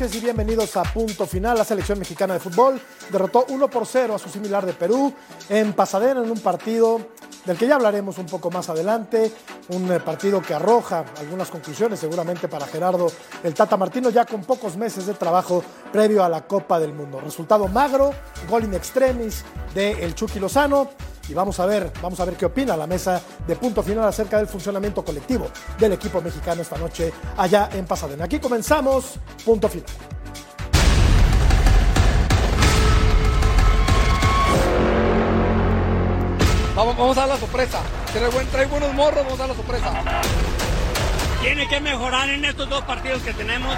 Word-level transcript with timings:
y 0.00 0.20
bienvenidos 0.20 0.78
a 0.78 0.82
Punto 0.82 1.26
Final. 1.26 1.58
La 1.58 1.64
selección 1.64 1.98
mexicana 1.98 2.32
de 2.32 2.40
fútbol 2.40 2.80
derrotó 3.12 3.44
1 3.50 3.68
por 3.68 3.84
0 3.84 4.14
a 4.14 4.18
su 4.18 4.30
similar 4.30 4.64
de 4.64 4.72
Perú 4.72 5.12
en 5.50 5.74
Pasadena 5.74 6.22
en 6.22 6.30
un 6.30 6.40
partido 6.40 7.02
del 7.44 7.58
que 7.58 7.66
ya 7.66 7.74
hablaremos 7.74 8.16
un 8.16 8.24
poco 8.24 8.50
más 8.50 8.70
adelante. 8.70 9.30
Un 9.68 9.92
eh, 9.92 10.00
partido 10.00 10.40
que 10.40 10.54
arroja 10.54 11.04
algunas 11.18 11.50
conclusiones 11.50 12.00
seguramente 12.00 12.48
para 12.48 12.66
Gerardo 12.66 13.12
el 13.44 13.52
Tata 13.52 13.76
Martino 13.76 14.08
ya 14.08 14.24
con 14.24 14.42
pocos 14.42 14.74
meses 14.78 15.04
de 15.04 15.12
trabajo 15.12 15.62
previo 15.92 16.24
a 16.24 16.30
la 16.30 16.46
Copa 16.46 16.80
del 16.80 16.94
Mundo. 16.94 17.20
Resultado 17.20 17.68
magro, 17.68 18.14
gol 18.48 18.64
in 18.64 18.72
extremis 18.72 19.44
de 19.74 20.02
el 20.02 20.14
Chucky 20.14 20.40
Lozano 20.40 20.88
y 21.30 21.34
vamos 21.34 21.60
a 21.60 21.66
ver, 21.66 21.92
vamos 22.02 22.18
a 22.18 22.24
ver 22.24 22.34
qué 22.34 22.46
opina 22.46 22.76
la 22.76 22.86
mesa 22.86 23.20
de 23.46 23.54
punto 23.54 23.82
final 23.82 24.04
acerca 24.04 24.38
del 24.38 24.48
funcionamiento 24.48 25.04
colectivo 25.04 25.48
del 25.78 25.92
equipo 25.92 26.20
mexicano 26.20 26.60
esta 26.62 26.76
noche 26.76 27.12
allá 27.36 27.68
en 27.72 27.86
Pasadena. 27.86 28.24
Aquí 28.24 28.40
comenzamos, 28.40 29.14
punto 29.44 29.68
final. 29.68 29.86
Vamos, 36.74 36.96
vamos 36.96 37.16
a 37.16 37.20
dar 37.20 37.28
la 37.28 37.36
sorpresa. 37.36 37.80
Trae, 38.12 38.28
buen, 38.30 38.46
trae 38.48 38.66
buenos 38.66 38.92
morros, 38.94 39.24
vamos 39.24 39.34
a 39.34 39.46
dar 39.46 39.48
la 39.50 39.54
sorpresa. 39.54 39.92
Tiene 41.42 41.68
que 41.68 41.80
mejorar 41.80 42.28
en 42.28 42.44
estos 42.44 42.68
dos 42.68 42.82
partidos 42.82 43.22
que 43.22 43.32
tenemos. 43.34 43.76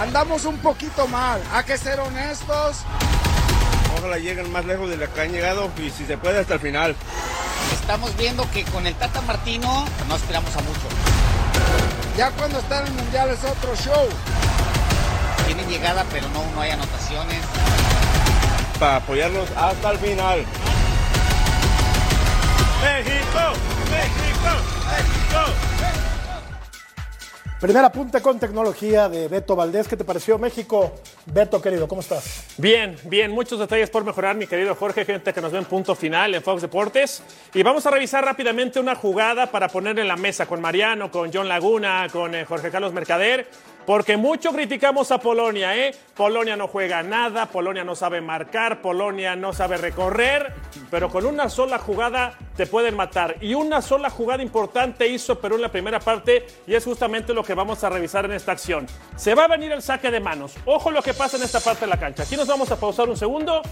Andamos 0.00 0.44
un 0.46 0.58
poquito 0.58 1.06
mal, 1.06 1.40
hay 1.52 1.64
que 1.64 1.78
ser 1.78 2.00
honestos. 2.00 2.84
Ojalá 3.96 4.18
lleguen 4.18 4.50
más 4.52 4.64
lejos 4.64 4.90
de 4.90 4.96
lo 4.96 5.12
que 5.12 5.20
han 5.20 5.32
llegado 5.32 5.70
y 5.78 5.90
si 5.90 6.04
se 6.06 6.18
puede 6.18 6.40
hasta 6.40 6.54
el 6.54 6.60
final. 6.60 6.96
Estamos 7.72 8.16
viendo 8.16 8.48
que 8.50 8.64
con 8.64 8.86
el 8.86 8.94
Tata 8.94 9.20
Martino 9.22 9.84
no 10.06 10.14
aspiramos 10.14 10.54
a 10.56 10.60
mucho. 10.60 10.88
Ya 12.16 12.30
cuando 12.32 12.58
está 12.58 12.80
en 12.80 12.86
el 12.88 12.92
Mundial 12.92 13.30
es 13.30 13.44
otro 13.44 13.74
show. 13.76 14.08
Tienen 15.46 15.68
llegada, 15.68 16.04
pero 16.12 16.28
no, 16.30 16.44
no 16.54 16.60
hay 16.60 16.70
anotaciones. 16.70 17.38
Para 18.78 18.96
apoyarlos 18.96 19.48
hasta 19.56 19.90
el 19.90 19.98
final. 19.98 20.44
México, 22.82 23.52
México, 23.90 24.52
México. 24.90 25.77
Primer 27.60 27.84
apunte 27.84 28.22
con 28.22 28.38
tecnología 28.38 29.08
de 29.08 29.26
Beto 29.26 29.56
Valdés. 29.56 29.88
¿Qué 29.88 29.96
te 29.96 30.04
pareció 30.04 30.38
México? 30.38 30.92
Beto, 31.26 31.60
querido, 31.60 31.88
¿cómo 31.88 32.02
estás? 32.02 32.44
Bien, 32.56 32.96
bien, 33.02 33.32
muchos 33.32 33.58
detalles 33.58 33.90
por 33.90 34.04
mejorar, 34.04 34.36
mi 34.36 34.46
querido 34.46 34.76
Jorge, 34.76 35.04
gente 35.04 35.32
que 35.32 35.40
nos 35.40 35.50
ve 35.50 35.58
en 35.58 35.64
punto 35.64 35.96
final 35.96 36.36
en 36.36 36.42
Fox 36.42 36.62
Deportes. 36.62 37.20
Y 37.52 37.64
vamos 37.64 37.84
a 37.84 37.90
revisar 37.90 38.24
rápidamente 38.24 38.78
una 38.78 38.94
jugada 38.94 39.50
para 39.50 39.66
poner 39.66 39.98
en 39.98 40.06
la 40.06 40.16
mesa 40.16 40.46
con 40.46 40.60
Mariano, 40.60 41.10
con 41.10 41.32
John 41.32 41.48
Laguna, 41.48 42.06
con 42.12 42.32
eh, 42.36 42.44
Jorge 42.44 42.70
Carlos 42.70 42.92
Mercader. 42.92 43.48
Porque 43.88 44.18
mucho 44.18 44.52
criticamos 44.52 45.10
a 45.12 45.18
Polonia, 45.18 45.74
¿eh? 45.74 45.94
Polonia 46.14 46.56
no 46.56 46.68
juega 46.68 47.02
nada, 47.02 47.46
Polonia 47.46 47.84
no 47.84 47.94
sabe 47.94 48.20
marcar, 48.20 48.82
Polonia 48.82 49.34
no 49.34 49.54
sabe 49.54 49.78
recorrer, 49.78 50.52
pero 50.90 51.08
con 51.08 51.24
una 51.24 51.48
sola 51.48 51.78
jugada 51.78 52.34
te 52.54 52.66
pueden 52.66 52.94
matar. 52.96 53.36
Y 53.40 53.54
una 53.54 53.80
sola 53.80 54.10
jugada 54.10 54.42
importante 54.42 55.08
hizo 55.08 55.40
Perú 55.40 55.54
en 55.54 55.62
la 55.62 55.72
primera 55.72 56.00
parte 56.00 56.46
y 56.66 56.74
es 56.74 56.84
justamente 56.84 57.32
lo 57.32 57.42
que 57.42 57.54
vamos 57.54 57.82
a 57.82 57.88
revisar 57.88 58.26
en 58.26 58.32
esta 58.32 58.52
acción. 58.52 58.86
Se 59.16 59.34
va 59.34 59.44
a 59.44 59.48
venir 59.48 59.72
el 59.72 59.80
saque 59.80 60.10
de 60.10 60.20
manos. 60.20 60.52
Ojo 60.66 60.90
lo 60.90 61.00
que 61.00 61.14
pasa 61.14 61.38
en 61.38 61.44
esta 61.44 61.60
parte 61.60 61.86
de 61.86 61.90
la 61.90 61.98
cancha. 61.98 62.24
Aquí 62.24 62.36
nos 62.36 62.46
vamos 62.46 62.70
a 62.70 62.78
pausar 62.78 63.08
un 63.08 63.16
segundo. 63.16 63.62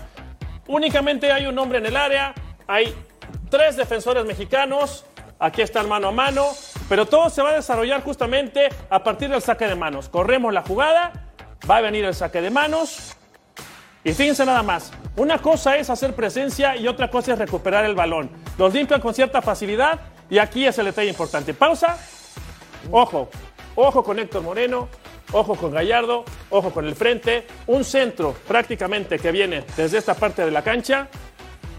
Únicamente 0.66 1.30
hay 1.30 1.44
un 1.44 1.58
hombre 1.58 1.76
en 1.76 1.84
el 1.84 1.96
área, 1.98 2.32
hay 2.66 2.94
tres 3.50 3.76
defensores 3.76 4.24
mexicanos. 4.24 5.04
Aquí 5.38 5.60
están 5.60 5.88
mano 5.88 6.08
a 6.08 6.12
mano, 6.12 6.46
pero 6.88 7.04
todo 7.04 7.28
se 7.28 7.42
va 7.42 7.50
a 7.50 7.54
desarrollar 7.54 8.02
justamente 8.02 8.70
a 8.88 9.02
partir 9.02 9.28
del 9.28 9.42
saque 9.42 9.66
de 9.66 9.74
manos. 9.74 10.08
Corremos 10.08 10.52
la 10.52 10.62
jugada, 10.62 11.12
va 11.68 11.76
a 11.76 11.80
venir 11.82 12.04
el 12.06 12.14
saque 12.14 12.40
de 12.40 12.50
manos. 12.50 13.14
Y 14.02 14.14
fíjense 14.14 14.46
nada 14.46 14.62
más, 14.62 14.92
una 15.16 15.38
cosa 15.38 15.76
es 15.76 15.90
hacer 15.90 16.14
presencia 16.14 16.76
y 16.76 16.88
otra 16.88 17.10
cosa 17.10 17.34
es 17.34 17.38
recuperar 17.38 17.84
el 17.84 17.94
balón. 17.94 18.30
Los 18.56 18.72
limpian 18.72 19.00
con 19.00 19.12
cierta 19.12 19.42
facilidad 19.42 20.00
y 20.30 20.38
aquí 20.38 20.64
es 20.64 20.78
el 20.78 20.86
detalle 20.86 21.10
importante. 21.10 21.52
Pausa, 21.52 21.98
ojo, 22.90 23.28
ojo 23.74 24.04
con 24.04 24.18
Héctor 24.18 24.42
Moreno, 24.42 24.88
ojo 25.32 25.54
con 25.54 25.72
Gallardo, 25.72 26.24
ojo 26.48 26.70
con 26.70 26.86
el 26.86 26.94
frente. 26.94 27.46
Un 27.66 27.84
centro 27.84 28.34
prácticamente 28.48 29.18
que 29.18 29.32
viene 29.32 29.64
desde 29.76 29.98
esta 29.98 30.14
parte 30.14 30.44
de 30.44 30.50
la 30.50 30.62
cancha 30.62 31.08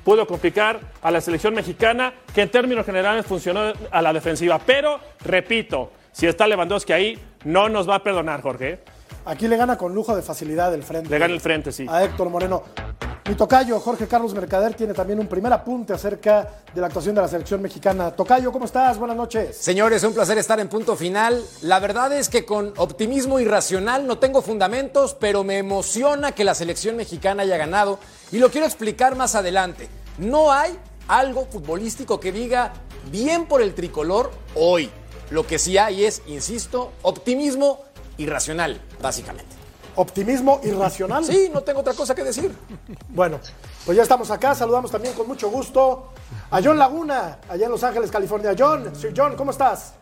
pudo 0.08 0.26
complicar 0.26 0.80
a 1.02 1.12
la 1.12 1.20
selección 1.20 1.54
mexicana, 1.54 2.14
que 2.34 2.42
en 2.42 2.50
términos 2.50 2.86
generales 2.86 3.26
funcionó 3.26 3.74
a 3.92 4.02
la 4.02 4.14
defensiva. 4.14 4.58
Pero, 4.58 5.02
repito, 5.20 5.92
si 6.14 6.26
está 6.28 6.48
Lewandowski 6.48 6.94
ahí, 6.94 7.20
no 7.44 7.68
nos 7.68 7.90
va 7.90 7.96
a 7.96 8.04
perdonar, 8.04 8.42
Jorge. 8.42 8.80
Aquí 9.26 9.50
le 9.50 9.58
gana 9.58 9.78
con 9.78 9.94
lujo 9.94 10.16
de 10.16 10.22
facilidad 10.22 10.74
el 10.74 10.84
frente. 10.84 11.10
Le 11.10 11.20
gana 11.20 11.34
el 11.34 11.42
frente, 11.42 11.74
sí. 11.74 11.86
A 11.90 12.06
Héctor 12.06 12.30
Moreno. 12.30 12.64
Mi 13.28 13.36
tocayo, 13.36 13.78
Jorge 13.82 14.08
Carlos 14.08 14.34
Mercader, 14.34 14.74
tiene 14.76 14.94
también 14.94 15.20
un 15.20 15.28
primer 15.28 15.52
apunte 15.52 15.92
acerca 15.92 16.48
de 16.74 16.80
la 16.80 16.88
actuación 16.88 17.14
de 17.14 17.20
la 17.20 17.28
selección 17.28 17.62
mexicana. 17.62 18.12
Tocayo, 18.12 18.54
¿cómo 18.54 18.64
estás? 18.64 18.98
Buenas 18.98 19.18
noches. 19.18 19.58
Señores, 19.58 20.02
un 20.06 20.14
placer 20.14 20.38
estar 20.38 20.58
en 20.62 20.70
punto 20.70 20.96
final. 20.96 21.44
La 21.64 21.82
verdad 21.82 22.14
es 22.14 22.30
que 22.30 22.46
con 22.46 22.74
optimismo 22.78 23.42
irracional 23.42 24.08
no 24.08 24.20
tengo 24.20 24.42
fundamentos, 24.42 25.18
pero 25.20 25.44
me 25.44 25.58
emociona 25.58 26.32
que 26.32 26.46
la 26.46 26.56
selección 26.56 26.96
mexicana 26.96 27.44
haya 27.44 27.58
ganado 27.58 28.00
y 28.32 28.40
lo 28.40 28.50
quiero 28.50 28.66
explicar 28.66 29.16
más 29.16 29.36
adelante. 29.36 29.90
No 30.18 30.52
hay 30.52 30.78
algo 31.08 31.46
futbolístico 31.46 32.20
que 32.20 32.32
diga 32.32 32.74
bien 33.12 33.46
por 33.46 33.62
el 33.62 33.74
tricolor 33.74 34.32
hoy. 34.56 34.90
Lo 35.30 35.46
que 35.46 35.60
sí 35.60 35.78
hay 35.78 36.06
es, 36.06 36.22
insisto, 36.28 36.94
optimismo 37.02 37.84
irracional, 38.18 38.82
básicamente. 39.02 39.56
Optimismo 39.96 40.62
irracional. 40.64 41.26
Sí, 41.26 41.50
no 41.52 41.62
tengo 41.62 41.80
otra 41.80 41.94
cosa 41.94 42.14
que 42.14 42.24
decir. 42.24 42.56
Bueno, 43.10 43.40
pues 43.86 43.98
ya 43.98 44.04
estamos 44.04 44.30
acá. 44.30 44.54
Saludamos 44.54 44.92
también 44.92 45.14
con 45.16 45.28
mucho 45.28 45.50
gusto 45.50 46.14
a 46.52 46.62
John 46.64 46.78
Laguna, 46.78 47.40
allá 47.50 47.66
en 47.66 47.72
Los 47.72 47.84
Ángeles, 47.84 48.12
California. 48.12 48.54
John, 48.58 48.96
Sir 48.96 49.14
John, 49.16 49.36
¿cómo 49.36 49.52
estás? 49.52 49.94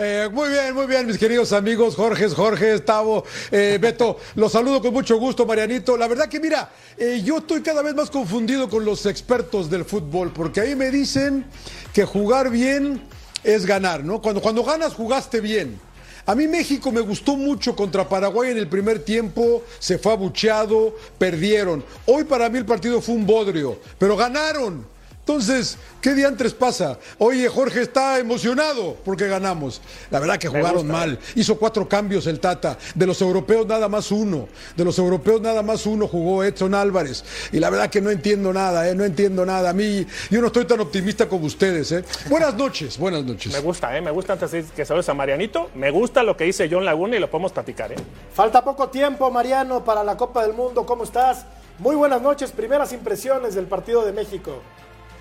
Eh, 0.00 0.28
muy 0.32 0.48
bien, 0.50 0.72
muy 0.76 0.86
bien, 0.86 1.08
mis 1.08 1.18
queridos 1.18 1.52
amigos, 1.52 1.96
Jorge, 1.96 2.28
Jorge, 2.28 2.78
Tavo, 2.78 3.24
eh, 3.50 3.78
Beto, 3.80 4.16
los 4.36 4.52
saludo 4.52 4.80
con 4.80 4.92
mucho 4.92 5.16
gusto, 5.18 5.44
Marianito. 5.44 5.96
La 5.96 6.06
verdad 6.06 6.28
que 6.28 6.38
mira, 6.38 6.70
eh, 6.96 7.20
yo 7.24 7.38
estoy 7.38 7.62
cada 7.62 7.82
vez 7.82 7.96
más 7.96 8.08
confundido 8.08 8.68
con 8.68 8.84
los 8.84 9.06
expertos 9.06 9.68
del 9.68 9.84
fútbol, 9.84 10.32
porque 10.32 10.60
ahí 10.60 10.76
me 10.76 10.92
dicen 10.92 11.44
que 11.92 12.04
jugar 12.04 12.48
bien 12.48 13.02
es 13.42 13.66
ganar, 13.66 14.04
¿no? 14.04 14.22
Cuando, 14.22 14.40
cuando 14.40 14.62
ganas, 14.62 14.94
jugaste 14.94 15.40
bien. 15.40 15.80
A 16.26 16.36
mí 16.36 16.46
México 16.46 16.92
me 16.92 17.00
gustó 17.00 17.34
mucho 17.34 17.74
contra 17.74 18.08
Paraguay 18.08 18.52
en 18.52 18.58
el 18.58 18.68
primer 18.68 19.00
tiempo, 19.00 19.64
se 19.80 19.98
fue 19.98 20.12
abucheado, 20.12 20.94
perdieron. 21.18 21.84
Hoy 22.06 22.22
para 22.22 22.48
mí 22.48 22.58
el 22.58 22.66
partido 22.66 23.00
fue 23.00 23.16
un 23.16 23.26
bodrio, 23.26 23.80
pero 23.98 24.16
ganaron. 24.16 24.86
Entonces, 25.28 25.76
¿qué 26.00 26.14
diantres 26.14 26.54
pasa? 26.54 26.98
Oye, 27.18 27.46
Jorge 27.50 27.82
está 27.82 28.18
emocionado 28.18 28.96
porque 29.04 29.28
ganamos. 29.28 29.82
La 30.10 30.20
verdad 30.20 30.38
que 30.38 30.48
jugaron 30.48 30.86
mal. 30.86 31.18
Hizo 31.34 31.58
cuatro 31.58 31.86
cambios 31.86 32.26
el 32.26 32.40
Tata. 32.40 32.78
De 32.94 33.06
los 33.06 33.20
europeos 33.20 33.66
nada 33.66 33.90
más 33.90 34.10
uno. 34.10 34.48
De 34.74 34.86
los 34.86 34.98
europeos 34.98 35.42
nada 35.42 35.62
más 35.62 35.84
uno 35.84 36.08
jugó 36.08 36.44
Edson 36.44 36.74
Álvarez. 36.74 37.24
Y 37.52 37.60
la 37.60 37.68
verdad 37.68 37.90
que 37.90 38.00
no 38.00 38.08
entiendo 38.08 38.54
nada, 38.54 38.88
¿eh? 38.88 38.94
No 38.94 39.04
entiendo 39.04 39.44
nada. 39.44 39.68
A 39.68 39.72
mí, 39.74 40.06
yo 40.30 40.40
no 40.40 40.46
estoy 40.46 40.64
tan 40.64 40.80
optimista 40.80 41.28
como 41.28 41.44
ustedes, 41.44 41.92
¿eh? 41.92 42.04
Buenas 42.30 42.54
noches, 42.54 42.96
buenas 42.96 43.22
noches. 43.22 43.52
Me 43.52 43.60
gusta, 43.60 43.94
¿eh? 43.94 44.00
Me 44.00 44.10
gusta 44.10 44.32
antes 44.32 44.50
de 44.50 44.64
que 44.64 44.86
saludes 44.86 45.10
a 45.10 45.14
Marianito. 45.14 45.68
Me 45.74 45.90
gusta 45.90 46.22
lo 46.22 46.38
que 46.38 46.44
dice 46.44 46.70
John 46.72 46.86
Laguna 46.86 47.16
y 47.16 47.20
lo 47.20 47.28
podemos 47.30 47.52
platicar, 47.52 47.92
¿eh? 47.92 47.96
Falta 48.32 48.64
poco 48.64 48.88
tiempo, 48.88 49.30
Mariano, 49.30 49.84
para 49.84 50.02
la 50.02 50.16
Copa 50.16 50.40
del 50.46 50.54
Mundo. 50.54 50.86
¿Cómo 50.86 51.04
estás? 51.04 51.44
Muy 51.78 51.96
buenas 51.96 52.22
noches. 52.22 52.50
Primeras 52.50 52.94
impresiones 52.94 53.54
del 53.54 53.66
partido 53.66 54.06
de 54.06 54.12
México. 54.12 54.62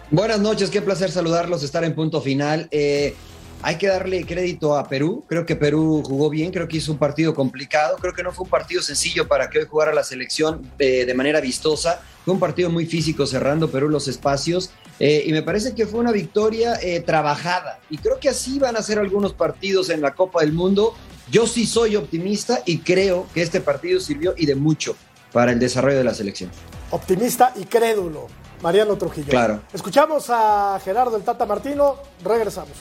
Buenas 0.09 0.39
noches, 0.39 0.69
qué 0.69 0.81
placer 0.81 1.11
saludarlos, 1.11 1.63
estar 1.63 1.83
en 1.83 1.93
punto 1.93 2.21
final. 2.21 2.69
Eh, 2.71 3.13
hay 3.61 3.75
que 3.75 3.87
darle 3.87 4.25
crédito 4.25 4.77
a 4.77 4.87
Perú, 4.87 5.25
creo 5.27 5.45
que 5.45 5.57
Perú 5.57 6.01
jugó 6.05 6.29
bien, 6.29 6.49
creo 6.49 6.65
que 6.65 6.77
hizo 6.77 6.93
un 6.93 6.97
partido 6.97 7.33
complicado, 7.33 7.97
creo 7.99 8.13
que 8.13 8.23
no 8.23 8.31
fue 8.31 8.45
un 8.45 8.49
partido 8.49 8.81
sencillo 8.81 9.27
para 9.27 9.49
que 9.49 9.59
hoy 9.59 9.65
jugara 9.65 9.93
la 9.93 10.05
selección 10.05 10.61
eh, 10.79 11.03
de 11.05 11.13
manera 11.13 11.41
vistosa, 11.41 12.01
fue 12.23 12.33
un 12.33 12.39
partido 12.39 12.69
muy 12.69 12.85
físico 12.85 13.25
cerrando 13.25 13.69
Perú 13.69 13.89
los 13.89 14.07
espacios 14.07 14.69
eh, 14.97 15.23
y 15.25 15.33
me 15.33 15.41
parece 15.41 15.75
que 15.75 15.85
fue 15.85 15.99
una 15.99 16.13
victoria 16.13 16.79
trabajada 17.05 17.81
y 17.89 17.97
creo 17.97 18.17
que 18.17 18.29
así 18.29 18.59
van 18.59 18.77
a 18.77 18.81
ser 18.81 18.99
algunos 18.99 19.33
partidos 19.33 19.89
en 19.89 19.99
la 19.99 20.13
Copa 20.13 20.39
del 20.39 20.53
Mundo. 20.53 20.93
Yo 21.29 21.47
sí 21.47 21.65
soy 21.65 21.97
optimista 21.97 22.61
y 22.65 22.77
creo 22.77 23.27
que 23.33 23.41
este 23.41 23.59
partido 23.59 23.99
sirvió 23.99 24.35
y 24.37 24.45
de 24.45 24.55
mucho 24.55 24.95
para 25.33 25.51
el 25.51 25.59
desarrollo 25.59 25.97
de 25.97 26.05
la 26.05 26.13
selección. 26.13 26.49
Optimista 26.91 27.51
y 27.59 27.65
crédulo. 27.65 28.29
Mariano 28.61 28.95
Trujillo. 28.97 29.29
Claro. 29.29 29.61
Escuchamos 29.73 30.29
a 30.29 30.79
Gerardo 30.83 31.15
el 31.15 31.23
Tata 31.23 31.45
Martino, 31.45 31.95
regresamos. 32.23 32.71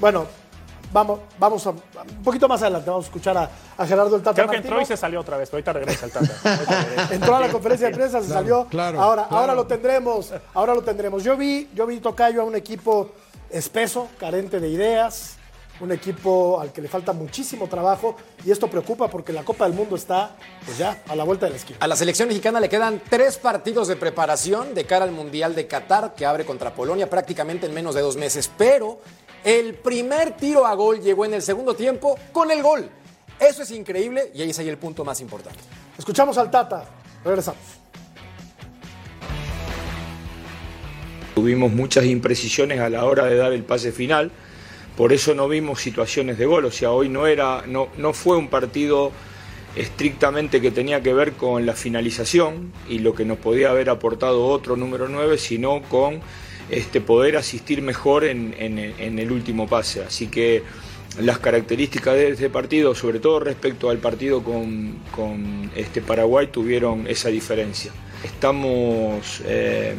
Bueno, 0.00 0.26
vamos, 0.92 1.20
vamos 1.38 1.66
a, 1.66 1.70
un 1.70 2.22
poquito 2.24 2.48
más 2.48 2.62
adelante, 2.62 2.88
vamos 2.88 3.06
a 3.06 3.08
escuchar 3.08 3.36
a, 3.36 3.50
a 3.76 3.86
Gerardo 3.86 4.14
el 4.16 4.22
Tata 4.22 4.34
Creo 4.34 4.46
que 4.46 4.56
Martino. 4.58 4.74
entró 4.76 4.82
y 4.82 4.86
se 4.86 4.96
salió 4.96 5.20
otra 5.20 5.36
vez, 5.36 5.50
pero 5.50 5.56
ahorita 5.58 5.72
regresa 5.72 6.06
el 6.06 6.12
Tata. 6.12 6.56
Regresa. 6.56 7.14
Entró 7.14 7.36
a 7.36 7.40
la 7.40 7.48
conferencia 7.48 7.88
de 7.88 7.94
prensa, 7.96 8.22
se 8.22 8.28
salió. 8.28 8.66
claro, 8.66 9.00
ahora, 9.02 9.24
claro. 9.26 9.40
ahora 9.40 9.54
lo 9.54 9.66
tendremos. 9.66 10.32
Ahora 10.54 10.74
lo 10.74 10.82
tendremos. 10.82 11.24
Yo 11.24 11.36
vi, 11.36 11.68
yo 11.74 11.86
vi 11.86 11.98
Tocayo 12.00 12.42
a 12.42 12.44
un 12.44 12.54
equipo 12.54 13.10
espeso, 13.50 14.08
carente 14.20 14.60
de 14.60 14.68
ideas, 14.68 15.37
un 15.80 15.92
equipo 15.92 16.60
al 16.60 16.72
que 16.72 16.82
le 16.82 16.88
falta 16.88 17.12
muchísimo 17.12 17.68
trabajo 17.68 18.16
y 18.44 18.50
esto 18.50 18.68
preocupa 18.68 19.08
porque 19.08 19.32
la 19.32 19.44
Copa 19.44 19.64
del 19.64 19.74
Mundo 19.74 19.96
está 19.96 20.36
pues 20.64 20.78
ya 20.78 21.02
a 21.08 21.14
la 21.14 21.24
vuelta 21.24 21.46
de 21.46 21.50
la 21.50 21.56
esquina. 21.56 21.78
A 21.80 21.86
la 21.86 21.96
selección 21.96 22.28
mexicana 22.28 22.60
le 22.60 22.68
quedan 22.68 23.00
tres 23.08 23.38
partidos 23.38 23.88
de 23.88 23.96
preparación 23.96 24.74
de 24.74 24.84
cara 24.84 25.04
al 25.04 25.12
Mundial 25.12 25.54
de 25.54 25.66
Qatar 25.66 26.14
que 26.14 26.26
abre 26.26 26.44
contra 26.44 26.74
Polonia 26.74 27.08
prácticamente 27.08 27.66
en 27.66 27.74
menos 27.74 27.94
de 27.94 28.00
dos 28.00 28.16
meses, 28.16 28.50
pero 28.56 29.00
el 29.44 29.74
primer 29.74 30.36
tiro 30.36 30.66
a 30.66 30.74
gol 30.74 31.00
llegó 31.00 31.24
en 31.24 31.34
el 31.34 31.42
segundo 31.42 31.74
tiempo 31.74 32.18
con 32.32 32.50
el 32.50 32.62
gol. 32.62 32.90
Eso 33.38 33.62
es 33.62 33.70
increíble 33.70 34.32
y 34.34 34.42
ahí 34.42 34.50
es 34.50 34.58
ahí 34.58 34.68
el 34.68 34.78
punto 34.78 35.04
más 35.04 35.20
importante. 35.20 35.60
Escuchamos 35.96 36.36
al 36.38 36.50
Tata, 36.50 36.84
regresamos. 37.24 37.60
Tuvimos 41.34 41.70
muchas 41.70 42.04
imprecisiones 42.04 42.80
a 42.80 42.90
la 42.90 43.04
hora 43.04 43.26
de 43.26 43.36
dar 43.36 43.52
el 43.52 43.62
pase 43.62 43.92
final, 43.92 44.32
por 44.98 45.12
eso 45.12 45.32
no 45.32 45.46
vimos 45.46 45.80
situaciones 45.80 46.38
de 46.38 46.46
gol. 46.46 46.64
O 46.64 46.72
sea, 46.72 46.90
hoy 46.90 47.08
no, 47.08 47.28
era, 47.28 47.62
no, 47.68 47.86
no 47.98 48.12
fue 48.12 48.36
un 48.36 48.48
partido 48.48 49.12
estrictamente 49.76 50.60
que 50.60 50.72
tenía 50.72 51.04
que 51.04 51.14
ver 51.14 51.34
con 51.34 51.64
la 51.66 51.74
finalización 51.74 52.72
y 52.88 52.98
lo 52.98 53.14
que 53.14 53.24
nos 53.24 53.38
podía 53.38 53.70
haber 53.70 53.90
aportado 53.90 54.44
otro 54.44 54.74
número 54.74 55.08
9, 55.08 55.38
sino 55.38 55.82
con 55.82 56.20
este, 56.68 57.00
poder 57.00 57.36
asistir 57.36 57.80
mejor 57.80 58.24
en, 58.24 58.54
el 58.58 59.30
último 59.30 59.68
pase. 59.68 60.02
Así 60.02 60.26
que 60.26 60.64
las 61.20 61.38
características 61.38 62.14
de 62.16 62.30
este 62.30 62.50
partido, 62.50 62.92
sobre 62.96 63.20
todo 63.20 63.38
respecto 63.38 63.90
al 63.90 63.98
partido 63.98 64.42
con, 64.42 64.96
con, 65.12 65.70
este 65.76 66.02
Paraguay, 66.02 66.48
tuvieron 66.48 67.06
esa 67.06 67.28
diferencia. 67.28 67.92
Estamos 68.24 69.42
eh, 69.44 69.94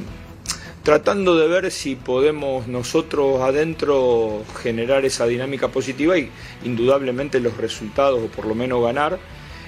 tratando 0.83 1.37
de 1.37 1.47
ver 1.47 1.71
si 1.71 1.95
podemos 1.95 2.67
nosotros 2.67 3.41
adentro 3.41 4.43
generar 4.61 5.05
esa 5.05 5.25
dinámica 5.25 5.69
positiva 5.69 6.17
y 6.17 6.31
indudablemente 6.63 7.39
los 7.39 7.57
resultados, 7.57 8.21
o 8.23 8.27
por 8.27 8.45
lo 8.45 8.55
menos 8.55 8.83
ganar. 8.83 9.19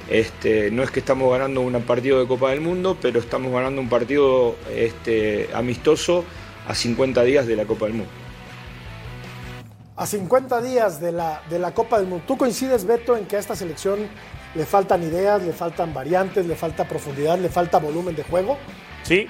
Este, 0.10 0.72
no 0.72 0.84
es 0.84 0.92
que 0.92 1.00
estamos 1.00 1.32
ganando 1.32 1.62
un 1.62 1.80
partido 1.84 2.20
de 2.20 2.28
Copa 2.28 2.50
del 2.50 2.62
Mundo, 2.62 2.98
pero 3.02 3.20
estamos 3.20 3.52
ganando 3.52 3.80
un 3.80 3.90
partido 3.90 4.56
este, 4.76 5.50
amistoso 5.54 6.26
a 6.68 6.76
50 6.76 7.24
días 7.24 7.48
de 7.48 7.56
la 7.56 7.66
Copa 7.66 7.86
del 7.86 7.96
Mundo. 7.96 8.12
A 9.96 10.06
50 10.06 10.62
días 10.62 11.00
de 11.00 11.12
la, 11.12 11.44
de 11.50 11.60
la 11.60 11.74
Copa 11.74 12.00
del 12.00 12.08
Mundo, 12.08 12.24
¿tú 12.28 12.38
coincides, 12.38 12.86
Beto, 12.86 13.16
en 13.16 13.26
que 13.26 13.36
a 13.36 13.40
esta 13.40 13.56
selección 13.56 14.00
le 14.56 14.66
faltan 14.66 15.04
ideas, 15.04 15.44
le 15.44 15.54
faltan 15.54 15.94
variantes, 15.94 16.46
le 16.46 16.56
falta 16.56 16.88
profundidad, 16.88 17.38
le 17.38 17.50
falta 17.50 17.78
volumen 17.78 18.16
de 18.16 18.24
juego? 18.24 18.58
Sí, 19.04 19.28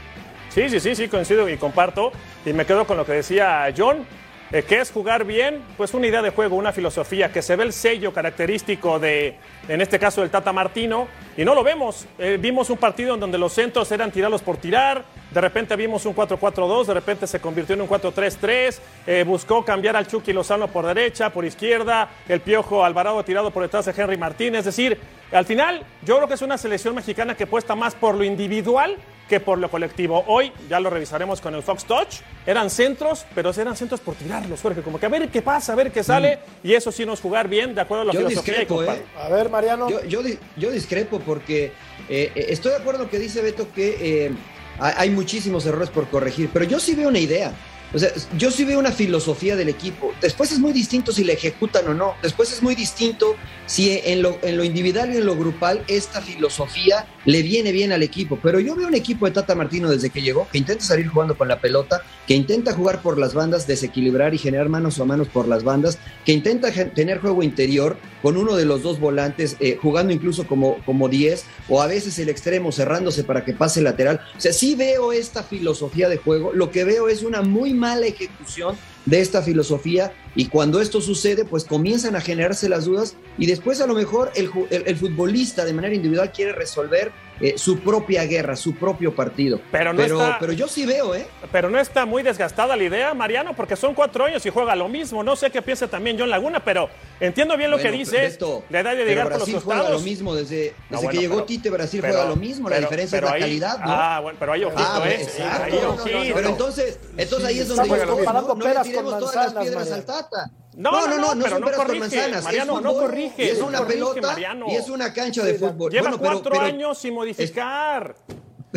sí, 0.53 0.69
sí, 0.69 0.79
sí, 0.79 0.95
sí, 0.95 1.07
coincido 1.07 1.49
y 1.49 1.57
comparto. 1.57 2.11
Y 2.45 2.53
me 2.53 2.65
quedo 2.65 2.85
con 2.85 2.97
lo 2.97 3.05
que 3.05 3.13
decía 3.13 3.73
John, 3.75 4.05
eh, 4.51 4.63
que 4.63 4.81
es 4.81 4.91
jugar 4.91 5.23
bien, 5.23 5.61
pues 5.77 5.93
una 5.93 6.07
idea 6.07 6.21
de 6.21 6.31
juego, 6.31 6.57
una 6.57 6.73
filosofía, 6.73 7.31
que 7.31 7.41
se 7.41 7.55
ve 7.55 7.63
el 7.63 7.71
sello 7.71 8.13
característico 8.13 8.99
de, 8.99 9.35
en 9.69 9.79
este 9.79 9.97
caso, 9.97 10.21
del 10.21 10.29
Tata 10.29 10.51
Martino, 10.51 11.07
y 11.37 11.45
no 11.45 11.55
lo 11.55 11.63
vemos. 11.63 12.05
Eh, 12.19 12.37
vimos 12.39 12.69
un 12.69 12.77
partido 12.77 13.13
en 13.13 13.21
donde 13.21 13.37
los 13.37 13.53
centros 13.53 13.89
eran 13.93 14.11
tirados 14.11 14.41
por 14.41 14.57
tirar, 14.57 15.05
de 15.31 15.41
repente 15.41 15.75
vimos 15.75 16.05
un 16.05 16.13
4-4-2, 16.15 16.85
de 16.85 16.93
repente 16.93 17.25
se 17.27 17.39
convirtió 17.39 17.73
en 17.75 17.81
un 17.81 17.87
4-3-3, 17.87 18.79
eh, 19.07 19.23
buscó 19.25 19.63
cambiar 19.65 19.95
al 19.95 20.07
Chucky 20.07 20.33
Lozano 20.33 20.67
por 20.67 20.85
derecha, 20.85 21.29
por 21.31 21.45
izquierda, 21.45 22.09
el 22.27 22.41
Piojo 22.41 22.83
Alvarado 22.83 23.23
tirado 23.23 23.51
por 23.51 23.63
detrás 23.63 23.85
de 23.85 23.93
Henry 23.95 24.17
Martínez, 24.17 24.59
es 24.59 24.65
decir, 24.65 24.97
al 25.31 25.45
final 25.45 25.83
yo 26.03 26.17
creo 26.17 26.27
que 26.27 26.33
es 26.33 26.41
una 26.41 26.57
selección 26.57 26.93
mexicana 26.95 27.35
que 27.35 27.45
apuesta 27.45 27.75
más 27.75 27.95
por 27.95 28.15
lo 28.15 28.23
individual 28.25 28.97
que 29.29 29.39
por 29.39 29.57
lo 29.59 29.69
colectivo. 29.71 30.25
Hoy, 30.27 30.51
ya 30.69 30.81
lo 30.81 30.89
revisaremos 30.89 31.39
con 31.39 31.55
el 31.55 31.63
Fox 31.63 31.85
Touch, 31.85 32.15
eran 32.45 32.69
centros, 32.69 33.25
pero 33.33 33.51
eran 33.51 33.77
centros 33.77 34.01
por 34.01 34.15
tirarlos, 34.15 34.59
Jorge, 34.61 34.81
como 34.81 34.99
que 34.99 35.05
a 35.05 35.09
ver 35.09 35.29
qué 35.29 35.41
pasa, 35.41 35.71
a 35.71 35.75
ver 35.77 35.89
qué 35.93 36.03
sale, 36.03 36.39
y 36.61 36.73
eso 36.73 36.91
sí 36.91 37.05
no 37.05 37.13
es 37.13 37.21
jugar 37.21 37.47
bien, 37.47 37.73
de 37.73 37.79
acuerdo 37.79 38.01
a 38.01 38.05
la 38.07 38.11
Yo 38.11 38.19
filosofía. 38.27 38.55
discrepo. 38.59 38.83
¿eh? 38.83 39.01
A 39.17 39.29
ver, 39.29 39.49
Mariano. 39.49 39.89
Yo, 39.89 40.03
yo, 40.03 40.21
di- 40.21 40.37
yo 40.57 40.69
discrepo 40.69 41.21
porque 41.21 41.71
eh, 42.09 42.29
estoy 42.49 42.71
de 42.71 42.77
acuerdo 42.79 43.09
que 43.09 43.19
dice 43.19 43.41
Beto 43.41 43.71
que 43.73 44.25
eh, 44.25 44.31
hay 44.79 45.09
muchísimos 45.09 45.65
errores 45.65 45.89
por 45.89 46.09
corregir, 46.09 46.49
pero 46.51 46.65
yo 46.65 46.79
sí 46.79 46.95
veo 46.95 47.09
una 47.09 47.19
idea. 47.19 47.53
O 47.93 47.99
sea, 47.99 48.09
yo 48.37 48.51
sí 48.51 48.63
veo 48.63 48.79
una 48.79 48.91
filosofía 48.91 49.55
del 49.55 49.69
equipo. 49.69 50.13
Después 50.21 50.51
es 50.51 50.59
muy 50.59 50.71
distinto 50.71 51.11
si 51.11 51.23
la 51.23 51.33
ejecutan 51.33 51.87
o 51.87 51.93
no. 51.93 52.15
Después 52.21 52.51
es 52.51 52.63
muy 52.63 52.75
distinto 52.75 53.35
si 53.65 53.99
en 54.03 54.21
lo, 54.21 54.37
en 54.41 54.57
lo 54.57 54.63
individual 54.63 55.13
y 55.13 55.17
en 55.17 55.25
lo 55.25 55.35
grupal 55.35 55.83
esta 55.87 56.21
filosofía 56.21 57.05
le 57.25 57.41
viene 57.41 57.71
bien 57.71 57.91
al 57.91 58.03
equipo. 58.03 58.39
Pero 58.41 58.59
yo 58.59 58.75
veo 58.75 58.87
un 58.87 58.95
equipo 58.95 59.25
de 59.25 59.31
Tata 59.31 59.55
Martino 59.55 59.89
desde 59.89 60.09
que 60.09 60.21
llegó 60.21 60.47
que 60.51 60.57
intenta 60.57 60.83
salir 60.83 61.07
jugando 61.07 61.37
con 61.37 61.47
la 61.47 61.59
pelota, 61.59 62.01
que 62.27 62.33
intenta 62.33 62.73
jugar 62.73 63.01
por 63.01 63.17
las 63.17 63.33
bandas, 63.33 63.67
desequilibrar 63.67 64.33
y 64.33 64.37
generar 64.37 64.69
manos 64.69 64.99
a 64.99 65.05
manos 65.05 65.27
por 65.27 65.47
las 65.47 65.63
bandas, 65.63 65.99
que 66.25 66.31
intenta 66.31 66.71
tener 66.71 67.19
juego 67.19 67.43
interior 67.43 67.97
con 68.21 68.37
uno 68.37 68.55
de 68.55 68.65
los 68.65 68.83
dos 68.83 68.99
volantes 68.99 69.57
eh, 69.59 69.77
jugando 69.81 70.13
incluso 70.13 70.45
como 70.45 71.09
10 71.09 71.45
o 71.69 71.81
a 71.81 71.87
veces 71.87 72.19
el 72.19 72.29
extremo 72.29 72.71
cerrándose 72.71 73.23
para 73.23 73.43
que 73.43 73.53
pase 73.53 73.81
lateral. 73.81 74.21
O 74.37 74.41
sea, 74.41 74.53
sí 74.53 74.75
veo 74.75 75.11
esta 75.11 75.43
filosofía 75.43 76.09
de 76.09 76.17
juego. 76.17 76.51
Lo 76.53 76.71
que 76.71 76.83
veo 76.83 77.09
es 77.09 77.23
una 77.23 77.41
muy 77.41 77.73
mala 77.81 78.05
ejecución 78.05 78.77
de 79.05 79.19
esta 79.19 79.41
filosofía 79.41 80.13
y 80.35 80.45
cuando 80.53 80.79
esto 80.79 81.01
sucede 81.01 81.43
pues 81.43 81.65
comienzan 81.65 82.15
a 82.15 82.21
generarse 82.21 82.69
las 82.69 82.85
dudas 82.85 83.15
y 83.37 83.45
después 83.47 83.81
a 83.81 83.87
lo 83.87 83.95
mejor 83.95 84.31
el, 84.35 84.49
el- 84.69 84.83
el 84.85 84.95
futbolista 84.95 85.65
de 85.65 85.73
manera 85.73 85.95
individual 85.95 86.31
quiere 86.31 86.53
resolver 86.53 87.11
eh, 87.41 87.57
su 87.57 87.79
propia 87.79 88.23
guerra, 88.25 88.55
su 88.55 88.75
propio 88.75 89.15
partido. 89.15 89.59
Pero 89.71 89.93
no 89.93 90.01
está- 90.03 90.37
pero 90.39 90.53
yo 90.53 90.67
sí 90.67 90.85
veo, 90.85 91.15
¿eh? 91.15 91.27
Pero 91.51 91.69
no 91.69 91.79
está 91.79 92.05
muy 92.05 92.21
desgastada 92.23 92.75
la 92.75 92.83
idea, 92.83 93.13
Mariano, 93.13 93.55
porque 93.55 93.75
son 93.75 93.93
cuatro 93.93 94.25
años 94.25 94.45
y 94.45 94.49
juega 94.49 94.75
lo 94.75 94.87
mismo. 94.87 95.23
No 95.23 95.35
sé 95.35 95.49
qué 95.49 95.61
piensa 95.61 95.87
también 95.87 96.17
John 96.19 96.29
Laguna, 96.29 96.63
pero 96.63 96.89
entiendo 97.19 97.57
bien 97.57 97.71
lo 97.71 97.77
Bueno, 97.77 97.91
que 97.91 97.97
dices. 97.97 98.37
La 98.69 98.79
edad 98.81 98.91
de 98.91 98.97
pero 98.97 99.09
llegar 99.09 99.23
por 99.29 99.33
los 99.39 99.39
Brasil 99.49 99.61
juega 99.63 99.89
lo 99.89 99.99
mismo 99.99 100.35
desde, 100.35 100.55
desde 100.55 100.75
No, 100.89 100.99
que 100.99 101.05
bueno, 101.05 101.21
llegó 101.21 101.35
pero- 101.35 101.45
Tite, 101.45 101.69
Brasil 101.69 102.01
pero- 102.01 102.13
juega 102.13 102.29
lo 102.29 102.35
mismo, 102.35 102.69
la 102.69 102.75
pero- 102.75 102.87
diferencia 102.87 103.17
pero 103.17 103.27
es 103.27 103.31
la 103.31 103.35
ahí- 103.35 103.41
calidad, 103.41 103.77
¿no? 103.79 103.85
Ah, 103.91 104.19
bueno, 104.21 104.37
pero 104.39 104.53
hay 104.53 104.63
ojito, 104.63 104.83
Ah, 104.85 105.03
¿eh? 105.09 105.17
exacto, 105.21 105.63
Hay 105.63 105.71
no, 105.71 105.81
no, 105.81 105.87
no, 105.95 106.03
ojito. 106.03 106.35
Pero 106.35 106.49
entonces, 106.49 106.99
entonces 107.17 107.47
ahí 107.47 107.59
es 107.59 107.67
donde 107.67 107.89
yo 107.89 107.95
no, 108.05 108.55
no 108.55 108.67
le 108.67 108.79
tiremos 108.81 109.19
todas 109.19 109.35
las 109.35 109.53
piedras 109.63 109.91
al 109.91 110.05
Tata. 110.05 110.51
No, 110.75 110.91
no, 111.07 111.17
no, 111.17 111.31
pero 111.43 111.49
son 111.49 111.61
no 111.61 111.65
peras 111.65 111.77
con 111.77 111.85
corrige, 111.87 111.99
manzanas, 111.99 112.43
Mariano, 112.45 112.77
es 112.77 112.83
no 112.83 112.89
fútbol, 112.91 113.05
corrige, 113.09 113.45
y 113.45 113.47
es 113.49 113.59
no 113.59 113.65
una 113.67 113.77
corrige, 113.79 113.93
pelota 113.95 114.27
Mariano. 114.27 114.65
y 114.69 114.75
es 114.75 114.89
una 114.89 115.13
cancha 115.13 115.43
de 115.43 115.53
fútbol. 115.55 115.91
Lleva 115.91 116.03
Bueno, 116.09 116.17
pero- 116.21 116.33
cuatro 116.33 116.51
pero- 116.53 116.63
años 116.65 116.97
sin 116.97 117.13
modificar. 117.13 118.15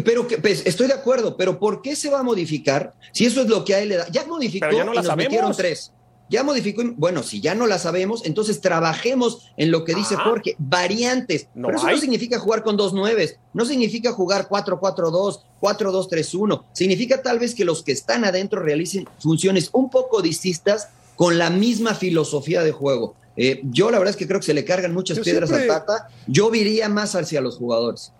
Pero 0.04 0.26
que, 0.26 0.38
pues, 0.38 0.62
estoy 0.66 0.88
de 0.88 0.92
acuerdo, 0.94 1.36
pero 1.36 1.56
¿por 1.60 1.80
qué 1.80 1.94
se 1.94 2.10
va 2.10 2.18
a 2.18 2.22
modificar 2.24 2.94
si 3.12 3.26
eso 3.26 3.42
es 3.42 3.48
lo 3.48 3.64
que 3.64 3.76
a 3.76 3.78
él 3.80 3.90
le 3.90 3.96
da? 3.98 4.08
Ya 4.10 4.24
modificó 4.26 4.66
Pero 4.66 4.76
ya 4.78 4.84
no 4.84 4.90
y 4.92 4.96
la 4.96 5.02
nos 5.02 5.06
sabemos. 5.06 5.30
metieron 5.30 5.56
tres. 5.56 5.92
Ya 6.30 6.42
modificó, 6.42 6.82
y- 6.82 6.94
bueno, 6.96 7.22
si 7.22 7.40
ya 7.40 7.54
no 7.54 7.66
la 7.68 7.78
sabemos, 7.78 8.24
entonces 8.24 8.60
trabajemos 8.60 9.52
en 9.56 9.70
lo 9.70 9.84
que 9.84 9.94
dice 9.94 10.16
Ah. 10.18 10.22
Jorge, 10.24 10.56
variantes. 10.58 11.46
No 11.54 11.68
pero 11.68 11.78
eso 11.78 11.86
hay. 11.86 11.94
no 11.94 12.00
significa 12.00 12.40
jugar 12.40 12.64
con 12.64 12.76
dos 12.76 12.92
nueves, 12.92 13.38
no 13.52 13.64
significa 13.66 14.10
jugar 14.10 14.48
4-4-2, 14.48 15.44
4-2-3-1. 15.60 16.64
Significa 16.72 17.22
tal 17.22 17.38
vez 17.38 17.54
que 17.54 17.64
los 17.64 17.82
que 17.84 17.92
están 17.92 18.24
adentro 18.24 18.60
realicen 18.62 19.06
funciones 19.20 19.68
un 19.72 19.90
poco 19.90 20.22
distintas 20.22 20.88
con 21.16 21.38
la 21.38 21.50
misma 21.50 21.94
filosofía 21.94 22.62
de 22.62 22.72
juego. 22.72 23.14
Eh, 23.36 23.62
yo 23.64 23.90
la 23.90 23.98
verdad 23.98 24.10
es 24.12 24.16
que 24.16 24.26
creo 24.26 24.40
que 24.40 24.46
se 24.46 24.54
le 24.54 24.64
cargan 24.64 24.94
muchas 24.94 25.16
Yo 25.18 25.22
piedras 25.24 25.48
siempre- 25.48 25.70
al 25.70 25.80
Tata. 25.84 26.08
Yo 26.26 26.54
iría 26.54 26.88
más 26.88 27.14
hacia 27.14 27.40
los 27.40 27.56
jugadores. 27.56 28.12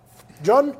John, 0.45 0.77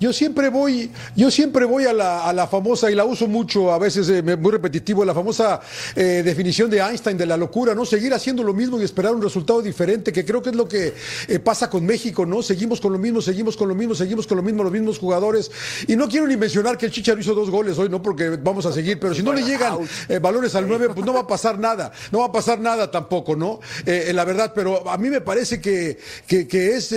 Yo 0.00 0.14
siempre 0.14 0.48
voy, 0.48 0.90
yo 1.14 1.30
siempre 1.30 1.66
voy 1.66 1.84
a 1.84 1.92
la, 1.92 2.24
a 2.24 2.32
la 2.32 2.46
famosa, 2.46 2.90
y 2.90 2.94
la 2.94 3.04
uso 3.04 3.28
mucho, 3.28 3.70
a 3.70 3.78
veces 3.78 4.08
eh, 4.08 4.22
muy 4.22 4.50
repetitivo, 4.50 5.04
la 5.04 5.12
famosa 5.12 5.60
eh, 5.94 6.22
definición 6.24 6.70
de 6.70 6.78
Einstein 6.78 7.18
de 7.18 7.26
la 7.26 7.36
locura, 7.36 7.74
¿no? 7.74 7.84
Seguir 7.84 8.14
haciendo 8.14 8.42
lo 8.42 8.54
mismo 8.54 8.80
y 8.80 8.84
esperar 8.84 9.14
un 9.14 9.20
resultado 9.20 9.60
diferente, 9.60 10.10
que 10.10 10.24
creo 10.24 10.40
que 10.40 10.48
es 10.48 10.56
lo 10.56 10.66
que 10.66 10.94
eh, 11.28 11.38
pasa 11.38 11.68
con 11.68 11.84
México, 11.84 12.24
¿no? 12.24 12.42
Seguimos 12.42 12.80
con 12.80 12.94
lo 12.94 12.98
mismo, 12.98 13.20
seguimos 13.20 13.58
con 13.58 13.68
lo 13.68 13.74
mismo, 13.74 13.94
seguimos 13.94 14.26
con 14.26 14.38
lo 14.38 14.42
mismo, 14.42 14.62
los 14.64 14.72
mismos 14.72 14.98
jugadores. 14.98 15.50
Y 15.86 15.96
no 15.96 16.08
quiero 16.08 16.26
ni 16.26 16.38
mencionar 16.38 16.78
que 16.78 16.86
el 16.86 16.92
Chicharo 16.92 17.20
hizo 17.20 17.34
dos 17.34 17.50
goles 17.50 17.76
hoy, 17.76 17.90
¿no? 17.90 18.00
Porque 18.00 18.30
vamos 18.30 18.64
a 18.64 18.72
seguir, 18.72 18.98
pero 18.98 19.14
si 19.14 19.22
no 19.22 19.34
le 19.34 19.42
llegan 19.42 19.80
valores 20.22 20.54
al 20.54 20.66
9, 20.66 20.92
pues 20.94 21.04
no 21.04 21.12
va 21.12 21.20
a 21.20 21.26
pasar 21.26 21.58
nada, 21.58 21.92
no 22.10 22.20
va 22.20 22.26
a 22.26 22.32
pasar 22.32 22.58
nada 22.58 22.90
tampoco, 22.90 23.36
¿no? 23.36 23.60
La 23.84 24.24
verdad, 24.24 24.52
pero 24.54 24.88
a 24.88 24.96
mí 24.96 25.10
me 25.10 25.20
parece 25.20 25.60
que, 25.60 25.98
que, 26.26 26.48
que 26.48 26.76
es 26.76 26.94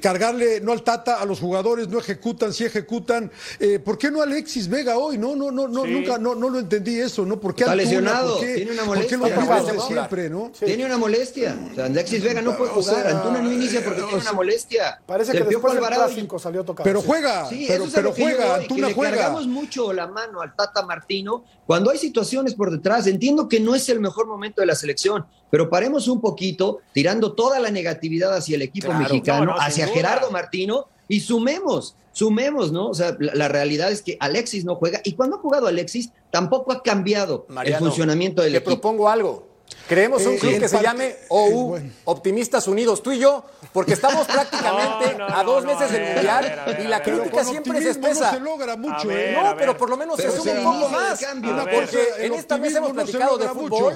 cargarle, 0.00 0.60
no 0.60 0.72
al 0.72 0.82
Tata, 0.82 1.20
a 1.20 1.24
los 1.24 1.38
jugadores, 1.38 1.88
no 1.88 2.00
ejecutan, 2.16 2.52
sí 2.52 2.64
ejecutan. 2.64 3.30
Eh, 3.60 3.78
¿Por 3.78 3.98
qué 3.98 4.10
no 4.10 4.22
Alexis 4.22 4.68
Vega 4.68 4.96
hoy? 4.98 5.18
No, 5.18 5.36
no, 5.36 5.50
no, 5.50 5.68
no, 5.68 5.84
Sí. 5.84 5.90
nunca, 5.90 6.18
no, 6.18 6.34
no 6.34 6.48
lo 6.50 6.58
entendí 6.58 6.98
eso, 6.98 7.24
¿no? 7.24 7.38
¿Por 7.38 7.54
qué 7.54 7.62
Está 7.64 7.72
Antuna? 7.72 7.84
lesionado, 7.90 8.36
¿Por 8.38 8.46
qué, 8.46 8.54
tiene 8.54 8.72
una 8.72 8.84
¿por 8.84 9.06
qué 9.06 9.16
molestia. 9.16 9.40
rivales 9.42 9.72
de 9.74 9.80
siempre, 9.80 10.30
no? 10.30 10.52
Tiene 10.64 10.84
una 10.86 10.96
molestia. 10.98 11.56
O 11.70 11.74
sea, 11.74 11.84
Alexis 11.86 12.22
Vega 12.22 12.42
no 12.42 12.56
puede 12.56 12.70
O 12.70 12.74
jugar. 12.82 13.02
sea, 13.02 13.10
Antuna 13.16 13.40
no 13.42 13.52
inicia 13.52 13.84
porque 13.84 14.02
tiene 14.02 14.20
una 14.22 14.32
molestia. 14.32 15.00
parece 15.06 15.32
que 15.32 15.44
después 15.44 15.74
del 15.74 15.82
clásico 15.84 16.38
salió 16.38 16.64
tocado. 16.64 16.84
Pero 16.84 17.02
juega, 17.02 17.48
Sí, 17.48 17.66
pero, 17.68 17.86
lo 18.02 18.12
juega, 18.12 18.54
Antuna 18.56 18.88
le 18.88 18.94
juega. 18.94 19.16
cargamos 19.16 19.46
mucho 19.46 19.92
la 19.92 20.06
mano 20.06 20.40
al 20.40 20.54
Tata 20.56 20.84
Martino 20.84 21.44
cuando 21.66 21.90
hay 21.90 21.98
situaciones 21.98 22.54
por 22.54 22.70
detrás. 22.70 23.06
Entiendo 23.06 23.48
que 23.48 23.60
no 23.60 23.74
es 23.74 23.88
el 23.88 24.00
mejor 24.00 24.26
momento 24.26 24.60
de 24.60 24.66
la 24.66 24.74
selección, 24.74 25.26
pero 25.50 25.68
paremos 25.68 26.08
un 26.08 26.20
poquito 26.20 26.80
tirando 26.92 27.32
toda 27.34 27.58
la 27.60 27.70
negatividad 27.70 28.34
hacia 28.34 28.56
el 28.56 28.62
equipo 28.62 28.86
Claro, 28.88 29.00
mexicano, 29.00 29.44
no, 29.44 29.52
no, 29.52 29.58
sin 29.58 29.66
hacia. 29.66 29.88
Gerardo 29.88 30.30
Martino 30.30 30.88
y 31.08 31.20
sumemos, 31.20 31.94
sumemos, 32.12 32.72
¿no? 32.72 32.88
O 32.88 32.94
sea, 32.94 33.16
la, 33.18 33.34
la 33.34 33.48
realidad 33.48 33.90
es 33.90 34.02
que 34.02 34.16
Alexis 34.20 34.64
no 34.64 34.76
juega 34.76 35.00
y 35.04 35.12
cuando 35.12 35.36
ha 35.36 35.38
jugado 35.40 35.66
Alexis 35.66 36.10
tampoco 36.30 36.72
ha 36.72 36.82
cambiado 36.82 37.46
Mariano, 37.48 37.78
el 37.78 37.84
funcionamiento 37.84 38.42
del 38.42 38.52
Te 38.52 38.58
equipo. 38.58 38.72
propongo 38.72 39.08
algo. 39.08 39.46
Creemos 39.88 40.24
un 40.26 40.34
Eh, 40.34 40.38
club 40.38 40.58
que 40.58 40.68
se 40.68 40.82
llame 40.82 41.16
OU, 41.28 41.68
bueno. 41.68 41.92
Optimistas 42.06 42.66
Unidos, 42.66 43.02
tú 43.02 43.12
y 43.12 43.18
yo, 43.20 43.44
porque 43.72 43.92
estamos 43.92 44.26
prácticamente 44.26 45.14
No, 45.16 45.28
no, 45.28 45.36
a 45.36 45.44
dos 45.44 45.64
no, 45.64 45.72
meses 45.72 45.92
del 45.92 46.00
ver, 46.02 46.14
Mundial 46.14 46.44
ver, 46.44 46.76
ver, 46.76 46.84
y 46.84 46.88
la 46.88 46.96
a 46.96 46.98
ver. 47.00 47.18
crítica 47.20 47.44
siempre 47.44 47.78
es 47.78 47.86
espesa. 47.86 48.32
No 48.32 48.38
se 48.38 48.40
logra 48.40 48.76
mucho, 48.76 48.94
A 49.08 49.12
¿eh? 49.12 49.16
ver, 49.16 49.34
No, 49.36 49.42
ver. 49.44 49.56
pero 49.56 49.76
por 49.76 49.88
lo 49.90 49.96
menos 49.96 50.16
Pero 50.16 50.32
se 50.32 50.50
el 50.50 50.58
un 50.58 50.64
poco 50.64 50.88
más. 50.88 51.24
Porque 51.72 52.08
el 52.18 52.24
en 52.24 52.34
esta 52.34 52.58
mesa 52.58 52.78
hemos 52.78 52.92
platicado 52.92 53.38
de 53.38 53.48
fútbol 53.48 53.94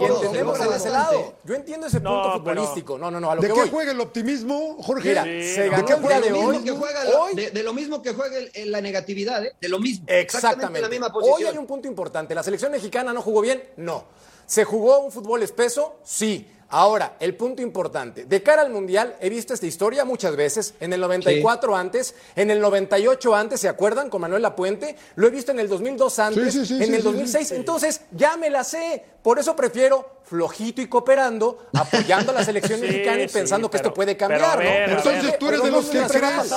y 0.00 0.04
entendemos 0.04 0.58
logra 0.58 0.76
ese 0.76 0.90
lado. 0.90 1.34
Yo 1.44 1.54
entiendo 1.54 1.86
ese 1.86 2.00
punto 2.00 2.32
futbolístico. 2.34 2.98
No, 2.98 3.10
no, 3.10 3.20
no, 3.20 3.30
a 3.30 3.34
lo 3.36 3.40
¿De 3.42 3.48
que 3.48 3.54
qué 3.54 3.60
voy. 3.60 3.70
juega 3.70 3.92
el 3.92 4.00
optimismo, 4.00 4.76
Jorge? 4.82 5.08
Mira, 5.08 5.24
Sí, 5.24 5.54
se 5.54 5.64
no, 5.66 5.70
ganó 5.72 5.86
¿de 5.86 5.94
el 5.94 6.02
día 6.02 6.20
de 6.20 6.32
hoy. 6.32 6.46
mismo 6.58 6.64
que 6.64 6.70
juega 6.72 7.04
la, 7.04 7.18
Hoy 7.20 7.34
de, 7.34 7.62
lo 7.62 7.72
mismo 7.72 8.02
que 8.02 8.12
juega 8.12 8.36
el- 8.38 8.50
el- 8.54 8.70
la 8.70 8.80
negatividad, 8.80 9.44
¿eh? 9.44 9.52
de 9.60 9.68
lo 9.68 9.78
mismo. 9.78 10.04
Exactamente. 10.08 10.80
la 10.82 10.88
misma 10.88 11.12
posición. 11.12 11.36
Hoy 11.38 11.44
hay 11.46 11.56
un 11.58 11.66
punto 11.66 11.88
importante. 11.88 12.34
¿La 12.34 12.42
selección 12.42 12.70
mexicana 12.72 13.12
no 13.12 13.22
jugó 13.22 13.40
bien? 13.40 13.62
No. 13.78 14.04
¿Se 14.50 14.64
jugó 14.64 14.98
un 14.98 15.12
fútbol 15.12 15.44
espeso? 15.44 15.94
Sí. 16.02 16.44
Ahora, 16.72 17.14
el 17.20 17.36
punto 17.36 17.62
importante. 17.62 18.24
De 18.24 18.42
cara 18.42 18.62
al 18.62 18.70
Mundial, 18.70 19.14
he 19.20 19.28
visto 19.30 19.54
esta 19.54 19.66
historia 19.66 20.04
muchas 20.04 20.34
veces. 20.34 20.74
En 20.80 20.92
el 20.92 21.00
94 21.00 21.76
antes, 21.76 22.16
en 22.34 22.50
el 22.50 22.60
98 22.60 23.32
antes, 23.34 23.60
¿se 23.60 23.68
acuerdan? 23.68 24.10
Con 24.10 24.20
Manuel 24.20 24.42
Lapuente. 24.42 24.96
Lo 25.14 25.28
he 25.28 25.30
visto 25.30 25.52
en 25.52 25.60
el 25.60 25.68
2002 25.68 26.18
antes, 26.18 26.52
Sí, 26.52 26.60
sí, 26.60 26.66
sí, 26.66 26.74
en 26.82 26.86
sí, 26.88 26.94
el 26.94 26.96
sí, 26.98 27.02
2006. 27.04 27.48
sí. 27.48 27.54
Entonces, 27.54 28.00
ya 28.10 28.36
me 28.36 28.50
la 28.50 28.64
sé. 28.64 29.04
Por 29.22 29.38
eso 29.38 29.54
prefiero 29.54 30.18
flojito 30.24 30.80
y 30.82 30.88
cooperando, 30.88 31.58
apoyando 31.72 32.32
a 32.32 32.34
la 32.34 32.44
selección 32.44 32.80
Sí, 32.80 32.86
mexicana 32.86 33.22
y 33.22 33.28
sí, 33.28 33.34
pensando 33.34 33.68
que 33.70 33.78
pero- 33.78 33.88
esto 33.90 33.94
puede 33.94 34.16
cambiar, 34.16 34.58
ver, 34.58 34.90
¿no? 34.90 34.98
Entonces 34.98 35.38
tú 35.38 35.46
eres 35.48 35.62
de 35.62 35.70
los 35.70 35.86
que 35.86 35.98
crees, 36.02 36.52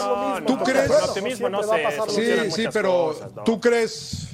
tú 0.47 0.57
crees, 0.63 0.91
Sí, 2.09 2.51
sí, 2.51 2.67
pero 2.73 3.05
cosas, 3.13 3.33
¿no? 3.33 3.43
tú 3.43 3.59
crees, 3.59 4.27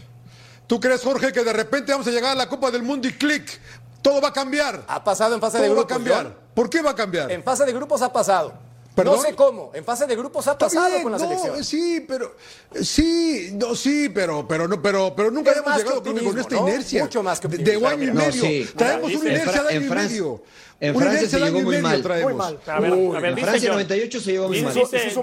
tú 0.69 0.79
crees, 0.79 1.01
Jorge, 1.03 1.33
que 1.33 1.43
de 1.43 1.51
repente 1.51 1.91
vamos 1.91 2.05
a 2.05 2.11
llegar 2.11 2.31
a 2.31 2.35
la 2.35 2.47
Copa 2.47 2.69
del 2.69 2.83
Mundo 2.83 3.07
y 3.07 3.13
clic, 3.13 3.59
todo 4.03 4.21
va 4.21 4.27
a 4.29 4.33
cambiar. 4.33 4.83
Ha 4.87 5.03
pasado 5.03 5.33
en 5.33 5.41
fase 5.41 5.57
Todo 5.57 5.63
de 5.63 5.69
va 5.69 5.73
a 5.73 5.77
grupos. 5.83 5.97
cambiar. 5.97 6.37
¿Por 6.53 6.69
qué 6.69 6.81
va 6.83 6.91
a 6.91 6.95
cambiar? 6.95 7.31
En 7.31 7.43
fase 7.43 7.65
de 7.65 7.73
grupos 7.73 8.03
ha 8.03 8.13
pasado. 8.13 8.53
¿Perdón? 9.03 9.15
No 9.17 9.21
sé 9.29 9.35
cómo. 9.35 9.71
En 9.73 9.83
fase 9.83 10.05
de 10.07 10.15
grupos 10.15 10.47
ha 10.47 10.57
pasado 10.57 10.87
bien, 10.89 11.03
con 11.03 11.11
la 11.11 11.17
no, 11.17 11.23
selección. 11.27 11.63
sí, 11.63 12.05
pero 12.07 12.35
sí, 12.81 13.51
no, 13.53 13.75
sí, 13.75 14.09
pero, 14.13 14.47
pero 14.47 14.67
no, 14.67 14.81
pero, 14.81 15.13
pero 15.15 15.31
nunca 15.31 15.51
Es 15.51 15.57
hemos 15.57 15.77
llegado 15.77 16.01
creo 16.03 16.15
que 16.15 16.23
con 16.23 16.39
esta 16.39 16.55
¿no? 16.55 16.67
inercia 16.67 17.03
Mucho 17.03 17.23
más 17.23 17.39
que 17.39 17.47
de- 17.47 17.57
optimismo. 17.57 17.87
de 17.87 17.93
año 17.93 18.03
y 18.03 18.07
No, 18.07 18.13
medio. 18.13 18.41
sí. 18.43 18.69
Traemos 18.75 19.13
una 19.15 19.29
inercia 19.29 19.63
de 19.63 19.69
año 19.69 19.85
y 19.85 19.89
medio. 19.89 20.43
en 20.81 20.95
Una 20.95 21.05
Francia 21.07 21.19
inercia 21.19 21.29
se 21.29 21.37
de 21.37 21.43
año 21.43 21.57
llegó 21.57 21.59
y 21.59 21.63
muy 21.65 21.75
medio 21.75 21.89
mal. 21.89 22.01
traemos. 22.03 22.31
Muy 22.31 22.37
mal. 22.39 22.59
A 22.67 22.79
ver, 22.79 22.91
Uy, 22.93 23.17
a 23.17 23.19
ver, 23.19 23.31
En 23.31 23.37
Francia 23.39 23.69
John. 23.69 23.75
98 23.77 24.19
se 24.21 24.31
llevó 24.31 24.47
muy 24.47 24.61
mal. 24.61 24.73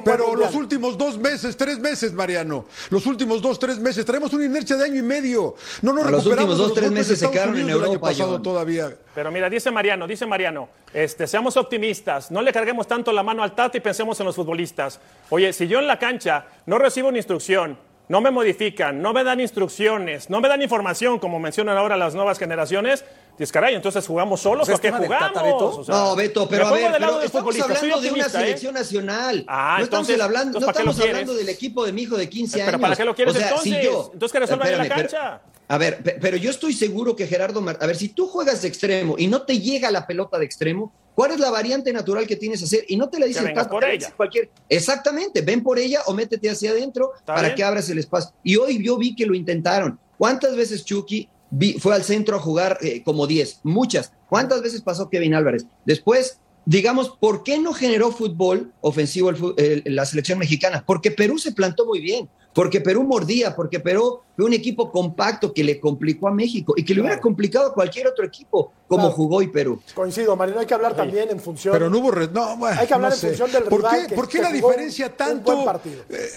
Pero 0.04 0.36
los 0.36 0.54
últimos 0.54 0.98
dos 0.98 1.18
meses, 1.18 1.56
tres 1.56 1.78
meses, 1.78 2.12
Mariano. 2.12 2.66
Los 2.90 3.06
últimos 3.06 3.40
dos, 3.40 3.58
tres 3.58 3.78
meses. 3.78 4.04
Traemos 4.04 4.32
una 4.34 4.44
inercia 4.44 4.76
de 4.76 4.84
año 4.84 4.96
y 4.98 5.02
medio. 5.02 5.54
No 5.82 5.92
nos 5.92 6.06
A 6.06 6.10
los 6.10 6.24
recuperamos 6.24 6.50
últimos 6.54 6.68
dos, 6.68 6.74
tres 6.74 6.90
meses 6.90 7.18
se 7.18 7.30
quedaron 7.30 7.56
en 7.58 7.70
Europa, 7.70 8.00
pasado 8.08 8.40
todavía. 8.42 8.96
Pero 9.16 9.30
mira, 9.32 9.48
dice 9.48 9.70
Mariano, 9.70 10.06
dice 10.06 10.26
Mariano, 10.26 10.68
este, 10.92 11.26
seamos 11.26 11.56
optimistas, 11.56 12.30
no 12.30 12.42
le 12.42 12.52
carguemos 12.52 12.86
tanto 12.86 13.10
la 13.12 13.22
mano 13.22 13.42
al 13.42 13.54
Tata 13.54 13.78
y 13.78 13.80
pensemos 13.80 14.20
en 14.20 14.26
los 14.26 14.36
futbolistas. 14.36 15.00
Oye, 15.30 15.54
si 15.54 15.66
yo 15.66 15.78
en 15.78 15.86
la 15.86 15.98
cancha 15.98 16.44
no 16.66 16.76
recibo 16.78 17.08
una 17.08 17.16
instrucción, 17.16 17.78
no 18.10 18.20
me 18.20 18.30
modifican, 18.30 19.00
no 19.00 19.14
me 19.14 19.24
dan 19.24 19.40
instrucciones, 19.40 20.28
no 20.28 20.42
me 20.42 20.48
dan 20.48 20.60
información, 20.60 21.18
como 21.18 21.38
mencionan 21.40 21.78
ahora 21.78 21.96
las 21.96 22.14
nuevas 22.14 22.38
generaciones, 22.38 23.06
dices, 23.38 23.50
caray, 23.52 23.74
entonces 23.74 24.06
jugamos 24.06 24.40
solos 24.42 24.66
Pues 24.68 24.78
o 24.78 24.82
qué 24.82 24.92
jugamos. 24.92 25.18
Tata, 25.32 25.42
Beto. 25.42 25.66
O 25.78 25.84
sea, 25.84 25.94
no, 25.94 26.14
Beto, 26.14 26.46
pero 26.46 26.66
a 26.66 26.72
ver, 26.72 26.92
pero 26.98 27.22
estamos 27.22 27.58
hablando 27.58 28.00
de 28.02 28.10
una 28.12 28.26
¿eh? 28.26 28.28
selección 28.28 28.74
nacional. 28.74 29.46
Ah, 29.48 29.76
no 29.78 29.84
estamos 29.84 30.10
hablando, 30.10 30.60
no 30.60 30.66
entonces, 30.66 30.66
¿para 30.66 30.72
qué 30.84 30.90
estamos 30.90 31.00
hablando 31.00 31.34
del 31.34 31.48
equipo 31.48 31.86
de 31.86 31.92
mi 31.94 32.02
hijo 32.02 32.18
de 32.18 32.28
15 32.28 32.58
Pero 32.58 32.68
años. 32.68 32.80
¿para 32.82 32.96
qué 32.96 33.04
lo 33.06 33.14
quieres 33.14 33.34
O 33.34 33.38
sea, 33.38 33.48
entonces? 33.48 33.72
si 33.78 33.82
yo- 33.82 34.10
Entonces 34.12 34.32
que 34.32 34.40
resuelvan 34.40 34.68
en 34.68 34.76
la 34.76 34.82
pero- 34.84 34.94
cancha. 34.96 35.40
A 35.68 35.78
ver, 35.78 36.02
pe- 36.02 36.16
pero 36.20 36.36
yo 36.36 36.50
estoy 36.50 36.72
seguro 36.72 37.16
que 37.16 37.26
Gerardo 37.26 37.60
Martín, 37.60 37.82
a 37.82 37.86
ver, 37.86 37.96
si 37.96 38.08
tú 38.08 38.26
juegas 38.26 38.62
de 38.62 38.68
extremo 38.68 39.16
y 39.18 39.26
no 39.26 39.42
te 39.42 39.58
llega 39.60 39.90
la 39.90 40.06
pelota 40.06 40.38
de 40.38 40.44
extremo, 40.44 40.92
¿cuál 41.14 41.32
es 41.32 41.40
la 41.40 41.50
variante 41.50 41.92
natural 41.92 42.26
que 42.26 42.36
tienes 42.36 42.60
que 42.60 42.66
hacer? 42.66 42.84
Y 42.88 42.96
no 42.96 43.08
te 43.08 43.18
la 43.18 43.26
dice 43.26 43.40
el 43.40 43.52
por 43.68 43.84
ella. 43.84 44.12
cualquier. 44.16 44.50
Exactamente, 44.68 45.40
ven 45.40 45.62
por 45.62 45.78
ella 45.78 46.00
o 46.06 46.14
métete 46.14 46.48
hacia 46.50 46.70
adentro 46.70 47.12
para 47.24 47.42
bien. 47.42 47.54
que 47.56 47.64
abras 47.64 47.88
el 47.90 47.98
espacio. 47.98 48.32
Y 48.44 48.56
hoy 48.56 48.84
yo 48.84 48.96
vi 48.96 49.14
que 49.16 49.26
lo 49.26 49.34
intentaron. 49.34 49.98
¿Cuántas 50.18 50.54
veces 50.56 50.84
Chucky 50.84 51.28
vi- 51.50 51.78
fue 51.78 51.94
al 51.94 52.04
centro 52.04 52.36
a 52.36 52.40
jugar 52.40 52.78
eh, 52.82 53.02
como 53.02 53.26
10? 53.26 53.60
Muchas. 53.64 54.12
¿Cuántas 54.28 54.62
veces 54.62 54.82
pasó 54.82 55.08
Kevin 55.10 55.34
Álvarez? 55.34 55.66
Después, 55.84 56.38
digamos, 56.64 57.16
¿por 57.20 57.42
qué 57.42 57.58
no 57.58 57.72
generó 57.72 58.10
fútbol 58.12 58.72
ofensivo 58.80 59.30
el 59.30 59.36
fu- 59.36 59.54
el- 59.56 59.82
la 59.86 60.04
selección 60.06 60.38
mexicana? 60.38 60.84
Porque 60.86 61.10
Perú 61.10 61.38
se 61.38 61.52
plantó 61.52 61.86
muy 61.86 62.00
bien, 62.00 62.28
porque 62.56 62.80
Perú 62.80 63.02
mordía, 63.04 63.54
porque 63.54 63.80
Perú 63.80 64.20
fue 64.34 64.46
un 64.46 64.54
equipo 64.54 64.90
compacto 64.90 65.52
que 65.52 65.62
le 65.62 65.78
complicó 65.78 66.26
a 66.26 66.30
México 66.30 66.72
y 66.74 66.84
que 66.86 66.94
le 66.94 67.02
hubiera 67.02 67.20
complicado 67.20 67.66
a 67.66 67.74
cualquier 67.74 68.06
otro 68.06 68.24
equipo 68.24 68.72
como 68.88 69.02
Claro. 69.02 69.14
jugó 69.14 69.36
hoy 69.36 69.48
Perú. 69.48 69.78
Coincido, 69.94 70.34
Marino, 70.36 70.58
hay 70.60 70.64
que 70.66 70.72
hablar 70.72 70.96
también 70.96 71.28
en 71.30 71.38
función. 71.38 71.72
Pero 71.72 71.90
no 71.90 71.98
hubo. 71.98 72.10
re- 72.10 72.28
No, 72.28 72.56
bueno, 72.56 72.80
Hay 72.80 72.86
que 72.86 72.94
hablar 72.94 73.10
no 73.10 73.14
en 73.14 73.20
sé. 73.20 73.28
función 73.28 73.52
del 73.52 73.64
¿Por 73.64 73.80
rival 73.80 74.00
qué, 74.00 74.06
que- 74.08 74.14
¿por 74.14 74.26
qué 74.26 74.38
que 74.38 74.42
la 74.42 74.48
jugó 74.52 74.68
diferencia 74.70 75.04
un- 75.06 75.12
un 75.12 75.16
tanto? 75.18 75.52
buen 75.52 75.64
partido. 75.66 76.02
eh, 76.08 76.28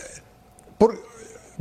¿Por, 0.77 1.01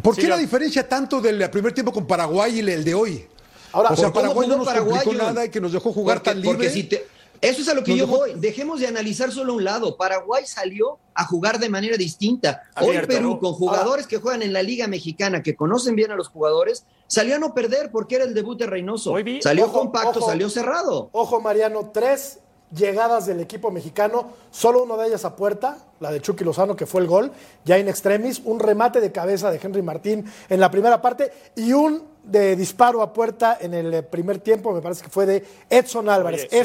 por 0.03 0.17
qué 0.17 0.27
la 0.27 0.37
diferencia 0.37 0.89
tanto 0.89 1.21
del 1.21 1.49
primer 1.51 1.73
tiempo 1.73 1.93
con 1.93 2.05
Paraguay 2.07 2.57
y 2.57 2.69
el 2.71 2.83
de 2.85 2.95
hoy? 2.95 3.27
Ahora, 3.73 3.91
o 3.91 3.97
sea, 3.97 4.07
¿por 4.13 4.23
cómo 4.23 4.23
Paraguay 4.35 4.49
no 4.49 4.57
nos 4.57 4.67
Paraguay, 4.67 5.01
complicó 5.05 5.25
nada 5.25 5.45
y 5.45 5.49
que 5.51 5.61
nos 5.61 5.73
dejó 5.73 5.93
jugar 5.93 6.19
Porque- 6.19 6.31
tan 6.31 6.41
libre. 6.41 6.57
porque 6.57 6.71
si 6.71 6.85
te- 6.85 7.07
eso 7.41 7.63
es 7.63 7.69
a 7.69 7.75
lo 7.75 7.83
que 7.85 7.97
yo 7.97 8.07
dejó- 8.07 8.19
voy. 8.19 8.33
Dejemos 8.35 8.81
de 8.81 8.87
analizar 8.87 9.31
solo 9.33 9.55
un 9.55 9.65
lado. 9.65 9.97
Paraguay 9.97 10.45
salió 10.47 10.99
a 11.15 11.25
jugar 11.25 11.59
de 11.59 11.69
manera 11.69 11.97
distinta. 11.97 12.63
Hoy 12.81 12.89
Abierto, 12.89 13.09
Perú, 13.09 13.29
¿no? 13.31 13.39
con 13.39 13.53
jugadores 13.55 14.07
que 14.07 14.19
juegan 14.19 14.43
en 14.43 14.53
la 14.53 14.63
Liga 14.63 14.87
Mexicana, 14.87 15.43
que 15.43 15.57
conocen 15.57 15.97
bien 15.97 16.11
a 16.11 16.17
los 16.17 16.29
jugadores, 16.29 16.85
salió 17.07 17.37
a 17.37 17.39
no 17.39 17.55
perder 17.55 17.91
porque 17.91 18.17
era 18.17 18.25
el 18.25 18.35
debut 18.35 18.59
de 18.59 18.67
Reynoso. 18.67 19.13
Hoy 19.13 19.23
vi- 19.23 19.43
Salió 19.43 19.65
Ojo, 19.67 19.79
compacto, 19.81 20.19
ojo. 20.21 20.27
salió 20.29 20.49
cerrado. 20.51 21.09
Ojo, 21.13 21.41
Mariano, 21.41 21.91
tres 21.93 22.39
llegadas 22.75 23.25
del 23.25 23.41
equipo 23.41 23.71
mexicano, 23.71 24.33
solo 24.51 24.83
una 24.83 24.97
de 24.99 25.09
ellas 25.09 25.25
a 25.25 25.35
puerta, 25.35 25.79
la 26.01 26.11
de 26.13 26.21
Chucky 26.21 26.45
Lozano, 26.45 26.77
que 26.77 26.85
fue 26.85 27.01
el 27.01 27.07
gol, 27.07 27.33
ya 27.65 27.79
in 27.79 27.89
extremis, 27.89 28.43
un 28.45 28.61
remate 28.61 29.01
de 29.01 29.11
cabeza 29.11 29.51
de 29.51 29.59
Henry 29.63 29.81
Martín 29.81 30.31
en 30.51 30.61
la 30.61 30.71
primera 30.71 31.01
parte 31.01 31.33
y 31.57 31.73
un 31.73 32.03
de 32.25 32.57
disparo 32.57 33.01
a 33.01 33.11
puerta 33.15 33.57
en 33.59 33.73
el 33.73 34.05
primer 34.05 34.39
tiempo, 34.41 34.73
me 34.75 34.83
parece 34.83 35.03
que 35.03 35.09
fue 35.09 35.25
de 35.25 35.47
Edson 35.71 36.11
Álvarez. 36.11 36.43
Oye, 36.43 36.49
sí. 36.51 36.57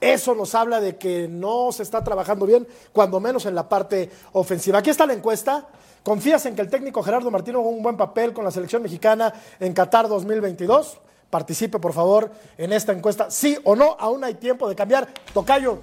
Eso, 0.00 0.34
nos 0.34 0.54
habla 0.54 0.80
de 0.80 0.96
que 0.96 1.26
no 1.28 1.72
se 1.72 1.82
está 1.82 2.04
trabajando 2.04 2.46
bien, 2.46 2.66
cuando 2.92 3.18
menos 3.18 3.46
en 3.46 3.54
la 3.54 3.68
parte 3.68 4.10
ofensiva. 4.32 4.78
Aquí 4.78 4.90
está 4.90 5.06
la 5.06 5.14
encuesta. 5.14 5.66
¿Confías 6.02 6.46
en 6.46 6.54
que 6.54 6.62
el 6.62 6.70
técnico 6.70 7.02
Gerardo 7.02 7.30
Martino 7.30 7.60
haga 7.60 7.68
un 7.68 7.82
buen 7.82 7.96
papel 7.96 8.32
con 8.32 8.44
la 8.44 8.50
selección 8.50 8.82
mexicana 8.82 9.32
en 9.58 9.72
Qatar 9.72 10.06
2022? 10.08 10.98
Participe, 11.30 11.78
por 11.78 11.92
favor, 11.92 12.30
en 12.56 12.72
esta 12.72 12.92
encuesta. 12.92 13.30
Sí 13.30 13.58
o 13.64 13.74
no, 13.74 13.96
aún 13.98 14.22
hay 14.22 14.34
tiempo 14.34 14.68
de 14.68 14.76
cambiar. 14.76 15.08
Tocayo. 15.34 15.78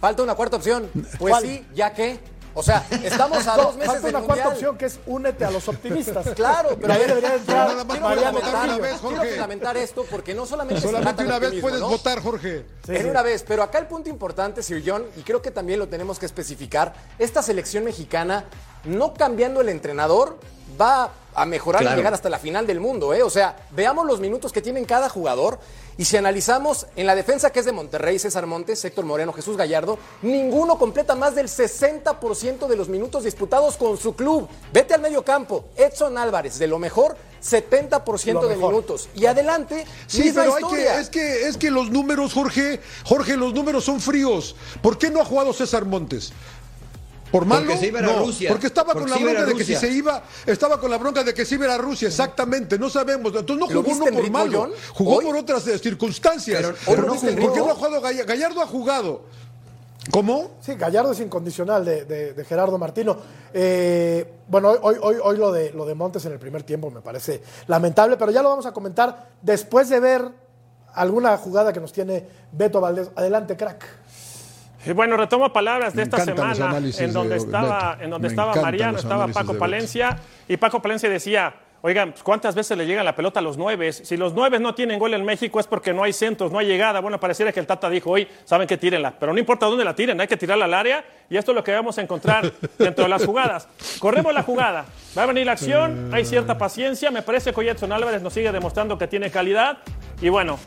Falta 0.00 0.22
una 0.22 0.34
cuarta 0.34 0.56
opción. 0.56 0.88
Pues 1.18 1.18
¿Cuál? 1.18 1.42
sí, 1.42 1.66
ya 1.74 1.92
que. 1.92 2.20
O 2.54 2.62
sea, 2.62 2.86
estamos 3.02 3.46
a 3.46 3.56
dos 3.56 3.76
meses 3.76 4.02
del 4.02 4.14
una 4.14 4.24
cuarta 4.24 4.48
opción 4.48 4.78
que 4.78 4.86
es 4.86 4.98
únete 5.06 5.44
a 5.44 5.50
los 5.50 5.68
optimistas. 5.68 6.26
Claro, 6.34 6.76
pero 6.80 6.92
ahí 6.94 7.04
debería 7.06 7.34
entrar 7.34 7.68
nada 7.68 7.84
más 7.84 7.98
quiero 7.98 8.08
fundamentar- 8.08 8.64
una 8.64 8.78
vez, 8.78 8.92
quiero 9.00 9.16
Jorge. 9.16 9.30
fundamentar 9.30 9.76
esto 9.76 10.06
porque 10.10 10.34
no 10.34 10.46
solamente 10.46 10.80
se 10.80 10.88
trata 10.88 10.98
Solamente 10.98 11.22
de 11.22 11.28
una 11.28 11.38
vez 11.38 11.60
puedes 11.60 11.80
¿no? 11.80 11.88
votar, 11.88 12.20
Jorge. 12.22 12.64
en 12.88 13.02
sí. 13.02 13.08
una 13.08 13.22
vez, 13.22 13.44
pero 13.46 13.62
acá 13.62 13.78
el 13.78 13.86
punto 13.86 14.08
importante, 14.08 14.62
Sir 14.62 14.82
John, 14.84 15.04
y 15.16 15.22
creo 15.22 15.42
que 15.42 15.50
también 15.50 15.78
lo 15.78 15.88
tenemos 15.88 16.18
que 16.18 16.26
especificar, 16.26 16.94
esta 17.18 17.42
selección 17.42 17.84
mexicana, 17.84 18.44
no 18.84 19.14
cambiando 19.14 19.60
el 19.60 19.68
entrenador, 19.68 20.38
va 20.80 21.10
a 21.34 21.46
mejorar 21.46 21.82
y 21.82 21.86
llegar 21.96 22.14
hasta 22.14 22.28
la 22.28 22.38
final 22.38 22.66
del 22.66 22.80
mundo, 22.80 23.12
¿eh? 23.12 23.22
O 23.22 23.30
sea, 23.30 23.56
veamos 23.72 24.06
los 24.06 24.20
minutos 24.20 24.52
que 24.52 24.62
tienen 24.62 24.84
cada 24.84 25.08
jugador 25.08 25.58
y 25.96 26.04
si 26.04 26.16
analizamos 26.16 26.86
en 26.96 27.06
la 27.06 27.14
defensa 27.14 27.50
que 27.50 27.60
es 27.60 27.66
de 27.66 27.72
Monterrey, 27.72 28.18
César 28.18 28.46
Montes, 28.46 28.84
Héctor 28.84 29.04
Moreno, 29.04 29.32
Jesús 29.32 29.56
Gallardo, 29.56 29.98
ninguno 30.22 30.78
completa 30.78 31.14
más 31.14 31.34
del 31.34 31.46
60% 31.48 32.66
de 32.66 32.76
los 32.76 32.88
minutos 32.88 33.24
disputados 33.24 33.76
con 33.76 33.96
su 33.96 34.14
club. 34.14 34.48
Vete 34.72 34.94
al 34.94 35.00
medio 35.00 35.24
campo, 35.24 35.64
Edson 35.76 36.18
Álvarez, 36.18 36.58
de 36.58 36.66
lo 36.66 36.78
mejor, 36.78 37.16
70% 37.42 38.32
Lo 38.32 38.48
de 38.48 38.56
mejor. 38.56 38.72
minutos. 38.72 39.08
Y 39.14 39.26
adelante, 39.26 39.84
Sí, 40.06 40.22
misma 40.24 40.42
pero 40.42 40.56
hay 40.56 40.64
que, 40.74 41.00
es 41.00 41.08
que 41.10 41.48
es 41.48 41.56
que 41.56 41.70
los 41.70 41.90
números, 41.90 42.32
Jorge, 42.32 42.80
Jorge, 43.04 43.36
los 43.36 43.52
números 43.54 43.84
son 43.84 44.00
fríos. 44.00 44.56
¿Por 44.82 44.98
qué 44.98 45.10
no 45.10 45.20
ha 45.20 45.24
jugado 45.24 45.52
César 45.52 45.84
Montes? 45.84 46.32
¿Por 47.34 47.46
malo? 47.46 47.66
Porque 47.66 47.80
se 47.80 47.86
iba 47.88 47.98
a 47.98 48.02
ir 48.04 48.08
a 48.08 48.12
no, 48.12 48.18
Rusia. 48.26 48.48
porque 48.50 48.68
estaba 48.68 48.92
Porque 48.92 49.10
con 49.10 49.20
la 49.24 49.26
bronca 49.32 49.44
de 49.46 49.54
que 49.56 49.64
si 49.64 49.74
se 49.74 49.90
iba, 49.90 50.22
estaba 50.46 50.78
con 50.78 50.88
la 50.88 50.98
bronca 50.98 51.24
de 51.24 51.34
que 51.34 51.44
se 51.44 51.56
iba 51.56 51.74
a 51.74 51.78
Rusia, 51.78 52.06
exactamente, 52.06 52.78
no 52.78 52.88
sabemos. 52.88 53.34
Entonces 53.34 53.56
no 53.56 53.74
¿Lo 53.74 53.82
jugó 53.82 53.96
no 54.08 54.16
por 54.16 54.30
malo, 54.30 54.60
John? 54.60 54.70
jugó 54.92 55.16
Hoy- 55.16 55.24
por 55.24 55.36
otras 55.38 55.66
eh, 55.66 55.76
circunstancias. 55.80 56.60
Pero- 56.62 56.74
Pero 56.86 56.96
pero 57.02 57.02
no 57.08 57.14
jugó-. 57.16 57.40
¿Por 57.42 57.52
qué 57.52 57.58
no 57.58 57.70
ha 57.72 57.74
jugado 57.74 58.00
Gallardo? 58.00 58.28
Gallardo 58.28 58.62
ha 58.62 58.66
jugado. 58.68 59.22
¿Cómo? 60.12 60.52
Sí, 60.60 60.74
Gallardo 60.76 61.10
es 61.10 61.18
incondicional 61.18 61.84
de, 61.84 62.04
de- 62.04 62.32
de 62.34 62.44
Gerardo 62.44 62.78
Martino. 62.78 63.16
Eh, 63.52 64.24
bueno, 64.46 64.68
hoy, 64.70 64.78
hoy, 64.80 64.96
hoy, 65.02 65.16
hoy 65.20 65.36
lo, 65.36 65.50
de, 65.50 65.72
lo 65.72 65.84
de 65.86 65.94
Montes 65.96 66.24
en 66.26 66.32
el 66.34 66.38
primer 66.38 66.62
tiempo 66.62 66.88
me 66.92 67.00
parece 67.00 67.42
lamentable, 67.66 68.16
pero 68.16 68.30
ya 68.30 68.42
lo 68.42 68.50
vamos 68.50 68.66
a 68.66 68.70
comentar 68.72 69.30
después 69.42 69.88
de 69.88 69.98
ver 69.98 70.28
alguna 70.92 71.36
jugada 71.36 71.72
que 71.72 71.80
nos 71.80 71.92
tiene 71.92 72.24
Beto 72.52 72.80
Valdés. 72.80 73.10
Adelante, 73.16 73.56
crack. 73.56 73.84
Bueno, 74.92 75.16
retomo 75.16 75.52
palabras 75.52 75.94
de 75.94 75.98
Me 75.98 76.02
esta 76.02 76.24
semana 76.24 76.78
en 76.98 77.12
donde 77.12 77.34
de 77.34 77.40
estaba, 77.40 77.92
Beto. 77.92 78.04
en 78.04 78.10
donde 78.10 78.28
Me 78.28 78.32
estaba 78.32 78.54
Mariano, 78.56 78.98
estaba 78.98 79.28
Paco. 79.28 79.56
Palencia 79.56 80.18
y 80.48 80.56
Paco 80.56 80.82
Palencia 80.82 81.08
decía, 81.08 81.54
Oigan, 81.86 82.12
pues, 82.12 82.22
¿cuántas 82.22 82.54
veces 82.54 82.78
le 82.78 82.86
llega 82.86 83.04
la 83.04 83.14
pelota 83.14 83.40
a 83.40 83.42
los 83.42 83.58
nueve? 83.58 83.92
Si 83.92 84.16
los 84.16 84.32
nueve 84.32 84.58
no 84.58 84.74
tienen 84.74 84.98
gol 84.98 85.12
en 85.12 85.22
México 85.22 85.60
es 85.60 85.66
porque 85.66 85.92
no 85.92 86.02
hay 86.02 86.14
centros, 86.14 86.50
no 86.50 86.58
hay 86.58 86.66
llegada. 86.66 87.00
Bueno, 87.00 87.20
pareciera 87.20 87.52
que 87.52 87.60
el 87.60 87.66
Tata 87.66 87.90
dijo 87.90 88.10
hoy, 88.10 88.26
saben 88.46 88.66
que 88.66 88.78
tírenla, 88.78 89.12
pero 89.20 89.34
no 89.34 89.38
importa 89.38 89.66
dónde 89.66 89.84
la 89.84 89.94
tiren, 89.94 90.18
hay 90.18 90.26
que 90.26 90.38
tirarla 90.38 90.64
al 90.64 90.72
área 90.72 91.04
y 91.28 91.36
esto 91.36 91.50
es 91.52 91.56
lo 91.56 91.62
que 91.62 91.72
vamos 91.74 91.98
a 91.98 92.00
encontrar 92.00 92.50
dentro 92.78 93.04
de 93.04 93.10
las 93.10 93.26
jugadas. 93.26 93.68
Corremos 93.98 94.32
la 94.32 94.42
jugada, 94.42 94.86
va 95.14 95.24
a 95.24 95.26
venir 95.26 95.44
la 95.44 95.52
acción, 95.52 96.08
hay 96.10 96.24
cierta 96.24 96.56
paciencia, 96.56 97.10
me 97.10 97.20
parece 97.20 97.52
que 97.52 97.60
hoy 97.60 97.68
Edson 97.68 97.92
Álvarez 97.92 98.22
nos 98.22 98.32
sigue 98.32 98.50
demostrando 98.50 98.96
que 98.96 99.06
tiene 99.06 99.30
calidad 99.30 99.76
y 100.22 100.30
bueno, 100.30 100.58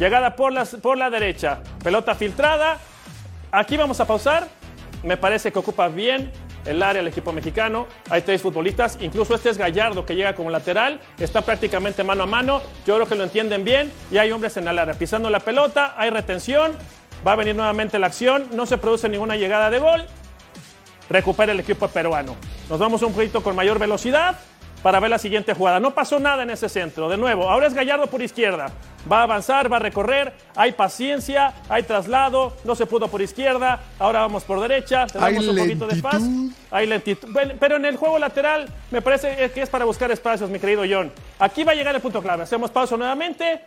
llegada 0.00 0.34
por, 0.34 0.52
las, 0.52 0.74
por 0.74 0.98
la 0.98 1.10
derecha, 1.10 1.60
pelota 1.84 2.16
filtrada, 2.16 2.80
aquí 3.56 3.76
vamos 3.78 3.98
a 4.00 4.06
pausar, 4.06 4.48
me 5.02 5.16
parece 5.16 5.50
que 5.50 5.58
ocupa 5.58 5.88
bien 5.88 6.30
el 6.66 6.82
área 6.82 7.00
el 7.00 7.08
equipo 7.08 7.32
mexicano. 7.32 7.86
Hay 8.10 8.22
tres 8.22 8.42
futbolistas, 8.42 8.98
incluso 9.00 9.34
este 9.34 9.48
es 9.50 9.56
Gallardo 9.56 10.04
que 10.04 10.14
llega 10.14 10.34
como 10.34 10.50
lateral, 10.50 11.00
está 11.18 11.40
prácticamente 11.42 12.04
mano 12.04 12.24
a 12.24 12.26
mano. 12.26 12.60
Yo 12.86 12.96
creo 12.96 13.06
que 13.06 13.14
lo 13.14 13.24
entienden 13.24 13.64
bien 13.64 13.90
y 14.10 14.18
hay 14.18 14.30
hombres 14.30 14.56
en 14.56 14.68
el 14.68 14.78
área 14.78 14.94
pisando 14.94 15.30
la 15.30 15.40
pelota, 15.40 15.94
hay 15.96 16.10
retención. 16.10 16.76
Va 17.26 17.32
a 17.32 17.36
venir 17.36 17.56
nuevamente 17.56 17.98
la 17.98 18.08
acción, 18.08 18.46
no 18.52 18.66
se 18.66 18.76
produce 18.76 19.08
ninguna 19.08 19.36
llegada 19.36 19.70
de 19.70 19.78
gol. 19.78 20.04
Recupera 21.08 21.52
el 21.52 21.60
equipo 21.60 21.88
peruano. 21.88 22.36
Nos 22.68 22.78
vamos 22.78 23.00
un 23.02 23.12
poquito 23.12 23.42
con 23.42 23.56
mayor 23.56 23.78
velocidad 23.78 24.38
para 24.86 25.00
ver 25.00 25.10
la 25.10 25.18
siguiente 25.18 25.52
jugada. 25.52 25.80
No 25.80 25.94
pasó 25.94 26.20
nada 26.20 26.44
en 26.44 26.50
ese 26.50 26.68
centro. 26.68 27.08
De 27.08 27.16
nuevo, 27.16 27.50
ahora 27.50 27.66
es 27.66 27.74
Gallardo 27.74 28.06
por 28.06 28.22
izquierda. 28.22 28.70
Va 29.10 29.18
a 29.18 29.22
avanzar, 29.24 29.70
va 29.72 29.78
a 29.78 29.80
recorrer. 29.80 30.32
Hay 30.54 30.70
paciencia, 30.70 31.54
hay 31.68 31.82
traslado. 31.82 32.52
No 32.62 32.76
se 32.76 32.86
pudo 32.86 33.08
por 33.08 33.20
izquierda. 33.20 33.80
Ahora 33.98 34.20
vamos 34.20 34.44
por 34.44 34.60
derecha. 34.60 35.08
Tenemos 35.08 35.42
Hay 35.42 35.48
un 35.48 35.56
poquito 35.56 35.88
de 35.88 36.00
paz. 36.00 36.22
Hay 36.70 36.86
lentitud. 36.86 37.36
Pero 37.58 37.74
en 37.74 37.84
el 37.84 37.96
juego 37.96 38.16
lateral 38.20 38.68
me 38.92 39.02
parece 39.02 39.50
que 39.50 39.62
es 39.62 39.68
para 39.68 39.84
buscar 39.84 40.12
espacios, 40.12 40.48
mi 40.50 40.60
querido 40.60 40.84
John. 40.88 41.10
Aquí 41.40 41.64
va 41.64 41.72
a 41.72 41.74
llegar 41.74 41.92
el 41.92 42.00
punto 42.00 42.22
clave. 42.22 42.44
Hacemos 42.44 42.70
pausa 42.70 42.96
nuevamente. 42.96 43.62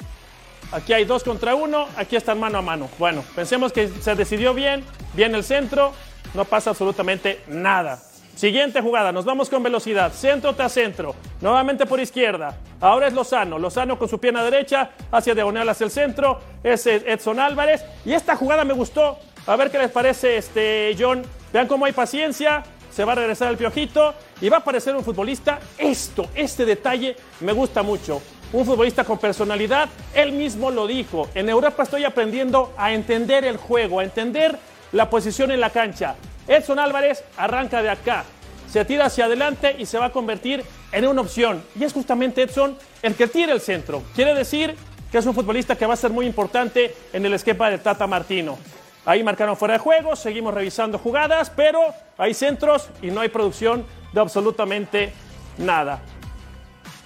Aquí 0.71 0.93
hay 0.93 1.03
dos 1.03 1.25
contra 1.25 1.53
uno. 1.53 1.89
Aquí 1.97 2.15
están 2.15 2.39
mano 2.39 2.59
a 2.59 2.61
mano. 2.61 2.87
Bueno, 2.97 3.25
pensemos 3.35 3.73
que 3.73 3.89
se 3.89 4.15
decidió 4.15 4.53
bien. 4.53 4.85
Bien 5.15 5.35
el 5.35 5.43
centro. 5.43 5.91
No 6.33 6.45
pasa 6.45 6.69
absolutamente 6.69 7.41
nada. 7.49 7.99
Siguiente 8.39 8.79
jugada, 8.79 9.11
nos 9.11 9.25
vamos 9.25 9.49
con 9.49 9.61
velocidad, 9.61 10.13
centro 10.13 10.55
tras 10.55 10.71
centro, 10.71 11.13
nuevamente 11.41 11.85
por 11.85 11.99
izquierda. 11.99 12.55
Ahora 12.79 13.07
es 13.07 13.13
Lozano, 13.13 13.59
Lozano 13.59 13.99
con 13.99 14.07
su 14.07 14.17
pierna 14.17 14.41
derecha, 14.45 14.91
hacia 15.11 15.35
diagonal 15.35 15.67
hacia 15.67 15.83
el 15.83 15.91
centro, 15.91 16.39
es 16.63 16.87
Edson 16.87 17.37
Álvarez. 17.37 17.83
Y 18.05 18.13
esta 18.13 18.37
jugada 18.37 18.63
me 18.63 18.73
gustó, 18.73 19.19
a 19.45 19.57
ver 19.57 19.69
qué 19.69 19.77
les 19.77 19.91
parece, 19.91 20.37
este 20.37 20.95
John. 20.97 21.21
Vean 21.51 21.67
cómo 21.67 21.83
hay 21.83 21.91
paciencia, 21.91 22.63
se 22.89 23.03
va 23.03 23.11
a 23.11 23.15
regresar 23.15 23.49
el 23.49 23.57
piojito 23.57 24.13
y 24.39 24.47
va 24.47 24.55
a 24.55 24.59
aparecer 24.61 24.95
un 24.95 25.03
futbolista. 25.03 25.59
Esto, 25.77 26.29
este 26.33 26.63
detalle 26.63 27.17
me 27.41 27.51
gusta 27.51 27.83
mucho. 27.83 28.21
Un 28.53 28.65
futbolista 28.65 29.03
con 29.03 29.17
personalidad, 29.17 29.89
él 30.13 30.31
mismo 30.31 30.71
lo 30.71 30.87
dijo. 30.87 31.27
En 31.35 31.49
Europa 31.49 31.83
estoy 31.83 32.05
aprendiendo 32.05 32.71
a 32.77 32.93
entender 32.93 33.43
el 33.43 33.57
juego, 33.57 33.99
a 33.99 34.05
entender 34.05 34.57
la 34.93 35.09
posición 35.09 35.51
en 35.51 35.59
la 35.59 35.71
cancha. 35.71 36.15
Edson 36.49 36.79
Álvarez 36.79 37.23
arranca 37.37 37.81
de 37.81 37.89
acá, 37.89 38.25
se 38.67 38.83
tira 38.83 39.05
hacia 39.05 39.25
adelante 39.25 39.75
y 39.77 39.85
se 39.85 39.97
va 39.97 40.05
a 40.05 40.11
convertir 40.11 40.65
en 40.91 41.07
una 41.07 41.21
opción. 41.21 41.63
Y 41.79 41.83
es 41.83 41.93
justamente 41.93 42.43
Edson 42.43 42.77
el 43.01 43.15
que 43.15 43.27
tira 43.27 43.53
el 43.53 43.61
centro. 43.61 44.03
Quiere 44.15 44.33
decir 44.33 44.75
que 45.11 45.19
es 45.19 45.25
un 45.25 45.33
futbolista 45.33 45.75
que 45.75 45.85
va 45.85 45.93
a 45.93 45.97
ser 45.97 46.11
muy 46.11 46.25
importante 46.25 46.95
en 47.13 47.25
el 47.25 47.33
esquema 47.33 47.69
de 47.69 47.77
Tata 47.77 48.05
Martino. 48.05 48.57
Ahí 49.05 49.23
marcaron 49.23 49.57
fuera 49.57 49.75
de 49.75 49.79
juego, 49.79 50.15
seguimos 50.15 50.53
revisando 50.53 50.99
jugadas, 50.99 51.49
pero 51.49 51.79
hay 52.17 52.33
centros 52.33 52.89
y 53.01 53.11
no 53.11 53.21
hay 53.21 53.29
producción 53.29 53.85
de 54.11 54.19
absolutamente 54.19 55.13
nada. 55.57 56.01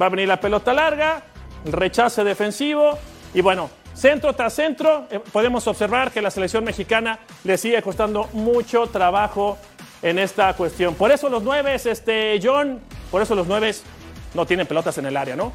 Va 0.01 0.07
a 0.07 0.09
venir 0.09 0.27
la 0.27 0.39
pelota 0.39 0.73
larga, 0.73 1.21
rechace 1.65 2.23
defensivo 2.23 2.97
y 3.33 3.41
bueno, 3.41 3.69
centro 3.93 4.33
tras 4.33 4.53
centro, 4.53 5.07
eh, 5.11 5.19
podemos 5.31 5.65
observar 5.67 6.11
que 6.11 6.21
la 6.21 6.31
selección 6.31 6.63
mexicana 6.63 7.19
le 7.43 7.57
sigue 7.57 7.81
costando 7.81 8.27
mucho 8.33 8.87
trabajo 8.87 9.57
en 10.01 10.19
esta 10.19 10.53
cuestión. 10.55 10.95
Por 10.95 11.11
eso 11.11 11.29
los 11.29 11.43
nueve, 11.43 11.75
este, 11.75 12.39
John, 12.43 12.79
por 13.11 13.21
eso 13.21 13.35
los 13.35 13.47
nueve 13.47 13.73
no 14.33 14.45
tienen 14.45 14.67
pelotas 14.67 14.97
en 14.97 15.05
el 15.05 15.15
área, 15.15 15.35
¿no? 15.35 15.53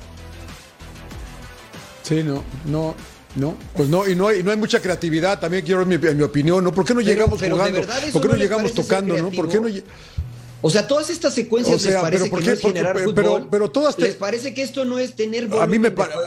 Sí, 2.03 2.23
no, 2.23 2.43
no, 2.65 2.95
no. 3.37 3.55
Pues 3.75 3.89
no, 3.89 4.09
y 4.09 4.15
no 4.15 4.29
hay, 4.29 4.43
no 4.43 4.51
hay 4.51 4.57
mucha 4.57 4.81
creatividad, 4.81 5.39
también 5.39 5.65
quiero 5.65 5.85
mi, 5.85 5.99
mi 5.99 6.23
opinión, 6.23 6.65
¿no? 6.65 6.73
¿Por 6.73 6.85
qué 6.87 6.95
no 6.95 7.01
Pero- 7.01 7.11
llegamos 7.13 7.39
pero 7.41 7.57
jugando? 7.57 7.81
¿Por 8.13 8.23
qué 8.23 8.29
no, 8.29 8.37
llegamos 8.37 8.73
tocando, 8.75 9.17
no? 9.19 9.31
¿Por 9.31 9.49
qué 9.49 9.61
no 9.61 9.69
O 10.63 10.71
sea, 10.71 10.87
todas 10.87 11.11
estas 11.11 11.35
secuencias 11.35 11.77
O 11.77 11.79
sea, 11.79 11.93
les 11.93 12.01
parece 12.01 12.23
pero 12.25 12.31
¿por 12.31 12.39
que 12.41 12.45
qué? 12.45 12.51
no 12.51 12.55
es 12.55 12.61
Porque- 12.63 12.79
generar 12.79 12.95
pero- 12.97 13.11
fútbol. 13.35 13.49
pero 13.51 13.71
todas 13.71 13.97
te- 13.97 14.03
Les 14.03 14.15
parece 14.15 14.55
que 14.55 14.63
esto 14.63 14.85
no 14.85 14.99
es 14.99 15.15
tener 15.15 15.49
A 15.61 15.67
mí 15.67 15.79
me 15.79 15.91
parece... 15.91 16.19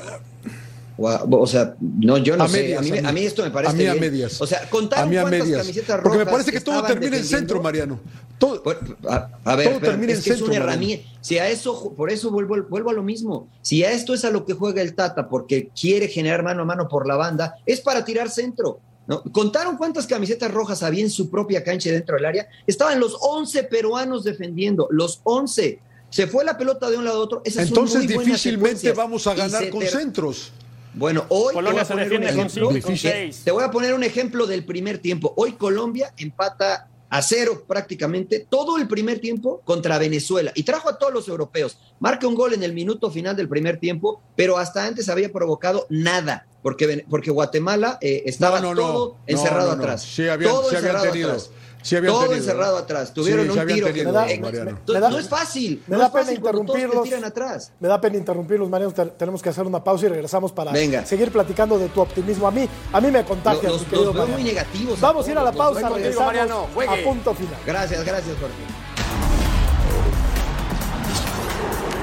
O, 1.02 1.48
sea, 1.48 1.76
no, 1.80 2.18
yo 2.18 2.38
no 2.38 2.44
A 2.44 2.48
sé. 2.50 2.62
medias, 2.62 2.80
a, 2.80 2.82
mí, 2.82 2.92
me- 2.92 3.00
a 3.00 3.02
mí. 3.02 3.08
a 3.08 3.12
mí 3.12 3.22
esto 3.26 3.44
me 3.44 3.52
parece 3.52 3.74
A 3.74 3.76
mí 3.76 3.86
a 3.86 3.94
bien. 3.94 4.12
medias. 4.12 4.42
O 4.42 4.48
sea, 4.48 4.60
a 4.64 4.70
cuántas 4.70 5.08
medias. 5.08 5.62
camisetas 5.62 5.88
rojas 5.98 6.04
Porque 6.04 6.18
me 6.20 6.26
parece 6.26 6.52
que 6.52 6.62
todo 6.62 6.84
termina 6.84 7.18
en 7.18 7.24
centro, 7.26 7.62
Mariano. 7.62 8.00
Todo, 8.38 8.64
a, 8.64 9.56
ver, 9.56 9.68
todo 9.70 9.80
pero 9.80 9.92
termina 9.92 10.14
es 10.14 10.20
en 10.20 10.24
que 10.24 10.30
es 10.32 10.38
centro, 10.38 10.46
una 10.48 10.56
herramienta. 10.56 11.08
Si 11.22 11.38
a 11.38 11.48
eso, 11.48 11.94
por 11.96 12.10
eso 12.12 12.32
vuelvo, 12.32 12.56
vuelvo 12.70 12.90
a 12.90 12.94
lo 12.94 13.04
mismo. 13.04 13.48
Si 13.62 13.84
a 13.84 13.92
esto 13.92 14.14
es 14.16 14.26
a 14.26 14.32
lo 14.32 14.46
que 14.46 14.54
juega 14.54 14.82
el 14.82 14.96
Tata, 14.96 15.30
porque 15.30 15.70
quiere 15.80 16.08
generar 16.08 16.44
mano 16.44 16.64
a 16.64 16.66
mano 16.66 16.88
por 16.88 17.08
la 17.08 17.16
banda, 17.16 17.56
es 17.66 17.82
para 17.82 18.04
tirar 18.04 18.30
centro. 18.30 18.80
¿no? 19.08 19.22
Contaron 19.32 19.78
cuántas 19.78 20.08
camisetas 20.08 20.52
rojas 20.52 20.82
había 20.84 21.04
en 21.04 21.10
su 21.12 21.30
propia 21.30 21.64
cancha 21.64 21.92
dentro 21.92 22.16
del 22.16 22.26
área. 22.26 22.48
Estaban 22.66 23.00
los 23.00 23.16
11 23.22 23.64
peruanos 23.66 24.24
defendiendo, 24.24 24.88
los 24.90 25.22
11. 25.24 25.80
Se 26.10 26.28
fue 26.28 26.44
la 26.44 26.58
pelota 26.58 26.90
de 26.90 26.98
un 26.98 27.06
lado 27.06 27.18
a 27.18 27.24
otro. 27.24 27.42
Esas 27.46 27.68
Entonces 27.68 28.08
difícilmente 28.08 28.92
vamos 28.92 29.28
a 29.28 29.34
ganar 29.34 29.70
con 29.70 29.82
centros. 29.84 30.52
Bueno, 30.94 31.26
hoy 31.30 31.54
Colombia 31.54 31.84
te 31.86 31.94
voy 31.94 32.02
a 32.02 32.06
se 32.06 32.10
poner 32.10 32.14
un 32.14 32.22
defiende 32.22 32.42
con 32.42 32.50
cinco 32.90 32.98
seis. 32.98 33.42
Te 33.44 33.52
voy 33.52 33.64
a 33.64 33.72
poner 33.72 33.94
un 33.94 34.04
ejemplo 34.04 34.46
del 34.46 34.66
primer 34.66 34.98
tiempo. 34.98 35.34
Hoy 35.38 35.54
Colombia 35.54 36.14
empata 36.18 36.88
a 37.10 37.22
cero 37.22 37.64
prácticamente 37.68 38.46
todo 38.50 38.78
el 38.78 38.88
primer 38.88 39.20
tiempo 39.20 39.62
contra 39.66 39.98
Venezuela 39.98 40.52
y 40.56 40.64
trajo 40.64 40.90
a 40.90 40.98
todos 40.98 41.14
los 41.14 41.28
europeos. 41.28 41.78
Marca 42.00 42.28
un 42.28 42.36
gol 42.36 42.54
en 42.54 42.64
el 42.64 42.74
minuto 42.74 43.10
final 43.12 43.36
del 43.36 43.48
primer 43.50 43.80
tiempo, 43.80 44.22
pero 44.36 44.58
hasta 44.58 44.86
antes 44.86 45.10
había 45.10 45.32
provocado 45.32 45.88
nada, 45.90 46.48
porque, 46.62 47.06
porque 47.10 47.30
Guatemala 47.32 47.98
eh, 48.02 48.24
estaba 48.26 48.60
No, 48.62 48.74
no, 48.74 48.82
no. 48.82 48.88
todo 48.88 49.10
No, 49.16 49.18
encerrado 49.28 49.72
no, 49.72 49.76
no. 49.78 49.84
atrás. 49.84 50.04
Sí 50.04 50.28
habían- 50.28 50.52
todo 50.52 50.70
sí 50.70 50.76
habían 50.76 50.84
encerrado 50.96 51.12
tenido. 51.12 51.30
atrás. 51.32 51.50
Sí 51.82 51.96
todo 51.96 52.20
tenido. 52.22 52.34
encerrado 52.36 52.78
atrás. 52.78 53.14
Tuvieron 53.14 53.46
Sí, 53.52 53.58
un 53.60 53.68
tiro 53.68 53.88
que 53.88 53.94
tenido, 53.94 54.12
no, 54.12 54.22
Me 54.22 54.34
da- 54.36 54.42
Mariano. 54.42 54.72
no- 54.88 54.94
me 54.94 55.00
da- 55.00 55.10
no 55.10 55.18
es 55.18 55.28
fácil. 55.30 55.84
Me 55.88 55.96
no 55.96 56.00
da 56.02 56.08
es 56.08 56.12
pena 56.14 56.32
interrumpirlos. 56.34 57.04
tiran 57.04 57.24
atrás. 57.26 57.72
Me 57.80 57.88
da 57.88 58.00
pena 58.00 58.18
interrumpirlos, 58.18 58.70
Mariano. 58.70 58.94
te- 58.94 59.06
Tenemos 59.06 59.42
que 59.42 59.50
hacer 59.50 59.66
una 59.66 59.84
pausa 59.84 60.06
y 60.06 60.10
regresamos 60.10 60.52
para 60.52 60.72
Venga. 60.72 61.06
seguir 61.06 61.32
platicando 61.32 61.78
de 61.80 61.90
tu 61.90 62.02
optimismo. 62.02 62.48
A 62.48 62.52
mí, 62.52 62.68
a 62.94 63.02
mí 63.02 63.12
me 63.12 63.24
contagia. 63.26 63.70
Los- 63.70 63.82
los 63.82 63.90
veo 63.92 64.14
Mariano. 64.14 64.34
muy 64.34 64.44
negativos 64.44 65.00
Vamos 65.02 65.28
a 65.28 65.32
ir 65.32 65.38
a 65.38 65.44
la 65.44 65.50
los 65.52 65.56
pausa. 65.58 65.90
Regresamos 65.90 66.26
Mariano, 66.28 66.64
a 66.64 67.04
punto 67.04 67.34
final. 67.34 67.56
Gracias, 67.66 68.06
gracias, 68.06 68.36
Jorge. 68.40 68.56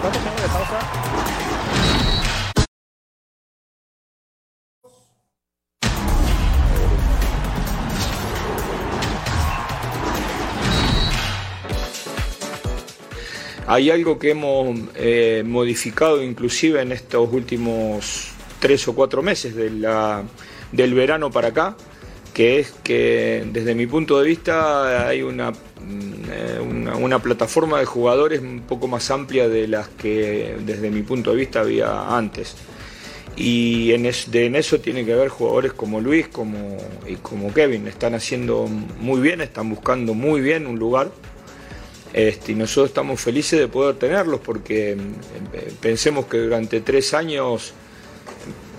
¿Cuánto 0.00 0.18
tengo 0.18 0.40
de 0.40 0.48
pausa? 0.48 1.17
Hay 13.70 13.90
algo 13.90 14.18
que 14.18 14.30
hemos 14.30 14.78
eh, 14.94 15.42
modificado 15.44 16.22
inclusive 16.22 16.80
en 16.80 16.90
estos 16.90 17.30
últimos 17.30 18.30
tres 18.60 18.88
o 18.88 18.94
cuatro 18.94 19.22
meses 19.22 19.54
de 19.54 19.68
del 20.72 20.94
verano 20.94 21.30
para 21.30 21.48
acá, 21.48 21.76
que 22.32 22.60
es 22.60 22.70
que 22.82 23.46
desde 23.52 23.74
mi 23.74 23.86
punto 23.86 24.18
de 24.20 24.26
vista 24.26 25.06
hay 25.06 25.20
una, 25.20 25.50
mm, 25.50 25.54
eh, 26.32 26.60
una, 26.60 26.96
una 26.96 27.18
plataforma 27.18 27.78
de 27.78 27.84
jugadores 27.84 28.40
un 28.40 28.62
poco 28.66 28.88
más 28.88 29.10
amplia 29.10 29.50
de 29.50 29.68
las 29.68 29.88
que 29.88 30.56
desde 30.64 30.90
mi 30.90 31.02
punto 31.02 31.32
de 31.32 31.36
vista 31.36 31.60
había 31.60 32.16
antes. 32.16 32.56
Y 33.36 33.92
en 33.92 34.06
eso 34.06 34.80
tiene 34.80 35.04
que 35.04 35.14
ver 35.14 35.28
jugadores 35.28 35.74
como 35.74 36.00
Luis 36.00 36.26
como, 36.26 36.76
y 37.06 37.16
como 37.16 37.52
Kevin. 37.52 37.86
Están 37.86 38.14
haciendo 38.14 38.66
muy 38.98 39.20
bien, 39.20 39.42
están 39.42 39.68
buscando 39.70 40.14
muy 40.14 40.40
bien 40.40 40.66
un 40.66 40.78
lugar. 40.78 41.10
Este, 42.12 42.52
y 42.52 42.54
nosotros 42.54 42.88
estamos 42.88 43.20
felices 43.20 43.60
de 43.60 43.68
poder 43.68 43.96
tenerlos 43.96 44.40
porque 44.40 44.92
eh, 44.92 45.72
pensemos 45.80 46.26
que 46.26 46.38
durante 46.38 46.80
tres 46.80 47.12
años 47.12 47.74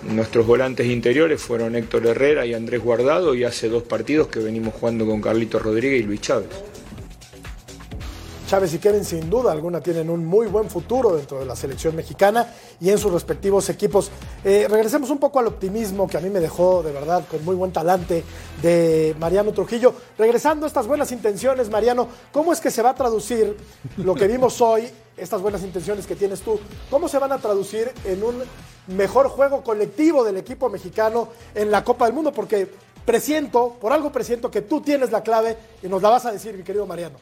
nuestros 0.04 0.48
volantes 0.48 0.88
interiores 0.88 1.42
fueron 1.42 1.76
Héctor 1.76 2.08
Herrera 2.08 2.46
y 2.46 2.54
Andrés 2.54 2.82
Guardado 2.82 3.36
y 3.36 3.44
hace 3.44 3.70
dos 3.70 3.84
partidos 3.84 4.28
que 4.28 4.40
venimos 4.40 4.74
jugando 4.74 5.06
con 5.06 5.22
Carlito 5.22 5.60
Rodríguez 5.60 6.02
y 6.02 6.04
Luis 6.04 6.22
Chávez. 6.22 6.48
Chávez 8.50 8.74
y 8.74 8.80
Kevin 8.80 9.06
sin 9.06 9.30
duda 9.30 9.52
alguna 9.52 9.80
tienen 9.80 10.10
un 10.10 10.26
muy 10.26 10.48
buen 10.48 10.72
futuro 10.72 11.16
dentro 11.16 11.38
de 11.38 11.46
la 11.46 11.56
selección 11.56 11.96
mexicana 11.96 12.52
y 12.82 12.90
en 12.90 12.98
sus 12.98 13.14
respectivos 13.14 13.70
equipos. 13.70 14.10
Eh, 14.44 14.66
regresemos 14.68 15.12
un 15.12 15.20
poco 15.20 15.38
al 15.38 15.46
optimismo 15.46 16.08
que 16.08 16.18
a 16.18 16.20
mí 16.20 16.32
me 16.32 16.40
dejó 16.40 16.82
de 16.82 16.92
verdad 16.92 17.24
con 17.30 17.46
muy 17.46 17.54
buen 17.56 17.72
talante 17.72 18.24
de 18.60 19.16
Mariano 19.20 19.52
Trujillo. 19.52 19.94
Regresando 20.18 20.66
a 20.66 20.68
estas 20.68 20.88
buenas 20.88 21.12
intenciones, 21.12 21.70
Mariano, 21.70 22.08
¿cómo 22.32 22.52
es 22.52 22.60
que 22.60 22.72
se 22.72 22.82
va 22.82 22.90
a 22.90 22.96
traducir 22.96 23.56
lo 23.98 24.16
que 24.16 24.26
vimos 24.26 24.60
hoy, 24.62 24.90
estas 25.16 25.44
buenas 25.44 25.62
intenciones 25.62 26.08
que 26.08 26.16
tienes 26.16 26.42
tú, 26.42 26.60
cómo 26.90 27.08
se 27.08 27.20
van 27.20 27.32
a 27.32 27.38
traducir 27.38 27.92
en 28.04 28.24
un 28.24 28.42
mejor 28.88 29.30
juego 29.30 29.62
colectivo 29.62 30.24
del 30.24 30.38
equipo 30.38 30.70
mexicano 30.70 31.28
en 31.54 31.70
la 31.70 31.84
Copa 31.84 32.06
del 32.06 32.16
Mundo? 32.16 32.32
Porque 32.32 32.68
presiento, 33.06 33.78
por 33.80 33.94
algo 33.94 34.12
presiento 34.12 34.50
que 34.50 34.64
tú 34.64 34.82
tienes 34.82 35.12
la 35.12 35.22
clave 35.22 35.56
y 35.84 35.88
nos 35.88 36.02
la 36.02 36.10
vas 36.10 36.26
a 36.26 36.32
decir, 36.32 36.58
mi 36.58 36.64
querido 36.64 36.88
Mariano. 36.88 37.20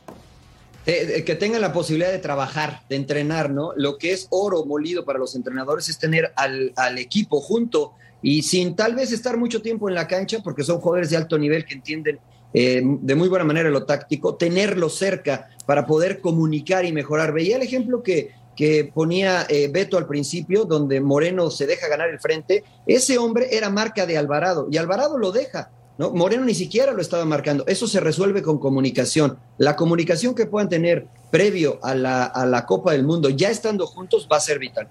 Eh, 0.90 1.26
que 1.26 1.36
tengan 1.36 1.60
la 1.60 1.74
posibilidad 1.74 2.14
de 2.14 2.20
trabajar, 2.20 2.80
de 2.88 2.96
entrenar, 2.96 3.50
¿no? 3.50 3.74
Lo 3.76 3.98
que 3.98 4.14
es 4.14 4.28
oro 4.30 4.64
molido 4.64 5.04
para 5.04 5.20
los 5.20 5.36
entrenadores 5.36 5.90
es 5.90 6.00
tener 6.00 6.32
al, 6.38 6.72
al, 6.78 6.98
equipo 6.98 7.42
junto 7.42 7.92
y 8.22 8.44
sin 8.44 8.74
tal 8.74 8.96
vez 8.96 9.12
estar 9.12 9.36
mucho 9.36 9.62
tiempo 9.62 9.90
en 9.90 9.96
la 9.96 10.08
cancha, 10.08 10.40
porque 10.42 10.64
son 10.64 10.80
jugadores 10.80 11.10
de 11.10 11.18
alto 11.18 11.38
nivel 11.38 11.66
que 11.66 11.74
entienden 11.74 12.20
eh, 12.54 12.82
de 12.84 13.16
muy 13.16 13.28
buena 13.28 13.44
manera 13.44 13.70
lo 13.70 13.86
táctico, 13.86 14.36
tenerlo 14.36 14.90
cerca 14.90 15.50
para 15.66 15.86
poder 15.86 16.22
comunicar 16.22 16.86
y 16.86 16.94
mejorar. 16.94 17.34
Veía 17.34 17.58
el 17.58 17.64
ejemplo 17.64 18.02
que, 18.02 18.32
que 18.56 18.90
ponía 18.94 19.46
eh, 19.50 19.70
Beto 19.70 19.98
al 19.98 20.08
principio, 20.08 20.64
donde 20.64 21.02
Moreno 21.02 21.52
se 21.52 21.68
deja 21.68 21.90
ganar 21.90 22.10
el 22.10 22.20
frente, 22.20 22.64
ese 22.86 23.18
hombre 23.18 23.50
era 23.52 23.70
marca 23.70 24.06
de 24.06 24.18
Alvarado 24.18 24.70
y 24.72 24.78
Alvarado 24.78 25.18
lo 25.18 25.34
deja. 25.34 25.70
¿No? 25.98 26.12
Moreno 26.12 26.46
ni 26.46 26.54
siquiera 26.54 26.94
lo 26.94 27.02
estaba 27.02 27.26
marcando. 27.26 27.66
Eso 27.68 27.88
se 27.88 28.00
resuelve 28.00 28.42
con 28.42 28.60
comunicación. 28.60 29.38
La 29.58 29.76
comunicación 29.76 30.36
que 30.36 30.46
puedan 30.46 30.70
tener 30.70 31.08
previo 31.32 31.80
a 31.82 31.96
la, 31.96 32.26
a 32.26 32.46
la 32.46 32.66
Copa 32.66 32.92
del 32.92 33.04
Mundo, 33.04 33.30
ya 33.30 33.50
estando 33.50 33.88
juntos, 33.88 34.28
va 34.32 34.38
a 34.38 34.42
ser 34.42 34.60
vital. 34.60 34.88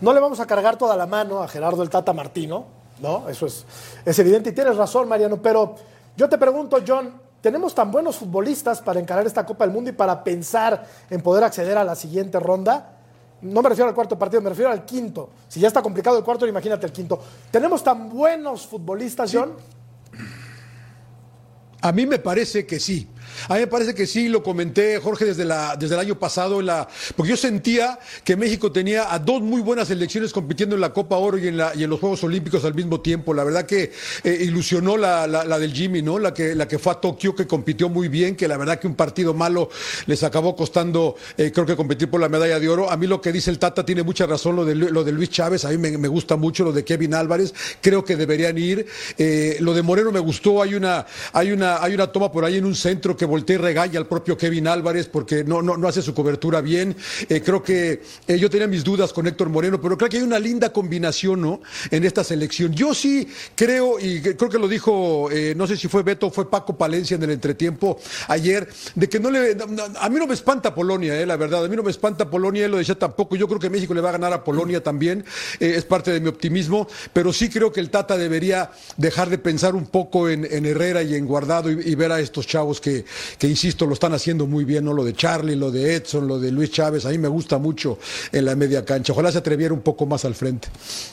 No 0.00 0.12
le 0.12 0.20
vamos 0.20 0.40
a 0.40 0.46
cargar 0.46 0.76
toda 0.76 0.96
la 0.96 1.06
mano 1.06 1.42
a 1.42 1.48
Gerardo 1.48 1.82
el 1.82 1.90
Tata 1.90 2.12
Martino, 2.12 2.66
¿no? 3.00 3.28
Eso 3.28 3.46
es, 3.46 3.64
es 4.04 4.18
evidente 4.18 4.50
y 4.50 4.52
tienes 4.52 4.76
razón, 4.76 5.08
Mariano, 5.08 5.40
pero 5.40 5.76
yo 6.16 6.28
te 6.28 6.38
pregunto, 6.38 6.78
John, 6.86 7.14
¿tenemos 7.40 7.74
tan 7.74 7.90
buenos 7.90 8.16
futbolistas 8.16 8.80
para 8.80 9.00
encarar 9.00 9.26
esta 9.26 9.46
Copa 9.46 9.64
del 9.64 9.72
Mundo 9.72 9.90
y 9.90 9.92
para 9.92 10.22
pensar 10.22 10.86
en 11.10 11.20
poder 11.22 11.44
acceder 11.44 11.78
a 11.78 11.84
la 11.84 11.94
siguiente 11.94 12.40
ronda? 12.40 12.95
No 13.46 13.62
me 13.62 13.68
refiero 13.68 13.88
al 13.88 13.94
cuarto 13.94 14.18
partido, 14.18 14.42
me 14.42 14.50
refiero 14.50 14.70
al 14.70 14.84
quinto. 14.84 15.30
Si 15.48 15.60
ya 15.60 15.68
está 15.68 15.82
complicado 15.82 16.18
el 16.18 16.24
cuarto, 16.24 16.46
imagínate 16.46 16.86
el 16.86 16.92
quinto. 16.92 17.20
¿Tenemos 17.50 17.82
tan 17.82 18.08
buenos 18.08 18.66
futbolistas, 18.66 19.30
John? 19.32 19.52
A 21.80 21.92
mí 21.92 22.06
me 22.06 22.18
parece 22.18 22.66
que 22.66 22.80
sí. 22.80 23.08
A 23.48 23.54
mí 23.54 23.60
me 23.60 23.66
parece 23.66 23.94
que 23.94 24.06
sí, 24.06 24.28
lo 24.28 24.42
comenté, 24.42 24.98
Jorge, 24.98 25.24
desde, 25.24 25.44
la, 25.44 25.76
desde 25.76 25.94
el 25.94 26.00
año 26.00 26.18
pasado, 26.18 26.62
la, 26.62 26.88
porque 27.16 27.30
yo 27.30 27.36
sentía 27.36 27.98
que 28.24 28.36
México 28.36 28.72
tenía 28.72 29.12
a 29.12 29.18
dos 29.18 29.42
muy 29.42 29.60
buenas 29.60 29.88
selecciones 29.88 30.32
compitiendo 30.32 30.74
en 30.74 30.80
la 30.80 30.92
Copa 30.92 31.16
Oro 31.16 31.38
y 31.38 31.48
en, 31.48 31.56
la, 31.56 31.72
y 31.74 31.84
en 31.84 31.90
los 31.90 32.00
Juegos 32.00 32.22
Olímpicos 32.24 32.64
al 32.64 32.74
mismo 32.74 33.00
tiempo. 33.00 33.34
La 33.34 33.44
verdad 33.44 33.66
que 33.66 33.92
eh, 34.24 34.38
ilusionó 34.42 34.96
la, 34.96 35.26
la, 35.26 35.44
la, 35.44 35.58
del 35.58 35.72
Jimmy, 35.72 36.02
¿no? 36.02 36.18
La 36.18 36.32
que, 36.32 36.54
la 36.54 36.66
que 36.66 36.78
fue 36.78 36.92
a 36.92 36.96
Tokio, 36.96 37.34
que 37.34 37.46
compitió 37.46 37.88
muy 37.88 38.08
bien, 38.08 38.36
que 38.36 38.48
la 38.48 38.56
verdad 38.56 38.78
que 38.78 38.86
un 38.86 38.94
partido 38.94 39.34
malo 39.34 39.68
les 40.06 40.22
acabó 40.22 40.56
costando, 40.56 41.16
eh, 41.36 41.52
creo 41.52 41.66
que 41.66 41.76
competir 41.76 42.10
por 42.10 42.20
la 42.20 42.28
medalla 42.28 42.58
de 42.58 42.68
oro. 42.68 42.90
A 42.90 42.96
mí 42.96 43.06
lo 43.06 43.20
que 43.20 43.32
dice 43.32 43.50
el 43.50 43.58
Tata 43.58 43.84
tiene 43.84 44.02
mucha 44.02 44.26
razón, 44.26 44.56
lo 44.56 44.64
de, 44.64 44.74
lo 44.74 45.04
de 45.04 45.12
Luis 45.12 45.30
Chávez, 45.30 45.64
a 45.64 45.70
mí 45.70 45.78
me, 45.78 45.98
me 45.98 46.08
gusta 46.08 46.36
mucho, 46.36 46.64
lo 46.64 46.72
de 46.72 46.84
Kevin 46.84 47.14
Álvarez, 47.14 47.54
creo 47.80 48.04
que 48.04 48.16
deberían 48.16 48.56
ir. 48.58 48.86
Eh, 49.18 49.56
lo 49.60 49.74
de 49.74 49.82
Moreno 49.82 50.10
me 50.12 50.20
gustó, 50.20 50.62
hay 50.62 50.74
una, 50.74 51.06
hay, 51.32 51.52
una, 51.52 51.82
hay 51.82 51.94
una 51.94 52.06
toma 52.06 52.32
por 52.32 52.44
ahí 52.44 52.56
en 52.56 52.64
un 52.64 52.74
centro 52.74 53.16
que 53.16 53.25
voltea 53.26 53.56
y 53.56 53.58
regalla 53.58 53.98
al 53.98 54.06
propio 54.06 54.36
Kevin 54.36 54.68
Álvarez 54.68 55.08
porque 55.08 55.44
no, 55.44 55.62
no, 55.62 55.76
no 55.76 55.88
hace 55.88 56.02
su 56.02 56.14
cobertura 56.14 56.60
bien. 56.60 56.96
Eh, 57.28 57.42
creo 57.42 57.62
que 57.62 58.02
eh, 58.26 58.38
yo 58.38 58.50
tenía 58.50 58.66
mis 58.66 58.84
dudas 58.84 59.12
con 59.12 59.26
Héctor 59.26 59.48
Moreno, 59.48 59.80
pero 59.80 59.96
creo 59.96 60.08
que 60.08 60.16
hay 60.18 60.22
una 60.22 60.38
linda 60.38 60.72
combinación 60.72 61.40
¿no? 61.40 61.60
en 61.90 62.04
esta 62.04 62.24
selección. 62.24 62.72
Yo 62.72 62.94
sí 62.94 63.28
creo, 63.54 63.98
y 64.00 64.20
creo 64.20 64.48
que 64.48 64.58
lo 64.58 64.68
dijo, 64.68 65.30
eh, 65.30 65.54
no 65.56 65.66
sé 65.66 65.76
si 65.76 65.88
fue 65.88 66.02
Beto 66.02 66.28
o 66.28 66.30
fue 66.30 66.50
Paco 66.50 66.76
Palencia 66.76 67.16
en 67.16 67.22
el 67.22 67.30
entretiempo 67.30 67.98
ayer, 68.28 68.68
de 68.94 69.08
que 69.08 69.20
no 69.20 69.30
le. 69.30 69.56
A 70.00 70.08
mí 70.08 70.18
no 70.18 70.26
me 70.26 70.34
espanta 70.34 70.74
Polonia, 70.74 71.24
la 71.26 71.36
verdad. 71.36 71.64
A 71.64 71.68
mí 71.68 71.76
no 71.76 71.82
me 71.82 71.90
espanta 71.90 72.28
Polonia, 72.30 72.68
lo 72.68 72.78
decía 72.78 72.98
tampoco. 72.98 73.36
Yo 73.36 73.48
creo 73.48 73.60
que 73.60 73.70
México 73.70 73.94
le 73.94 74.00
va 74.00 74.10
a 74.10 74.12
ganar 74.12 74.32
a 74.32 74.44
Polonia 74.44 74.82
también. 74.82 75.24
es 75.60 75.84
parte 75.84 76.12
de 76.12 76.20
mi 76.20 76.28
optimismo, 76.28 76.88
pero 77.12 77.32
sí 77.32 77.48
creo 77.48 77.72
que 77.72 77.80
el 77.80 77.90
Tata 77.90 78.16
debería 78.16 78.70
dejar 78.96 79.30
de 79.30 79.38
pensar 79.38 79.74
un 79.74 79.86
poco 79.86 80.28
en, 80.28 80.44
Herrera 80.66 81.02
y 81.02 81.14
en 81.14 81.26
Guardado 81.26 81.70
y, 81.70 81.94
ver 81.94 82.12
a 82.12 82.20
estos 82.20 82.46
chavos 82.46 82.80
que, 82.80 83.04
que 83.38 83.46
insisto, 83.46 83.86
lo 83.86 83.94
están 83.94 84.12
haciendo 84.12 84.46
muy 84.46 84.64
bien, 84.64 84.84
¿no? 84.84 84.92
Lo 84.92 85.04
de 85.04 85.14
Charlie, 85.14 85.56
lo 85.56 85.70
de 85.70 85.96
Edson, 85.96 86.26
lo 86.26 86.38
de 86.38 86.50
Luis 86.50 86.70
Chávez, 86.70 87.06
a 87.06 87.10
mí 87.10 87.18
me 87.18 87.28
gusta 87.28 87.58
mucho 87.58 87.98
en 88.32 88.44
la 88.44 88.54
media 88.54 88.84
cancha. 88.84 89.12
Ojalá 89.12 89.32
se 89.32 89.38
atreviera 89.38 89.74
un 89.74 89.80
poco 89.80 90.06
más 90.06 90.24
al 90.24 90.34
frente. 90.34 90.68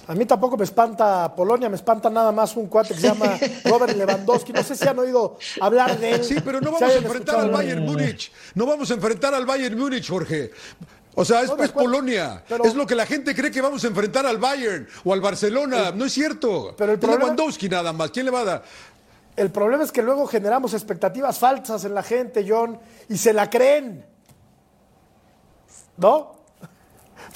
A 0.07 0.15
mí 0.15 0.25
tampoco 0.25 0.57
me 0.57 0.63
espanta 0.63 1.33
Polonia, 1.35 1.69
me 1.69 1.75
espanta 1.75 2.09
nada 2.09 2.31
más 2.31 2.55
un 2.55 2.67
cuate 2.67 2.93
que 2.93 3.01
se 3.01 3.07
llama 3.07 3.37
Robert 3.65 3.95
Lewandowski. 3.95 4.53
No 4.53 4.63
sé 4.63 4.75
si 4.75 4.87
han 4.87 4.99
oído 4.99 5.37
hablar 5.59 5.99
de 5.99 6.11
él. 6.11 6.23
Sí, 6.23 6.35
pero 6.43 6.61
no 6.61 6.71
vamos 6.71 6.89
a 6.89 6.95
enfrentar 6.95 7.39
al 7.39 7.51
Bayern 7.51 7.83
Múnich. 7.83 8.31
No 8.55 8.65
vamos 8.65 8.89
a 8.91 8.93
enfrentar 8.93 9.33
al 9.33 9.45
Bayern 9.45 9.77
Múnich, 9.77 10.09
Jorge. 10.09 10.51
O 11.15 11.23
sea, 11.23 11.41
es, 11.41 11.49
no, 11.49 11.63
es 11.63 11.71
Polonia. 11.71 12.43
Pero, 12.47 12.65
es 12.65 12.73
lo 12.73 12.87
que 12.87 12.95
la 12.95 13.05
gente 13.05 13.35
cree 13.35 13.51
que 13.51 13.61
vamos 13.61 13.83
a 13.83 13.87
enfrentar 13.87 14.25
al 14.25 14.37
Bayern 14.37 14.87
o 15.03 15.13
al 15.13 15.21
Barcelona. 15.21 15.89
El, 15.89 15.97
no 15.97 16.05
es 16.05 16.13
cierto. 16.13 16.73
Pero 16.77 16.93
el 16.93 16.99
problema, 16.99 17.25
Lewandowski 17.25 17.69
nada 17.69 17.93
más. 17.93 18.11
¿Quién 18.11 18.25
le 18.25 18.31
va 18.31 18.39
a 18.39 18.45
dar? 18.45 18.63
El 19.35 19.51
problema 19.51 19.83
es 19.83 19.91
que 19.91 20.01
luego 20.01 20.27
generamos 20.27 20.73
expectativas 20.73 21.39
falsas 21.39 21.83
en 21.85 21.95
la 21.95 22.03
gente, 22.03 22.45
John, 22.47 22.79
y 23.09 23.17
se 23.17 23.33
la 23.33 23.49
creen. 23.49 24.05
¿No? 25.97 26.33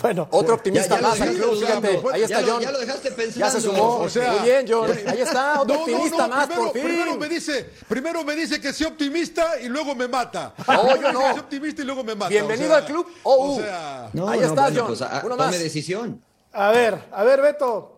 Bueno, 0.02 0.28
otro 0.30 0.54
optimista 0.54 0.96
ya, 0.96 1.02
ya 1.02 1.08
más 1.08 1.18
fíjate. 1.18 2.02
Ahí 2.14 2.22
está 2.22 2.42
ya 2.42 2.48
John. 2.48 2.58
Lo, 2.58 2.62
ya 2.62 2.72
lo 2.72 2.80
dejaste 2.80 3.12
pensando. 3.12 3.40
Ya 3.40 3.50
se 3.50 3.62
sumó. 3.62 3.98
O 4.00 4.10
sea, 4.10 4.34
Muy 4.34 4.42
bien, 4.42 4.66
John. 4.70 4.92
Ahí 5.08 5.22
está, 5.22 5.62
otro 5.62 5.76
no, 5.76 5.82
optimista 5.82 6.18
no, 6.18 6.28
no, 6.28 6.36
más, 6.36 6.48
primero, 6.48 6.64
por 6.66 6.74
fin. 6.74 6.84
Primero 6.84 7.18
me, 7.18 7.30
dice, 7.30 7.70
primero 7.88 8.24
me 8.24 8.36
dice 8.36 8.62
que 8.62 8.74
sea 8.74 8.90
optimista 8.90 9.60
y 9.60 9.70
luego 9.70 9.96
me 9.96 10.08
mata. 10.08 10.54
No, 10.68 10.96
yo 10.96 11.12
no. 11.14 11.20
Que 11.20 11.26
sea 11.26 11.42
optimista 11.42 11.82
y 11.82 11.86
luego 11.86 12.04
me 12.04 12.14
mata. 12.14 12.30
Bienvenido 12.30 12.68
o 12.68 12.76
sea, 12.76 12.78
al 12.78 12.86
club. 12.86 13.08
Oh, 13.24 13.56
o 13.56 13.60
sea, 13.60 14.10
no, 14.14 14.30
Ahí 14.30 14.40
no, 14.40 14.46
está, 14.46 14.62
bueno, 14.64 14.78
John. 14.80 14.88
Pues, 14.88 15.02
a, 15.02 15.22
Uno 15.26 15.36
tome 15.36 15.38
más. 15.38 15.60
decisión. 15.60 16.22
A 16.52 16.72
ver, 16.72 17.04
a 17.12 17.24
ver, 17.24 17.42
Beto. 17.42 17.97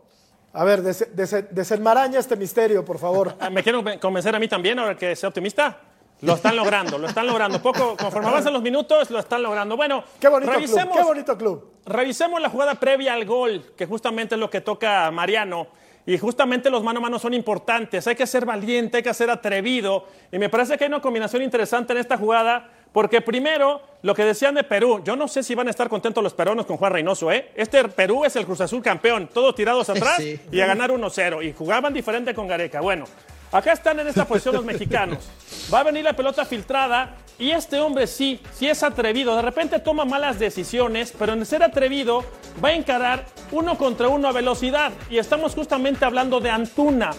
A 0.54 0.64
ver, 0.64 0.82
des, 0.82 1.16
des, 1.16 1.46
desenmaraña 1.52 2.20
este 2.20 2.36
misterio, 2.36 2.84
por 2.84 2.98
favor. 2.98 3.36
¿Me 3.52 3.64
quiero 3.64 3.84
convencer 4.00 4.36
a 4.36 4.40
mí 4.40 4.48
también 4.48 4.80
ahora 4.80 4.96
que 4.96 5.16
sea 5.16 5.30
optimista? 5.30 5.78
Lo 6.22 6.34
están 6.34 6.56
logrando, 6.56 6.98
lo 6.98 7.08
están 7.08 7.28
logrando. 7.28 7.62
Poco, 7.62 7.96
conforme 7.96 8.28
avanzan 8.28 8.52
los 8.52 8.62
minutos, 8.62 9.10
lo 9.10 9.20
están 9.20 9.42
logrando. 9.42 9.78
Bueno, 9.78 10.04
qué 10.20 10.28
bonito 10.28 10.52
revisemos, 10.52 10.94
club, 10.94 10.98
qué 10.98 11.04
bonito 11.04 11.38
club. 11.38 11.74
Revisemos 11.86 12.42
la 12.42 12.50
jugada 12.50 12.76
previa 12.76 13.14
al 13.14 13.26
gol, 13.26 13.74
que 13.78 13.86
justamente 13.86 14.36
es 14.36 14.40
lo 14.40 14.50
que 14.50 14.60
toca 14.60 15.06
a 15.06 15.12
Mariano. 15.12 15.68
Y 16.06 16.18
justamente 16.18 16.70
los 16.70 16.84
mano 16.84 17.00
a 17.00 17.02
mano 17.04 17.20
son 17.20 17.34
importantes. 17.34 18.08
Hay 18.08 18.16
que 18.16 18.26
ser 18.26 18.46
valiente, 18.46 18.98
hay 18.98 19.04
que 19.04 19.14
ser 19.14 19.30
atrevido. 19.30 20.08
Y 20.32 20.40
me 20.40 20.50
parece 20.50 20.78
que 20.78 20.86
hay 20.86 20.88
una 20.90 21.02
combinación 21.02 21.42
interesante 21.42 21.94
en 21.94 22.00
esta 22.00 22.18
jugada, 22.18 22.70
porque 22.92 23.22
primero, 23.22 23.82
lo 24.02 24.16
que 24.16 24.24
decían 24.26 24.56
de 24.56 24.64
Perú, 24.64 25.02
yo 25.04 25.16
no 25.16 25.28
sé 25.28 25.44
si 25.44 25.54
van 25.56 25.68
a 25.68 25.72
estar 25.72 25.90
contentos 25.90 26.24
los 26.24 26.34
peruanos 26.34 26.66
con 26.66 26.78
Juan 26.78 26.92
Reynoso, 26.94 27.32
¿eh? 27.32 27.52
Este 27.56 27.84
Perú 27.90 28.26
es 28.26 28.36
el 28.36 28.46
Cruz 28.46 28.62
Azul 28.62 28.82
campeón, 28.82 29.30
todos 29.34 29.54
tirados 29.56 29.90
atrás 29.90 30.18
Sí. 30.18 30.40
y 30.52 30.62
a 30.62 30.66
ganar 30.66 30.92
1-0. 30.92 31.46
Y 31.46 31.54
jugaban 31.54 31.94
diferente 31.94 32.34
con 32.34 32.48
Gareca. 32.48 32.82
Bueno, 32.82 33.06
acá 33.52 33.74
están 33.74 34.00
en 34.00 34.08
esta 34.08 34.26
posición 34.26 34.56
los 34.56 34.66
mexicanos. 34.66 35.30
Va 35.74 35.82
a 35.82 35.84
venir 35.84 36.04
la 36.04 36.14
pelota 36.14 36.46
filtrada 36.46 37.16
y 37.38 37.52
este 37.52 37.80
hombre 37.80 38.08
sí, 38.08 38.40
sí 38.54 38.68
es 38.68 38.82
atrevido. 38.84 39.36
De 39.36 39.42
repente 39.44 39.80
toma 39.80 40.04
malas 40.06 40.40
decisiones, 40.40 41.14
pero 41.18 41.34
en 41.34 41.46
ser 41.46 41.62
atrevido 41.64 42.24
va 42.64 42.70
a 42.70 42.74
encarar 42.74 43.26
uno 43.52 43.78
contra 43.78 44.08
uno 44.08 44.28
a 44.28 44.32
velocidad. 44.32 44.92
Y 45.10 45.20
estamos 45.20 45.54
justamente 45.54 46.06
hablando 46.06 46.40
de 46.40 46.50
Antuna. 46.50 47.12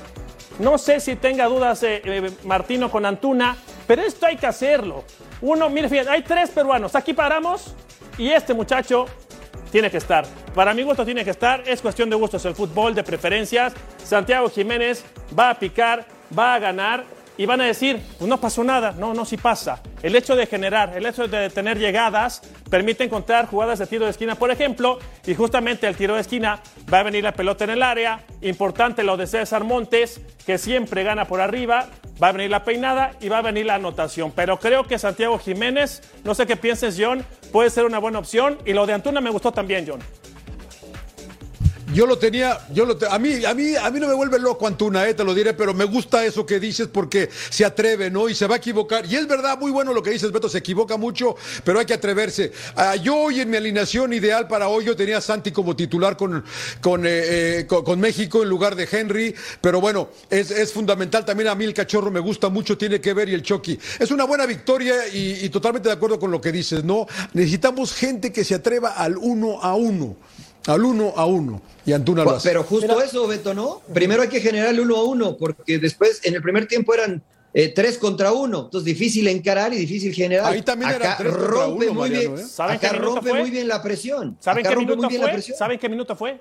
No 0.58 0.76
sé 0.76 1.00
si 1.00 1.16
tenga 1.16 1.46
dudas 1.46 1.82
eh, 1.84 2.02
eh, 2.04 2.30
Martino 2.44 2.90
con 2.90 3.06
Antuna, 3.06 3.56
pero 3.90 4.02
esto 4.02 4.24
hay 4.24 4.36
que 4.36 4.46
hacerlo. 4.46 5.02
Uno, 5.40 5.68
mire, 5.68 5.88
fíjate, 5.88 6.10
hay 6.10 6.22
tres 6.22 6.50
peruanos. 6.50 6.94
Aquí 6.94 7.12
paramos 7.12 7.74
y 8.16 8.30
este 8.30 8.54
muchacho 8.54 9.06
tiene 9.72 9.90
que 9.90 9.96
estar. 9.96 10.24
Para 10.54 10.72
mi 10.72 10.84
gusto 10.84 11.04
tiene 11.04 11.24
que 11.24 11.30
estar. 11.30 11.64
Es 11.66 11.82
cuestión 11.82 12.08
de 12.08 12.14
gustos 12.14 12.44
el 12.44 12.54
fútbol, 12.54 12.94
de 12.94 13.02
preferencias. 13.02 13.72
Santiago 14.04 14.48
Jiménez 14.48 15.04
va 15.36 15.50
a 15.50 15.58
picar, 15.58 16.06
va 16.38 16.54
a 16.54 16.60
ganar 16.60 17.04
y 17.40 17.46
van 17.46 17.58
a 17.62 17.64
decir, 17.64 17.98
pues 18.18 18.28
no 18.28 18.38
pasó 18.38 18.62
nada. 18.62 18.92
No, 18.92 19.14
no, 19.14 19.24
sí 19.24 19.38
pasa. 19.38 19.80
El 20.02 20.14
hecho 20.14 20.36
de 20.36 20.44
generar, 20.44 20.94
el 20.94 21.06
hecho 21.06 21.26
de 21.26 21.48
tener 21.48 21.78
llegadas, 21.78 22.42
permite 22.68 23.04
encontrar 23.04 23.46
jugadas 23.46 23.78
de 23.78 23.86
tiro 23.86 24.04
de 24.04 24.10
esquina, 24.10 24.34
por 24.34 24.50
ejemplo, 24.50 24.98
y 25.24 25.34
justamente 25.34 25.88
el 25.88 25.96
tiro 25.96 26.16
de 26.16 26.20
esquina 26.20 26.60
va 26.92 26.98
a 26.98 27.02
venir 27.02 27.24
la 27.24 27.32
pelota 27.32 27.64
en 27.64 27.70
el 27.70 27.82
área. 27.82 28.26
Importante 28.42 29.02
lo 29.04 29.16
de 29.16 29.26
César 29.26 29.64
Montes, 29.64 30.20
que 30.44 30.58
siempre 30.58 31.02
gana 31.02 31.24
por 31.24 31.40
arriba. 31.40 31.88
Va 32.22 32.28
a 32.28 32.32
venir 32.32 32.50
la 32.50 32.62
peinada 32.62 33.12
y 33.22 33.30
va 33.30 33.38
a 33.38 33.42
venir 33.42 33.64
la 33.64 33.76
anotación. 33.76 34.32
Pero 34.32 34.58
creo 34.58 34.84
que 34.84 34.98
Santiago 34.98 35.38
Jiménez, 35.38 36.02
no 36.24 36.34
sé 36.34 36.46
qué 36.46 36.56
pienses, 36.56 36.98
John, 37.00 37.24
puede 37.52 37.70
ser 37.70 37.86
una 37.86 37.98
buena 37.98 38.18
opción. 38.18 38.58
Y 38.66 38.74
lo 38.74 38.84
de 38.84 38.92
Antuna 38.92 39.22
me 39.22 39.30
gustó 39.30 39.50
también, 39.50 39.86
John. 39.88 40.00
Yo 41.92 42.06
lo 42.06 42.18
tenía, 42.18 42.60
yo 42.72 42.84
lo 42.84 42.96
te- 42.96 43.06
a 43.06 43.18
mí, 43.18 43.44
a 43.44 43.52
mí, 43.52 43.74
a 43.74 43.90
mí 43.90 43.98
no 43.98 44.06
me 44.06 44.14
vuelve 44.14 44.38
loco 44.38 44.66
Antuna, 44.68 45.08
eh, 45.08 45.14
te 45.14 45.24
lo 45.24 45.34
diré, 45.34 45.54
pero 45.54 45.74
me 45.74 45.84
gusta 45.84 46.24
eso 46.24 46.46
que 46.46 46.60
dices 46.60 46.86
porque 46.86 47.28
se 47.50 47.64
atreve, 47.64 48.10
¿no? 48.10 48.28
Y 48.28 48.34
se 48.36 48.46
va 48.46 48.54
a 48.54 48.58
equivocar. 48.58 49.06
Y 49.06 49.16
es 49.16 49.26
verdad, 49.26 49.58
muy 49.58 49.72
bueno 49.72 49.92
lo 49.92 50.00
que 50.00 50.10
dices, 50.10 50.30
Beto, 50.30 50.48
se 50.48 50.58
equivoca 50.58 50.96
mucho, 50.96 51.34
pero 51.64 51.80
hay 51.80 51.86
que 51.86 51.94
atreverse. 51.94 52.52
Ah, 52.76 52.94
yo 52.94 53.16
hoy 53.16 53.40
en 53.40 53.50
mi 53.50 53.56
alineación 53.56 54.12
ideal 54.12 54.46
para 54.46 54.68
hoy, 54.68 54.84
yo 54.84 54.94
tenía 54.94 55.18
a 55.18 55.20
Santi 55.20 55.50
como 55.50 55.74
titular 55.74 56.16
con, 56.16 56.44
con, 56.80 57.04
eh, 57.06 57.58
eh, 57.60 57.66
con, 57.66 57.98
México 57.98 58.42
en 58.44 58.48
lugar 58.48 58.76
de 58.76 58.88
Henry, 58.90 59.34
pero 59.60 59.80
bueno, 59.80 60.10
es, 60.30 60.52
es 60.52 60.72
fundamental. 60.72 61.24
También 61.24 61.48
a 61.48 61.56
mí 61.56 61.64
el 61.64 61.74
cachorro 61.74 62.12
me 62.12 62.20
gusta 62.20 62.48
mucho, 62.50 62.78
tiene 62.78 63.00
que 63.00 63.14
ver 63.14 63.28
y 63.30 63.34
el 63.34 63.42
Chucky. 63.42 63.78
Es 63.98 64.12
una 64.12 64.24
buena 64.24 64.46
victoria 64.46 65.08
y, 65.08 65.44
y 65.44 65.48
totalmente 65.48 65.88
de 65.88 65.94
acuerdo 65.96 66.20
con 66.20 66.30
lo 66.30 66.40
que 66.40 66.52
dices, 66.52 66.84
¿no? 66.84 67.06
Necesitamos 67.32 67.94
gente 67.94 68.32
que 68.32 68.44
se 68.44 68.54
atreva 68.54 68.90
al 68.90 69.16
uno 69.16 69.60
a 69.60 69.74
uno. 69.74 70.16
Al 70.66 70.84
uno 70.84 71.12
a 71.16 71.26
uno. 71.26 71.62
Y 71.86 71.92
Antuna 71.92 72.22
lo 72.24 72.32
hace. 72.32 72.48
Pero 72.48 72.62
justo 72.64 73.00
eso, 73.00 73.26
Beto, 73.26 73.54
¿no? 73.54 73.80
Primero 73.92 74.22
hay 74.22 74.28
que 74.28 74.40
generar 74.40 74.68
el 74.70 74.80
uno 74.80 74.96
a 74.96 75.04
uno, 75.04 75.36
porque 75.36 75.78
después 75.78 76.20
en 76.24 76.34
el 76.34 76.42
primer 76.42 76.66
tiempo 76.68 76.92
eran 76.94 77.22
eh, 77.54 77.72
tres 77.74 77.98
contra 77.98 78.32
uno. 78.32 78.60
Entonces 78.64 78.84
difícil 78.84 79.26
encarar 79.28 79.72
y 79.72 79.76
difícil 79.78 80.12
generar. 80.12 80.52
Ahí 80.52 80.62
también 80.62 80.90
Acá 80.92 81.16
tres 81.18 81.32
rompe 81.32 81.86
uno, 81.88 81.94
muy 82.00 82.10
Mariano, 82.10 82.34
bien. 82.34 82.44
¿eh? 82.44 82.48
¿Saben 82.48 82.76
acá 82.76 82.88
qué 82.90 82.94
minuto 82.94 83.14
rompe 83.14 83.30
fue? 83.30 83.40
muy 83.40 83.50
bien 83.50 83.68
la 83.68 83.82
presión. 83.82 84.36
¿Saben 84.40 84.60
Acá 84.60 84.68
qué 84.68 84.74
rompe 84.76 84.90
minuto 84.92 85.02
muy 85.02 85.08
bien 85.08 85.20
la 85.22 85.26
fue? 85.28 85.32
presión. 85.34 85.58
¿Saben 85.58 85.78
qué 85.78 85.88
minuto 85.88 86.14
fue? 86.16 86.40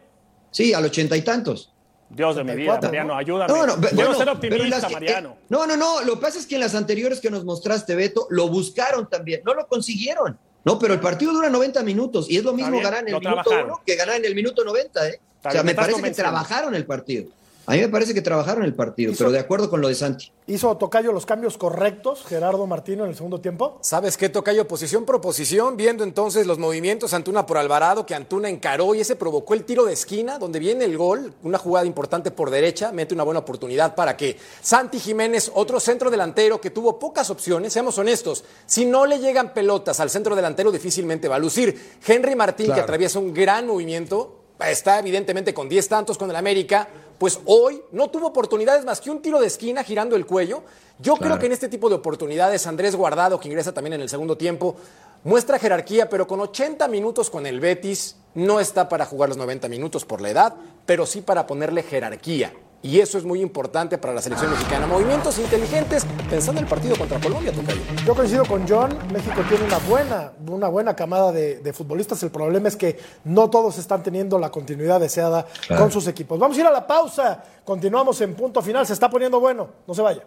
Sí, 0.51 0.73
al 0.73 0.85
ochenta 0.85 1.15
y 1.15 1.21
tantos. 1.21 1.73
Dios 2.11 2.35
de 2.35 2.43
mi 2.43 2.55
vida, 2.55 2.73
84, 2.73 2.89
Mariano, 2.89 3.07
¿no? 3.13 3.17
ayúdame. 3.19 3.53
No, 3.53 3.67
no, 3.67 3.75
Quiero 3.81 3.95
bueno, 3.95 4.15
ser 4.17 4.29
optimista, 4.29 4.87
que- 4.87 4.93
Mariano. 4.95 5.29
eh, 5.39 5.45
no, 5.49 5.67
no, 5.67 5.77
no. 5.77 6.01
Lo 6.01 6.15
que 6.15 6.21
pasa 6.21 6.39
es 6.39 6.47
que 6.47 6.55
en 6.55 6.61
las 6.61 6.73
anteriores 6.73 7.19
que 7.19 7.29
nos 7.29 7.45
mostraste, 7.45 7.93
Beto, 7.95 8.25
lo 8.31 8.47
buscaron 8.49 9.07
también. 9.07 9.41
No 9.45 9.53
lo 9.53 9.67
consiguieron. 9.67 10.37
No, 10.69 10.79
pero 10.79 10.93
el 10.93 10.99
partido 10.99 11.33
dura 11.33 11.49
90 11.49 11.81
minutos 11.83 12.29
y 12.29 12.37
es 12.37 12.43
lo 12.43 12.53
mismo 12.53 12.71
bien, 12.71 12.83
ganar 12.83 12.99
en 12.99 13.07
el 13.07 13.13
minuto 13.15 13.29
trabajaron. 13.29 13.65
uno 13.65 13.81
que 13.85 13.95
ganar 13.95 14.15
en 14.17 14.25
el 14.25 14.35
minuto 14.35 14.63
90, 14.63 15.09
¿eh? 15.09 15.19
Está 15.37 15.49
o 15.49 15.51
sea, 15.51 15.63
bien, 15.63 15.65
me 15.65 15.75
parece 15.75 16.01
que 16.01 16.11
trabajaron 16.11 16.75
el 16.75 16.85
partido. 16.85 17.25
A 17.69 17.73
mí 17.73 17.81
me 17.81 17.89
parece 17.89 18.15
que 18.15 18.21
trabajaron 18.23 18.63
el 18.63 18.73
partido, 18.73 19.11
Hizo- 19.11 19.19
pero 19.19 19.31
de 19.31 19.37
acuerdo 19.37 19.69
con 19.69 19.79
lo 19.79 19.89
de 19.89 19.93
Santi. 19.93 20.31
¿Hizo 20.47 20.75
Tocayo 20.77 21.11
los 21.11 21.27
cambios 21.27 21.55
correctos, 21.55 22.23
Gerardo 22.25 22.65
Martino, 22.65 23.03
en 23.03 23.11
el 23.11 23.15
segundo 23.15 23.39
tiempo? 23.41 23.77
¿Sabes 23.81 24.17
qué, 24.17 24.27
Tocayo? 24.27 24.67
Posición 24.67 25.05
por 25.05 25.21
posición, 25.21 25.77
viendo 25.77 26.03
entonces 26.03 26.47
los 26.47 26.57
movimientos 26.57 27.13
Antuna 27.13 27.45
por 27.45 27.59
Alvarado, 27.59 28.07
que 28.07 28.15
Antuna 28.15 28.49
encaró 28.49 28.95
y 28.95 29.01
ese 29.01 29.15
provocó 29.15 29.53
el 29.53 29.65
tiro 29.65 29.85
de 29.85 29.93
esquina, 29.93 30.39
donde 30.39 30.57
viene 30.57 30.85
el 30.85 30.97
gol, 30.97 31.31
una 31.43 31.59
jugada 31.59 31.85
importante 31.85 32.31
por 32.31 32.49
derecha, 32.49 32.91
mete 32.91 33.13
una 33.13 33.21
buena 33.23 33.41
oportunidad 33.41 33.93
para 33.93 34.17
que 34.17 34.35
Santi 34.61 34.99
Jiménez, 34.99 35.51
otro 35.53 35.79
centro 35.79 36.09
delantero 36.09 36.59
que 36.59 36.71
tuvo 36.71 36.97
pocas 36.97 37.29
opciones, 37.29 37.71
seamos 37.71 37.99
honestos, 37.99 38.43
si 38.65 38.87
no 38.87 39.05
le 39.05 39.19
llegan 39.19 39.53
pelotas 39.53 39.99
al 39.99 40.09
centro 40.09 40.35
delantero 40.35 40.71
difícilmente 40.71 41.27
va 41.27 41.35
a 41.35 41.39
lucir. 41.39 41.79
Henry 42.03 42.33
Martín, 42.35 42.73
que 42.73 42.79
atraviesa 42.81 43.19
un 43.19 43.31
gran 43.31 43.67
movimiento, 43.67 44.37
está 44.59 44.97
evidentemente 44.97 45.53
con 45.53 45.69
10 45.69 45.87
tantos 45.87 46.17
con 46.17 46.31
el 46.31 46.35
América, 46.35 46.89
pues 47.19 47.39
hoy 47.45 47.83
no 47.91 48.09
tuvo 48.09 48.27
oportunidades 48.27 48.85
más 48.85 49.01
que 49.01 49.11
un 49.11 49.21
tiro 49.21 49.39
de 49.39 49.47
esquina 49.47 49.83
girando 49.83 50.15
el 50.15 50.25
cuello. 50.25 50.63
Yo 50.97 51.17
creo 51.17 51.37
que 51.37 51.45
en 51.45 51.51
este 51.51 51.69
tipo 51.69 51.89
de 51.89 51.95
oportunidades 51.95 52.65
Andrés 52.65 52.95
Guardado, 52.95 53.39
que 53.39 53.49
ingresa 53.49 53.73
también 53.73 53.93
en 53.93 54.01
el 54.01 54.09
segundo 54.09 54.37
tiempo, 54.37 54.77
muestra 55.25 55.59
jerarquía, 55.59 56.09
pero 56.09 56.25
con 56.25 56.39
80 56.39 56.87
minutos 56.87 57.29
con 57.29 57.45
el 57.45 57.59
Betis 57.59 58.15
no 58.35 58.59
está 58.59 58.87
para 58.87 59.05
jugar 59.05 59.29
los 59.29 59.37
90 59.37 59.67
minutos 59.67 60.05
por 60.05 60.21
la 60.21 60.29
edad, 60.29 60.55
pero 60.85 61.05
sí 61.05 61.21
para 61.21 61.45
ponerle 61.45 61.83
jerarquía. 61.83 62.53
Y 62.81 63.01
eso 63.01 63.17
es 63.17 63.25
muy 63.25 63.41
importante 63.41 63.97
para 63.97 64.13
la 64.13 64.21
selección 64.21 64.51
mexicana. 64.51 64.87
Movimientos 64.87 65.37
inteligentes, 65.37 66.05
pensando 66.29 66.61
en 66.61 66.65
el 66.65 66.69
partido 66.69 66.95
contra 66.95 67.19
Colombia, 67.19 67.51
Tocayo. 67.51 67.81
Yo 68.05 68.15
coincido 68.15 68.45
con 68.45 68.65
John, 68.67 68.97
México 69.11 69.41
tiene 69.49 69.65
una 69.65 69.77
buena, 69.79 70.31
una 70.47 70.69
buena 70.69 70.95
camada 70.95 71.33
de, 71.33 71.59
de 71.59 71.73
futbolistas. 71.73 72.23
El 72.23 72.31
problema 72.31 72.69
es 72.69 72.77
que 72.77 72.97
no 73.25 73.49
todos 73.49 73.77
están 73.77 74.01
teniendo 74.01 74.39
la 74.39 74.49
continuidad 74.49 75.01
deseada 75.01 75.45
con 75.77 75.91
sus 75.91 76.07
equipos. 76.07 76.39
Vamos 76.39 76.57
a 76.57 76.61
ir 76.61 76.67
a 76.67 76.71
la 76.71 76.87
pausa. 76.87 77.43
Continuamos 77.65 78.21
en 78.21 78.33
punto 78.33 78.61
final. 78.61 78.87
Se 78.87 78.93
está 78.93 79.09
poniendo 79.09 79.41
bueno. 79.41 79.67
No 79.85 79.93
se 79.93 80.01
vaya. 80.01 80.23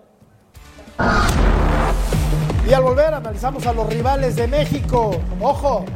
Y 2.68 2.72
al 2.74 2.82
volver 2.82 3.14
analizamos 3.14 3.66
a 3.66 3.72
los 3.72 3.88
rivales 3.88 4.36
de 4.36 4.46
México. 4.46 5.10
Ojo. 5.40 5.86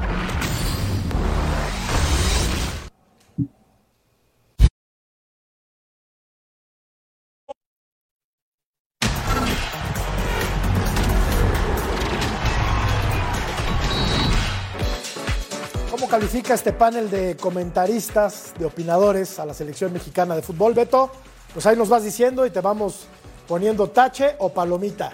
Califica 16.16 16.54
este 16.54 16.72
panel 16.72 17.10
de 17.10 17.36
comentaristas, 17.36 18.54
de 18.58 18.64
opinadores 18.64 19.38
a 19.38 19.44
la 19.44 19.52
selección 19.52 19.92
mexicana 19.92 20.34
de 20.34 20.40
fútbol, 20.40 20.72
Beto? 20.72 21.10
Pues 21.52 21.66
ahí 21.66 21.76
nos 21.76 21.90
vas 21.90 22.04
diciendo 22.04 22.46
y 22.46 22.50
te 22.50 22.62
vamos 22.62 23.06
poniendo 23.46 23.90
tache 23.90 24.34
o 24.38 24.48
palomita. 24.48 25.12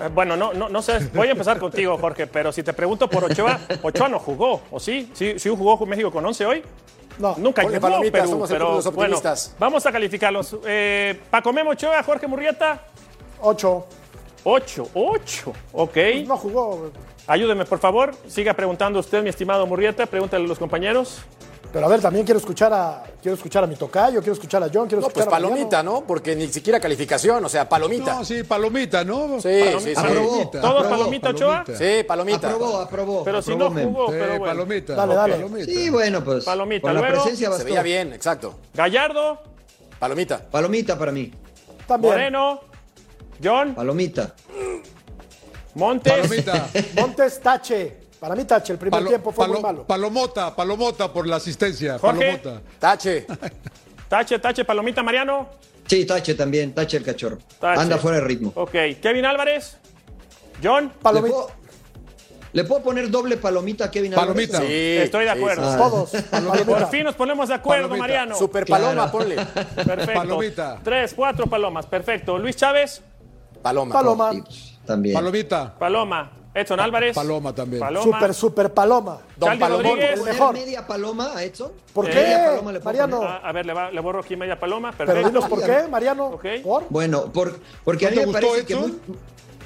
Eh, 0.00 0.08
Bueno, 0.12 0.36
no, 0.36 0.52
no, 0.52 0.68
no 0.68 0.82
sé, 0.82 0.98
voy 1.14 1.28
a 1.28 1.30
empezar 1.30 1.60
contigo, 1.60 1.96
Jorge, 1.98 2.26
pero 2.26 2.50
si 2.50 2.64
te 2.64 2.72
pregunto 2.72 3.08
por 3.08 3.22
Ochoa, 3.22 3.60
Ochoa 3.80 4.08
no 4.08 4.18
jugó, 4.18 4.62
¿o 4.72 4.80
sí? 4.80 5.08
¿Sí, 5.14 5.38
sí 5.38 5.48
jugó 5.50 5.86
México 5.86 6.10
con 6.10 6.26
11 6.26 6.46
hoy? 6.46 6.64
No, 7.20 7.36
Nunca 7.38 7.62
jugó 7.62 7.78
palomita, 7.80 8.18
Perú, 8.18 8.30
somos 8.30 8.50
pero 8.50 8.74
los 8.74 8.92
bueno, 8.92 9.20
vamos 9.56 9.86
a 9.86 9.92
calificarlos. 9.92 10.56
Eh, 10.66 11.20
Paco 11.30 11.52
Memo 11.52 11.70
Ochoa, 11.70 12.02
Jorge 12.02 12.26
Murrieta, 12.26 12.82
Ocho. 13.40 13.86
8, 14.42 14.90
8, 14.94 15.52
ok. 15.74 15.96
No 16.26 16.36
jugó. 16.36 16.90
Ayúdeme, 17.28 17.64
por 17.66 17.78
favor, 17.78 18.14
siga 18.26 18.54
preguntando 18.54 18.98
usted, 18.98 19.22
mi 19.22 19.28
estimado 19.28 19.66
Murrieta, 19.66 20.06
pregúntale 20.06 20.44
a 20.44 20.48
los 20.48 20.58
compañeros. 20.58 21.18
Pero 21.70 21.84
a 21.84 21.88
ver, 21.90 22.00
también 22.00 22.24
quiero 22.24 22.38
escuchar 22.38 22.72
a 22.72 23.04
quiero 23.20 23.34
escuchar 23.36 23.62
a 23.62 23.66
mi 23.66 23.76
tocayo, 23.76 24.20
quiero 24.20 24.32
escuchar 24.32 24.62
a 24.62 24.70
John, 24.72 24.88
quiero 24.88 25.02
No, 25.02 25.08
pues 25.08 25.18
escuchar 25.18 25.28
a 25.28 25.30
Mariano. 25.32 25.50
palomita, 25.54 25.82
¿no? 25.82 26.00
Porque 26.06 26.34
ni 26.34 26.46
siquiera 26.48 26.80
calificación, 26.80 27.44
o 27.44 27.48
sea, 27.50 27.68
palomita. 27.68 28.14
No, 28.14 28.24
sí, 28.24 28.42
palomita, 28.42 29.04
¿no? 29.04 29.38
Sí, 29.38 29.48
Palomita. 29.62 29.80
sí, 29.80 29.94
sí. 29.94 29.94
Aprobó. 29.98 30.48
¿Todos 30.50 30.64
aprobó, 30.64 30.88
palomita 30.88 31.28
Ochoa? 31.28 31.64
Sí, 31.76 32.04
palomita. 32.08 32.48
Aprobó, 32.48 32.78
aprobó. 32.78 33.24
Pero 33.24 33.42
si 33.42 33.54
no 33.54 33.70
jugó, 33.70 34.06
Sí, 34.06 34.12
pero 34.18 34.28
bueno. 34.38 34.44
palomita. 34.46 34.94
Dale, 34.94 35.14
dale. 35.14 35.34
palomita. 35.34 35.64
Sí, 35.66 35.90
bueno, 35.90 36.24
pues. 36.24 36.44
Palomita, 36.46 36.86
la 36.94 37.00
luego, 37.00 37.14
presencia 37.16 37.46
Se 37.48 37.50
bastó. 37.50 37.64
veía 37.66 37.82
bien, 37.82 38.12
exacto. 38.14 38.58
Gallardo, 38.72 39.42
Palomita. 39.98 40.38
Palomita 40.50 40.98
para 40.98 41.12
mí. 41.12 41.30
También. 41.86 42.14
Moreno, 42.14 42.60
John, 43.44 43.74
Palomita. 43.74 44.34
Montes, 45.74 46.12
Palomita. 46.12 46.68
Montes 46.96 47.40
Tache. 47.40 47.96
Para 48.18 48.34
mí 48.34 48.44
Tache, 48.44 48.72
el 48.72 48.78
primer 48.78 48.98
Palo- 49.00 49.08
tiempo 49.08 49.30
fue 49.32 49.46
muy 49.46 49.56
palo- 49.56 49.62
malo. 49.62 49.84
Palomota, 49.86 50.54
palomota 50.56 51.12
por 51.12 51.26
la 51.26 51.36
asistencia. 51.36 51.98
Jorge. 51.98 52.38
Palomota. 52.42 52.62
Tache. 52.78 53.26
Tache, 54.08 54.38
Tache, 54.38 54.64
Palomita, 54.64 55.02
Mariano. 55.02 55.48
Sí, 55.86 56.04
Tache 56.04 56.34
también. 56.34 56.74
Tache 56.74 56.96
el 56.96 57.04
cachorro. 57.04 57.38
Tache. 57.60 57.80
Anda 57.80 57.98
fuera 57.98 58.16
de 58.18 58.24
ritmo. 58.24 58.52
Ok, 58.56 58.72
Kevin 59.00 59.24
Álvarez, 59.24 59.76
John, 60.62 60.84
¿Le 60.86 60.90
Palomita. 61.00 61.34
puedo, 61.36 61.50
le 62.52 62.64
puedo 62.64 62.82
poner 62.82 63.08
doble 63.10 63.36
palomita 63.36 63.84
a 63.84 63.90
Kevin 63.90 64.12
Palomita. 64.12 64.56
Álvarez? 64.58 64.76
Sí, 64.98 65.04
estoy 65.04 65.24
de 65.24 65.30
acuerdo. 65.30 65.70
sí. 65.70 65.78
Todos. 65.78 66.10
Por 66.10 66.24
Palomita. 66.30 66.86
fin 66.88 67.04
nos 67.04 67.14
ponemos 67.14 67.48
de 67.48 67.54
acuerdo, 67.54 67.82
Palomita. 67.84 68.02
Mariano. 68.02 68.34
Super 68.36 68.64
Claro. 68.64 68.84
paloma, 68.86 69.12
ponle. 69.12 69.36
Perfecto. 69.36 70.12
Palomita. 70.14 70.80
Tres, 70.82 71.14
cuatro 71.14 71.46
palomas, 71.46 71.86
perfecto. 71.86 72.36
Luis 72.38 72.56
Chávez, 72.56 73.00
Paloma. 73.62 73.92
Paloma. 73.94 74.32
También. 74.88 75.14
Palomita. 75.14 75.74
paloma. 75.78 76.32
Edson 76.54 76.80
Álvarez. 76.80 77.14
Paloma 77.14 77.54
también. 77.54 77.78
Paloma. 77.78 78.02
Super, 78.04 78.34
super 78.34 78.74
paloma. 78.74 79.18
Don 79.36 79.48
Charlie 79.50 79.60
Palomón. 79.60 79.84
Rodríguez. 79.84 80.10
el 80.14 80.18
¿Poner 80.18 80.34
mejor. 80.34 80.54
media 80.54 80.86
paloma 80.86 81.32
a 81.36 81.44
Edson? 81.44 81.70
¿Por 81.92 82.06
Eh, 82.06 82.10
qué, 82.10 82.16
Media 82.20 82.44
paloma 82.46 82.72
le 82.72 82.80
Mariano? 82.80 83.20
Ah, 83.22 83.40
a 83.44 83.52
ver, 83.52 83.66
le, 83.66 83.72
va- 83.74 83.90
le 83.92 84.00
borro 84.00 84.20
aquí 84.20 84.34
media 84.34 84.58
paloma. 84.58 84.92
Pero 84.96 85.06
Perfecto. 85.12 85.28
dinos 85.28 85.48
por 85.48 85.62
qué, 85.64 85.86
Mariano. 85.88 86.24
Ok. 86.26 86.44
¿Por? 86.64 86.86
Bueno, 86.90 87.26
por- 87.32 87.54
porque 87.84 88.06
a 88.06 88.10
¿No 88.10 88.16
mí 88.16 88.20
me 88.20 88.26
gustó 88.26 88.46
parece 88.48 88.66
que... 88.66 88.72
Edson? 88.72 89.00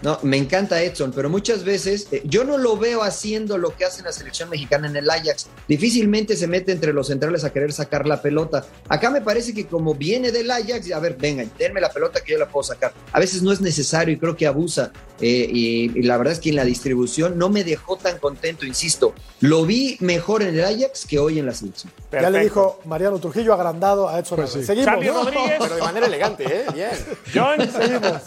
No, 0.03 0.19
me 0.23 0.37
encanta 0.37 0.83
Edson, 0.83 1.12
pero 1.15 1.31
muchas 1.31 1.65
veces 1.65 2.09
eh, 2.11 2.23
yo 2.25 2.45
no 2.45 2.59
lo 2.59 2.77
veo 2.77 3.03
haciendo 3.03 3.57
lo 3.59 3.77
que 3.77 3.85
hace 3.85 4.03
la 4.03 4.12
selección 4.12 4.51
mexicana 4.51 4.88
en 4.88 4.97
el 4.97 5.09
Ajax. 5.09 5.47
Difícilmente 5.69 6.37
se 6.37 6.47
mete 6.49 6.73
entre 6.73 6.93
los 6.93 7.07
centrales 7.07 7.45
a 7.45 7.53
querer 7.53 7.73
sacar 7.73 8.07
la 8.07 8.21
pelota. 8.21 8.65
Acá 8.88 9.11
me 9.11 9.21
parece 9.21 9.55
que 9.55 9.67
como 9.67 9.95
viene 9.95 10.33
del 10.33 10.51
Ajax, 10.51 10.91
a 10.93 10.99
ver, 10.99 11.17
venga, 11.19 11.45
denme 11.59 11.81
la 11.81 11.91
pelota 11.91 12.21
que 12.21 12.33
yo 12.33 12.38
la 12.38 12.49
puedo 12.49 12.65
sacar. 12.65 12.93
A 13.12 13.21
veces 13.21 13.43
no 13.43 13.53
es 13.53 13.61
necesario 13.61 14.15
y 14.15 14.19
creo 14.19 14.37
que 14.37 14.47
abusa. 14.47 14.93
eh, 15.21 15.49
y, 15.49 15.97
y 15.97 16.03
la 16.03 16.17
verdad 16.17 16.33
es 16.33 16.41
que 16.41 16.49
en 16.51 16.57
la 16.57 16.65
distribución 16.65 17.38
no 17.38 17.49
me 17.49 17.62
dejó 17.62 17.97
tan 17.97 18.19
contento, 18.19 18.67
insisto. 18.67 19.15
Lo 19.41 19.65
vi 19.65 19.97
mejor 20.01 20.43
en 20.43 20.59
el 20.59 20.65
Ajax 20.65 21.07
que 21.07 21.21
hoy 21.21 21.38
en 21.38 21.47
la 21.47 21.55
selección. 21.55 21.93
Ya 22.11 22.29
le 22.29 22.41
dijo 22.41 22.81
Mariano 22.85 23.19
Trujillo 23.21 23.55
agrandado 23.55 24.09
a 24.09 24.19
Edson 24.19 24.37
Pues 24.38 24.51
sí. 24.51 24.65
Seguimos. 24.65 24.87
Charlie 24.87 25.11
Rodríguez. 25.11 25.55
Pero 25.61 25.75
de 25.77 25.81
manera 25.83 26.07
elegante, 26.07 26.45
¿eh? 26.45 26.65
Bien. 26.75 26.91
John, 27.33 27.59
seguimos. 27.71 28.21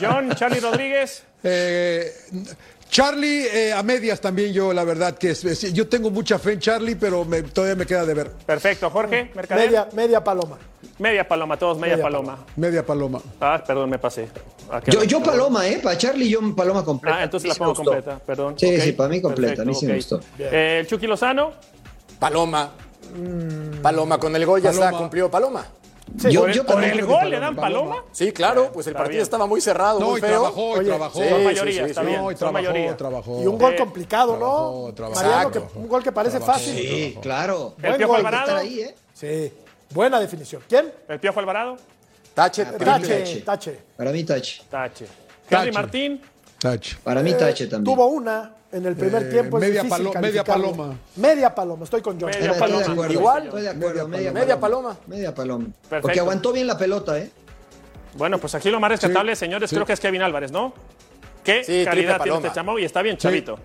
John, 0.00 0.30
Charlie 0.34 0.60
Rodríguez. 0.60 1.19
Eh, 1.42 2.12
Charlie, 2.90 3.46
eh, 3.46 3.72
a 3.72 3.82
medias 3.84 4.20
también 4.20 4.52
yo, 4.52 4.72
la 4.72 4.82
verdad 4.82 5.16
que 5.16 5.30
es- 5.30 5.44
es- 5.44 5.72
yo 5.72 5.86
tengo 5.88 6.10
mucha 6.10 6.38
fe 6.40 6.54
en 6.54 6.58
Charlie, 6.60 6.96
pero 6.96 7.24
me- 7.24 7.42
todavía 7.42 7.76
me 7.76 7.86
queda 7.86 8.04
de 8.04 8.14
ver. 8.14 8.30
Perfecto. 8.44 8.90
Jorge, 8.90 9.30
Mercader. 9.34 9.66
Media, 9.66 9.88
media 9.92 10.24
paloma. 10.24 10.58
Media 10.98 11.26
paloma, 11.26 11.56
todos 11.56 11.78
media, 11.78 11.94
Media 11.96 12.02
paloma. 12.04 12.44
Media 12.56 12.84
paloma. 12.84 13.20
Ah, 13.40 13.62
perdón, 13.64 13.88
me 13.90 13.98
pasé. 13.98 14.28
Ah, 14.70 14.80
Yo, 15.06 15.22
paloma, 15.22 15.66
¿eh? 15.68 15.80
Para 15.82 15.96
Charlie 15.96 16.28
yo 16.28 16.40
paloma 16.54 16.84
completa. 16.84 17.18
Ah, 17.18 17.24
entonces 17.24 17.48
la 17.48 17.54
pongo 17.54 17.70
gustó. 17.74 17.84
completa, 17.92 18.18
perdón. 18.24 18.54
Sí, 18.58 18.80
sí, 18.80 18.92
para 18.92 19.08
mí 19.08 19.20
completa, 19.22 19.62
a 19.62 19.64
mí 19.64 19.74
sí 19.74 19.86
me 19.86 19.96
gustó. 19.96 20.20
Eh, 20.38 20.78
el 20.80 20.86
Chucky 20.86 21.06
Lozano, 21.06 21.52
Paloma. 22.18 22.72
Paloma 23.82 24.18
con 24.18 24.34
el 24.36 24.44
gol 24.46 24.60
ya 24.62 24.70
está 24.70 24.90
cumplido 24.92 25.30
Paloma. 25.30 25.66
Sí, 26.18 26.30
Yo- 26.32 26.40
¿Por, 26.42 26.52
yo 26.52 26.64
por 26.64 26.74
también 26.74 26.98
el 26.98 27.06
gol 27.06 27.30
le 27.30 27.38
dan 27.38 27.54
paloma? 27.56 28.04
Sí, 28.12 28.32
claro, 28.32 28.70
pues 28.72 28.86
el 28.86 28.92
Está 28.92 28.98
partido 28.98 29.10
bien. 29.18 29.22
estaba 29.22 29.46
muy 29.46 29.60
cerrado, 29.60 30.00
No, 30.00 30.10
muy 30.10 30.18
y 30.18 30.20
feo. 30.20 30.30
trabajó, 30.30 30.76
y 30.76 30.78
Oye, 30.80 30.88
trabajó. 30.88 31.18
sí, 31.20 31.28
sí, 31.28 31.44
mayoría, 31.44 31.84
sí, 31.84 31.90
está 31.90 32.00
sí. 32.02 32.06
bien. 32.08 32.20
No, 32.22 32.30
y 32.30 32.34
trabajó, 32.34 32.52
mayoría. 32.52 32.96
trabajó. 32.96 33.42
Y 33.42 33.46
un 33.46 33.58
gol 33.58 33.76
complicado, 33.76 34.36
trabajó, 34.36 34.84
¿no? 34.88 34.94
trabajó. 34.94 35.14
Mariano, 35.22 35.50
que, 35.50 35.58
Exacto. 35.58 35.78
un 35.78 35.88
gol 35.88 36.02
que 36.02 36.12
parece 36.12 36.36
Trabajó. 36.38 36.58
fácil. 36.58 36.74
Sí, 36.76 37.18
claro. 37.22 37.74
¿El 37.78 37.82
Buen 37.82 37.96
Piojo 37.98 38.12
gol, 38.12 38.18
Alvarado? 38.26 38.56
Ahí, 38.56 38.80
¿eh? 38.80 38.94
Sí, 39.14 39.52
buena 39.90 40.18
definición. 40.20 40.62
¿Quién? 40.68 40.92
¿El 41.08 41.20
Piojo 41.20 41.38
Alvarado? 41.40 41.76
Tache, 42.34 42.62
Ah. 42.62 42.72
Tache, 42.78 43.40
Tache. 43.44 43.78
Para 43.96 44.10
mí, 44.12 44.24
Tache. 44.24 44.62
Tache. 44.70 45.06
Tache. 45.48 45.64
Henry 45.64 45.72
Martín. 45.72 46.22
Touch. 46.60 46.96
Para 47.02 47.22
mí, 47.22 47.32
Tache 47.34 47.66
también. 47.66 47.94
Tuvo 47.94 48.06
una 48.06 48.52
en 48.70 48.86
el 48.86 48.94
primer 48.94 49.22
Eh, 49.24 49.26
tiempo. 49.30 49.56
es 49.58 49.60
media 49.62 49.82
difícil 49.82 50.04
palo- 50.06 50.20
media 50.20 50.44
calificarlo. 50.44 50.72
paloma. 50.76 50.98
Media 51.16 51.54
paloma, 51.54 51.84
estoy 51.84 52.02
con 52.02 52.20
John. 52.20 52.30
Media 52.30 52.38
Estoy 52.52 52.54
de 52.54 52.60
paloma. 52.60 52.92
acuerdo. 52.92 53.12
Igual. 53.14 53.44
Estoy 53.44 53.62
de 53.62 53.68
acuerdo. 53.70 54.08
Media, 54.08 54.32
Media 54.32 54.60
paloma. 54.60 54.88
paloma. 54.90 55.06
Media 55.06 55.34
paloma. 55.34 55.64
Perfecto. 55.64 56.02
Porque 56.02 56.20
aguantó 56.20 56.52
bien 56.52 56.66
la 56.66 56.76
pelota, 56.78 57.18
¿eh? 57.18 57.30
Bueno, 58.14 58.38
pues 58.38 58.54
aquí 58.54 58.70
lo 58.70 58.78
más 58.80 58.90
rescatable, 58.90 59.34
señores, 59.36 59.70
sí. 59.70 59.76
creo 59.76 59.86
que 59.86 59.92
es 59.94 60.00
Kevin 60.00 60.22
Álvarez, 60.22 60.52
¿no? 60.52 60.74
Qué 61.44 61.64
Sí, 61.64 61.84
calidad 61.84 62.16
tiene 62.16 62.18
paloma. 62.18 62.46
este 62.46 62.54
chamo 62.54 62.78
y 62.78 62.84
está 62.84 63.02
bien, 63.02 63.16
chavito. 63.16 63.58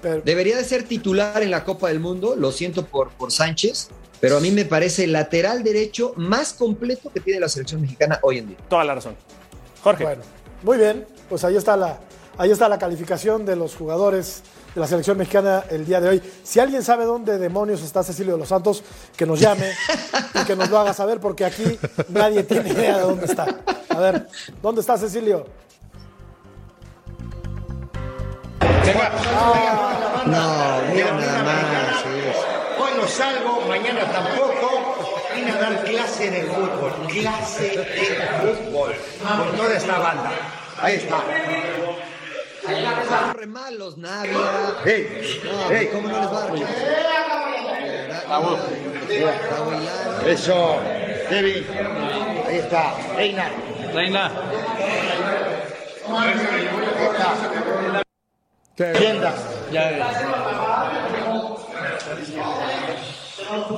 Pero- 0.00 0.22
Debería 0.22 0.56
de 0.56 0.64
ser 0.64 0.84
titular 0.84 1.42
en 1.42 1.50
la 1.50 1.64
Copa 1.64 1.88
del 1.88 2.00
Mundo, 2.00 2.36
lo 2.36 2.52
siento 2.52 2.84
por, 2.86 3.10
por 3.10 3.32
Sánchez, 3.32 3.88
pero 4.20 4.36
a 4.36 4.40
mí 4.40 4.50
me 4.50 4.64
parece 4.64 5.04
el 5.04 5.12
lateral 5.12 5.62
derecho 5.64 6.12
más 6.16 6.52
completo 6.52 7.10
que 7.12 7.20
tiene 7.20 7.40
la 7.40 7.48
selección 7.48 7.80
mexicana 7.82 8.18
hoy 8.22 8.38
en 8.38 8.48
día. 8.48 8.56
Toda 8.68 8.84
la 8.84 8.94
razón. 8.94 9.16
Jorge. 9.82 10.04
Bueno, 10.04 10.22
muy 10.62 10.78
bien. 10.78 11.06
Pues 11.28 11.42
ahí 11.44 11.56
está 11.56 11.76
la, 11.76 11.98
ahí 12.38 12.50
está 12.50 12.68
la 12.68 12.78
calificación 12.78 13.44
de 13.44 13.56
los 13.56 13.74
jugadores 13.74 14.42
de 14.74 14.80
la 14.80 14.86
selección 14.86 15.16
mexicana 15.16 15.64
el 15.70 15.86
día 15.86 16.00
de 16.00 16.08
hoy. 16.08 16.22
Si 16.42 16.60
alguien 16.60 16.82
sabe 16.82 17.04
dónde 17.04 17.38
demonios 17.38 17.82
está 17.82 18.02
Cecilio 18.02 18.34
de 18.34 18.40
los 18.40 18.48
Santos, 18.48 18.82
que 19.16 19.26
nos 19.26 19.38
llame 19.40 19.72
y 20.34 20.44
que 20.44 20.56
nos 20.56 20.68
lo 20.68 20.78
haga 20.78 20.92
saber, 20.92 21.20
porque 21.20 21.44
aquí 21.44 21.78
nadie 22.08 22.42
tiene 22.42 22.70
idea 22.70 22.96
de 22.98 23.02
dónde 23.02 23.26
está. 23.26 23.46
A 23.88 23.98
ver, 23.98 24.28
¿dónde 24.62 24.80
está 24.80 24.98
Cecilio? 24.98 25.46
No, 30.26 30.82
mira 30.92 31.12
nada 31.12 31.42
más. 31.42 32.02
sí. 32.02 32.08
Hoy 32.78 32.90
no 32.96 33.06
salgo, 33.06 33.60
mañana 33.68 34.10
tampoco. 34.10 34.96
Vine 35.34 35.50
a 35.50 35.56
dar 35.56 35.84
clase 35.84 36.40
el 36.40 36.46
fútbol. 36.46 36.92
Clase 37.08 37.62
de 37.62 38.28
fútbol. 38.40 38.94
Con 39.22 39.56
toda 39.56 39.74
esta 39.76 39.98
banda. 39.98 40.32
Ahí 40.80 40.96
está. 40.96 41.22
Corre 42.64 43.46
mal 43.46 43.78
los 43.78 43.96
Navia. 43.98 44.32
Hey, 44.84 45.40
No, 45.44 45.50
hey. 45.70 45.88
¿Cómo 45.92 46.08
no 46.08 46.18
les 46.18 46.28
va 46.32 46.44
a 46.44 46.48
dar? 48.40 50.28
Eso. 50.28 50.78
Kevin. 51.28 51.66
Ahí 52.48 52.56
está. 52.58 52.94
Reina. 53.16 53.50
Reina. 53.92 54.30
¿Qué? 58.76 58.84
Tienda. 58.92 59.32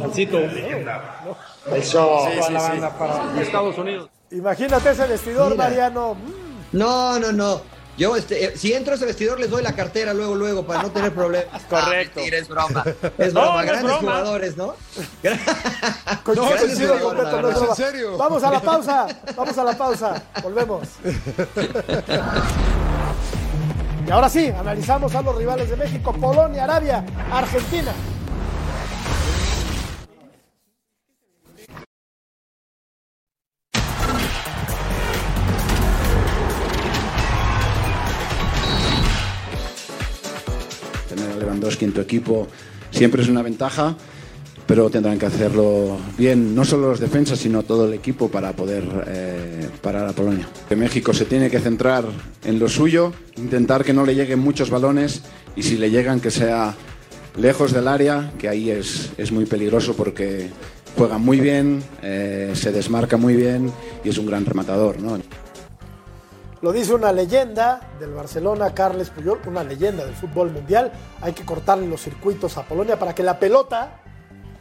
Pancito. 0.01 0.39
Eso. 1.75 2.29
Estados 3.41 3.79
Unidos. 3.79 4.11
Imagínate 4.31 4.91
ese 4.91 5.07
vestidor, 5.07 5.53
Mira. 5.53 5.65
Mariano. 5.65 6.15
Mm, 6.15 6.77
No, 6.79 7.19
no, 7.19 7.33
no. 7.33 7.76
Yo, 7.97 8.15
este, 8.15 8.45
eh, 8.45 8.53
si 8.59 8.75
entro 8.75 8.93
a 8.93 8.97
ese 8.97 9.07
vestidor, 9.07 9.41
les 9.41 9.49
doy 9.49 9.63
la 9.63 9.73
cartera 9.75 10.13
luego, 10.13 10.35
luego, 10.35 10.67
para 10.67 10.83
no 10.83 10.91
tener 10.91 11.13
problemas. 11.15 11.63
Correcto. 11.71 12.21
Ah, 12.21 12.21
mentira, 12.21 12.39
es 12.39 12.49
broma. 12.49 12.85
Es 13.17 13.33
No, 13.33 13.41
broma. 13.41 13.55
no 13.55 13.61
es 13.61 13.67
Grandes 13.67 13.83
broma. 13.85 13.99
jugadores, 14.01 14.57
¿no? 14.57 14.67
con- 16.25 16.35
No, 16.37 16.51
en 16.53 16.59
serio, 16.77 17.13
no, 17.15 17.49
es 17.49 17.57
en 17.71 17.75
serio. 17.77 18.17
Vamos 18.19 18.43
a 18.45 18.51
la 18.51 18.61
pausa, 18.61 19.07
vamos 19.35 19.57
a 19.59 19.65
la 19.65 19.77
pausa. 19.79 20.23
Volvemos. 20.43 20.89
Y 24.07 24.11
ahora 24.13 24.29
sí, 24.29 24.47
analizamos 24.57 25.13
a 25.17 25.23
los 25.23 25.35
rivales 25.35 25.69
de 25.69 25.75
México, 25.77 26.13
Polonia, 26.13 26.63
Arabia, 26.63 27.05
Argentina. 27.33 27.93
Lewandowski 41.37 41.85
en 41.85 41.93
tu 41.93 42.01
equipo 42.01 42.49
siempre 42.91 43.23
es 43.23 43.29
una 43.29 43.43
ventaja, 43.43 43.97
pero 44.67 44.91
tendrán 44.91 45.19
que 45.19 45.27
hacerlo 45.27 45.97
bien, 46.19 46.55
no 46.55 46.65
solo 46.65 46.89
los 46.91 47.01
defensas, 47.01 47.39
sino 47.39 47.63
todo 47.63 47.87
el 47.87 47.95
equipo 47.95 48.29
para 48.29 48.53
poder 48.53 48.85
eh, 49.07 49.69
parar 49.81 50.09
a 50.09 50.13
Polonia. 50.13 50.49
Que 50.69 50.75
México 50.77 51.13
se 51.13 51.25
tiene 51.25 51.51
que 51.51 51.61
centrar 51.61 52.05
en 52.45 52.59
lo 52.59 52.69
suyo, 52.69 53.13
intentar 53.37 53.85
que 53.85 53.93
no 53.93 54.05
le 54.05 54.15
lleguen 54.15 54.41
muchos 54.41 54.71
balones 54.71 55.23
y 55.55 55.63
si 55.63 55.77
le 55.77 55.91
llegan 55.91 56.21
que 56.21 56.31
sea 56.31 56.75
lejos 57.37 57.73
del 57.73 57.87
área, 57.87 58.33
que 58.39 58.49
ahí 58.49 58.71
es, 58.71 59.13
es 59.19 59.31
muy 59.31 59.45
peligroso 59.45 59.95
porque 59.95 60.49
juega 60.97 61.19
muy 61.19 61.39
bien, 61.39 61.83
eh, 62.03 62.53
se 62.55 62.73
desmarca 62.73 63.17
muy 63.17 63.37
bien 63.37 63.71
y 64.05 64.09
es 64.09 64.19
un 64.19 64.27
gran 64.27 64.45
rematador. 64.45 65.01
¿no? 65.01 65.19
Lo 66.63 66.73
dice 66.73 66.95
una 66.95 67.13
leyenda 67.13 67.81
del 68.01 68.13
Barcelona, 68.15 68.73
Carles 68.75 69.11
Puyol, 69.11 69.41
una 69.47 69.63
leyenda 69.63 70.05
del 70.05 70.15
fútbol 70.15 70.51
mundial. 70.51 70.91
Hay 71.21 71.33
que 71.33 71.45
cortarle 71.45 71.87
los 71.87 72.01
circuitos 72.01 72.57
a 72.57 72.63
Polonia 72.63 72.99
para 72.99 73.15
que 73.15 73.23
la 73.23 73.39
pelota 73.39 74.01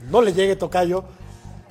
no 0.10 0.22
le 0.22 0.34
llegue 0.34 0.56
tocayo 0.58 1.06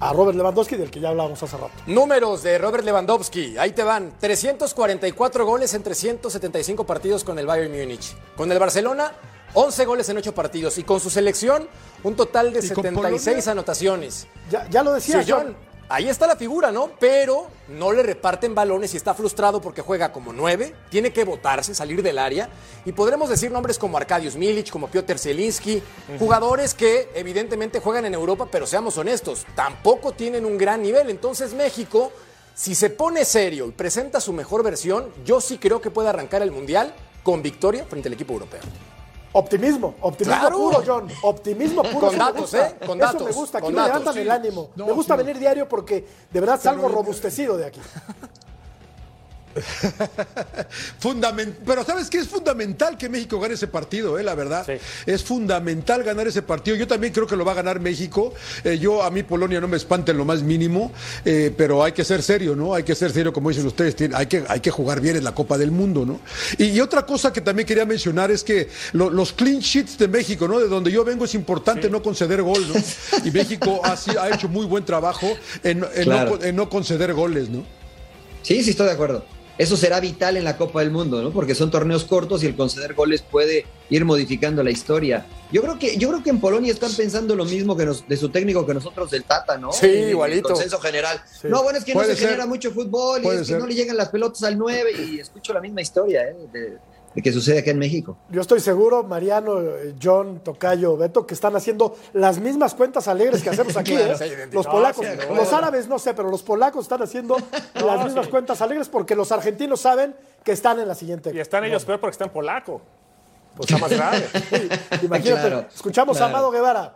a 0.00 0.12
Robert 0.12 0.36
Lewandowski, 0.36 0.76
del 0.76 0.90
que 0.90 0.98
ya 0.98 1.10
hablábamos 1.10 1.42
hace 1.42 1.56
rato. 1.56 1.72
Números 1.86 2.42
de 2.42 2.58
Robert 2.58 2.84
Lewandowski, 2.84 3.56
ahí 3.58 3.72
te 3.72 3.84
van. 3.84 4.12
344 4.18 5.46
goles 5.46 5.72
en 5.74 5.82
375 5.82 6.84
partidos 6.84 7.22
con 7.22 7.38
el 7.38 7.46
Bayern 7.46 7.70
Múnich. 7.70 8.16
Con 8.36 8.50
el 8.50 8.58
Barcelona, 8.58 9.12
11 9.52 9.84
goles 9.84 10.08
en 10.08 10.16
8 10.16 10.34
partidos. 10.34 10.78
Y 10.78 10.84
con 10.84 11.00
su 11.00 11.10
selección, 11.10 11.68
un 12.02 12.16
total 12.16 12.52
de 12.52 12.58
¿Y 12.64 12.70
con 12.70 12.82
76 12.82 13.24
Polonia? 13.24 13.52
anotaciones. 13.52 14.26
Ya, 14.50 14.68
ya 14.70 14.82
lo 14.82 14.94
decía 14.94 15.22
Sí, 15.22 15.30
John, 15.30 15.54
ahí 15.88 16.08
está 16.08 16.26
la 16.26 16.36
figura, 16.36 16.72
¿no? 16.72 16.90
Pero 16.98 17.48
no 17.68 17.92
le 17.92 18.02
reparten 18.02 18.54
balones 18.54 18.94
y 18.94 18.96
está 18.96 19.14
frustrado 19.14 19.60
porque 19.60 19.82
juega 19.82 20.12
como 20.12 20.32
nueve, 20.32 20.74
tiene 20.90 21.12
que 21.12 21.24
botarse, 21.24 21.74
salir 21.74 22.02
del 22.02 22.18
área. 22.18 22.48
Y 22.84 22.92
podremos 22.92 23.28
decir 23.28 23.50
nombres 23.50 23.78
como 23.78 23.96
Arkadiusz 23.96 24.36
Milic, 24.36 24.70
como 24.70 24.88
Piotr 24.88 25.18
Zielinski, 25.18 25.82
jugadores 26.18 26.74
que 26.74 27.08
evidentemente 27.14 27.80
juegan 27.80 28.04
en 28.04 28.14
Europa, 28.14 28.48
pero 28.50 28.66
seamos 28.66 28.96
honestos, 28.98 29.46
tampoco 29.54 30.12
tienen 30.12 30.44
un 30.44 30.58
gran 30.58 30.82
nivel. 30.82 31.10
Entonces 31.10 31.54
México, 31.54 32.12
si 32.54 32.74
se 32.74 32.90
pone 32.90 33.24
serio 33.24 33.66
y 33.66 33.72
presenta 33.72 34.20
su 34.20 34.32
mejor 34.32 34.62
versión, 34.62 35.12
yo 35.24 35.40
sí 35.40 35.58
creo 35.58 35.80
que 35.80 35.90
puede 35.90 36.08
arrancar 36.08 36.42
el 36.42 36.50
Mundial 36.50 36.94
con 37.22 37.42
victoria 37.42 37.84
frente 37.86 38.08
al 38.08 38.14
equipo 38.14 38.34
europeo. 38.34 38.60
Optimismo, 39.36 39.94
optimismo 40.00 40.40
Claro. 40.40 40.56
puro, 40.56 40.82
John. 40.86 41.08
Optimismo 41.22 41.82
puro. 41.82 42.06
Con 42.08 42.16
datos, 42.18 42.40
gusta. 42.42 42.68
¿eh? 42.68 42.76
Con 42.86 42.98
Eso 42.98 43.06
datos, 43.12 43.26
me 43.26 43.32
gusta. 43.32 43.58
Aquí 43.58 43.72
me 43.72 43.82
levantan 43.82 44.14
sí. 44.14 44.20
el 44.20 44.30
ánimo. 44.30 44.70
No, 44.76 44.86
me 44.86 44.92
gusta 44.92 45.14
sí. 45.16 45.22
venir 45.24 45.38
diario 45.40 45.68
porque 45.68 46.06
de 46.30 46.40
verdad 46.40 46.60
salgo 46.60 46.88
robustecido 46.88 47.56
de 47.56 47.66
aquí. 47.66 47.80
Fundamen- 51.00 51.54
Pero 51.64 51.84
¿sabes 51.84 52.10
qué? 52.10 52.18
Es 52.18 52.28
fundamental 52.28 52.96
que 52.96 53.08
México 53.08 53.38
gane 53.40 53.54
ese 53.54 53.66
partido, 53.66 54.18
¿eh? 54.18 54.22
la 54.22 54.34
verdad. 54.34 54.64
Sí. 54.66 54.72
Es 55.06 55.22
fundamental 55.22 56.02
ganar 56.02 56.26
ese 56.26 56.42
partido. 56.42 56.76
Yo 56.76 56.86
también 56.86 57.12
creo 57.12 57.26
que 57.26 57.36
lo 57.36 57.44
va 57.44 57.52
a 57.52 57.56
ganar 57.56 57.80
México. 57.80 58.32
Eh, 58.64 58.78
yo, 58.78 59.02
a 59.02 59.10
mí 59.10 59.22
Polonia 59.22 59.60
no 59.60 59.68
me 59.68 59.76
espanta 59.76 60.12
en 60.12 60.18
lo 60.18 60.24
más 60.24 60.42
mínimo, 60.42 60.92
eh, 61.24 61.52
pero 61.56 61.82
hay 61.84 61.92
que 61.92 62.04
ser 62.04 62.22
serio, 62.22 62.56
¿no? 62.56 62.74
Hay 62.74 62.82
que 62.82 62.94
ser 62.94 63.12
serio, 63.12 63.32
como 63.32 63.48
dicen 63.50 63.66
ustedes. 63.66 63.96
tiene- 63.96 64.14
hay, 64.16 64.26
que, 64.26 64.44
hay 64.48 64.60
que 64.60 64.70
jugar 64.70 65.00
bien 65.00 65.16
en 65.16 65.24
la 65.24 65.34
Copa 65.34 65.58
del 65.58 65.70
Mundo, 65.70 66.04
¿no? 66.04 66.20
Y, 66.58 66.64
y 66.70 66.80
otra 66.80 67.04
cosa 67.06 67.32
que 67.32 67.40
también 67.40 67.66
quería 67.66 67.84
mencionar 67.84 68.30
es 68.30 68.42
que 68.44 68.68
lo- 68.92 69.10
los 69.10 69.32
clean 69.32 69.60
sheets 69.60 69.98
de 69.98 70.08
México, 70.08 70.48
¿no? 70.48 70.58
De 70.58 70.68
donde 70.68 70.90
yo 70.90 71.04
vengo 71.04 71.24
es 71.24 71.34
importante 71.34 71.88
no 71.90 72.02
conceder 72.02 72.42
gol, 72.42 72.64
¿no? 72.68 72.74
Y 73.24 73.30
México 73.30 73.80
ha, 73.84 73.96
ha 74.20 74.28
hecho 74.30 74.48
muy 74.48 74.66
buen 74.66 74.84
trabajo 74.84 75.26
en, 75.62 75.84
en 75.94 76.04
Claro. 76.04 76.30
no, 76.32 76.38
con- 76.38 76.46
en 76.46 76.56
no 76.56 76.68
conceder 76.68 77.12
goles, 77.14 77.48
¿no? 77.48 77.64
Sí, 78.42 78.62
sí, 78.62 78.70
estoy 78.70 78.86
de 78.86 78.92
acuerdo. 78.92 79.24
Eso 79.56 79.76
será 79.76 80.00
vital 80.00 80.36
en 80.36 80.42
la 80.42 80.56
Copa 80.56 80.80
del 80.80 80.90
Mundo, 80.90 81.22
¿no? 81.22 81.30
Porque 81.30 81.54
son 81.54 81.70
torneos 81.70 82.04
cortos 82.04 82.42
y 82.42 82.46
el 82.46 82.56
conceder 82.56 82.94
goles 82.94 83.22
puede 83.22 83.66
ir 83.88 84.04
modificando 84.04 84.64
la 84.64 84.72
historia. 84.72 85.26
Yo 85.52 85.62
creo 85.62 85.78
que, 85.78 85.96
yo 85.96 86.08
creo 86.08 86.22
que 86.24 86.30
en 86.30 86.40
Polonia 86.40 86.72
están 86.72 86.92
pensando 86.92 87.36
lo 87.36 87.44
mismo 87.44 87.76
que 87.76 87.86
nos- 87.86 88.08
de 88.08 88.16
su 88.16 88.30
técnico 88.30 88.66
que 88.66 88.74
nosotros 88.74 89.12
del 89.12 89.22
Tata, 89.22 89.56
¿no? 89.56 89.72
Sí, 89.72 89.86
En 89.86 90.02
el 90.04 90.10
igualito. 90.10 90.48
consenso 90.48 90.80
general. 90.80 91.22
No, 91.44 91.62
bueno, 91.62 91.78
es 91.78 91.84
que 91.84 91.94
no 91.94 92.00
se 92.02 92.16
ser. 92.16 92.30
genera 92.30 92.46
mucho 92.46 92.72
fútbol 92.72 93.20
y 93.20 93.22
Puede 93.22 93.36
es 93.42 93.46
que 93.46 93.52
ser. 93.52 93.60
no 93.60 93.66
le 93.68 93.74
llegan 93.76 93.96
las 93.96 94.08
pelotas 94.08 94.42
al 94.42 94.58
9 94.58 94.90
y 94.92 95.20
escucho 95.20 95.52
la 95.52 95.60
misma 95.60 95.82
historia, 95.82 96.22
¿eh? 96.24 96.36
De, 96.52 96.78
de 97.14 97.22
que 97.22 97.32
sucede 97.32 97.60
acá 97.60 97.70
en 97.70 97.78
México. 97.78 98.16
Yo 98.30 98.40
estoy 98.40 98.58
seguro, 98.60 99.04
Mariano, 99.04 99.60
eh, 99.60 99.94
John, 100.02 100.40
Tocayo, 100.42 100.96
Beto, 100.96 101.26
que 101.26 101.34
están 101.34 101.54
haciendo 101.54 101.96
las 102.12 102.38
mismas 102.40 102.74
cuentas 102.74 103.06
alegres 103.08 103.42
que 103.42 103.50
hacemos 103.50 103.76
aquí. 103.76 103.94
Claro, 103.96 104.24
¿eh? 104.24 104.48
Los 104.52 104.66
No, 104.66 104.72
polacos, 104.72 105.06
sí, 105.06 105.12
no. 105.28 105.34
los 105.36 105.52
árabes 105.52 105.86
no 105.88 105.98
sé, 105.98 106.14
pero 106.14 106.28
los 106.30 106.42
polacos 106.42 106.84
están 106.84 107.02
haciendo 107.02 107.36
las 107.74 108.04
mismas 108.04 108.26
cuentas 108.28 108.60
alegres 108.62 108.88
porque 108.88 109.14
los 109.14 109.30
argentinos 109.32 109.80
saben 109.80 110.14
que 110.42 110.52
están 110.52 110.80
en 110.80 110.88
la 110.88 110.94
siguiente. 110.94 111.30
Y 111.32 111.38
están 111.38 111.64
ellos 111.64 111.84
peor 111.84 112.00
porque 112.00 112.12
están 112.12 112.30
polaco. 112.30 112.80
Pues 113.56 113.70
está 113.70 113.80
más 113.80 113.90
grave. 113.96 114.26
Sí, 114.50 114.68
Imagínate, 115.06 115.40
Claro, 115.48 115.66
escuchamos 115.72 116.20
a. 116.20 116.26
Amado 116.26 116.50
Guevara. 116.50 116.94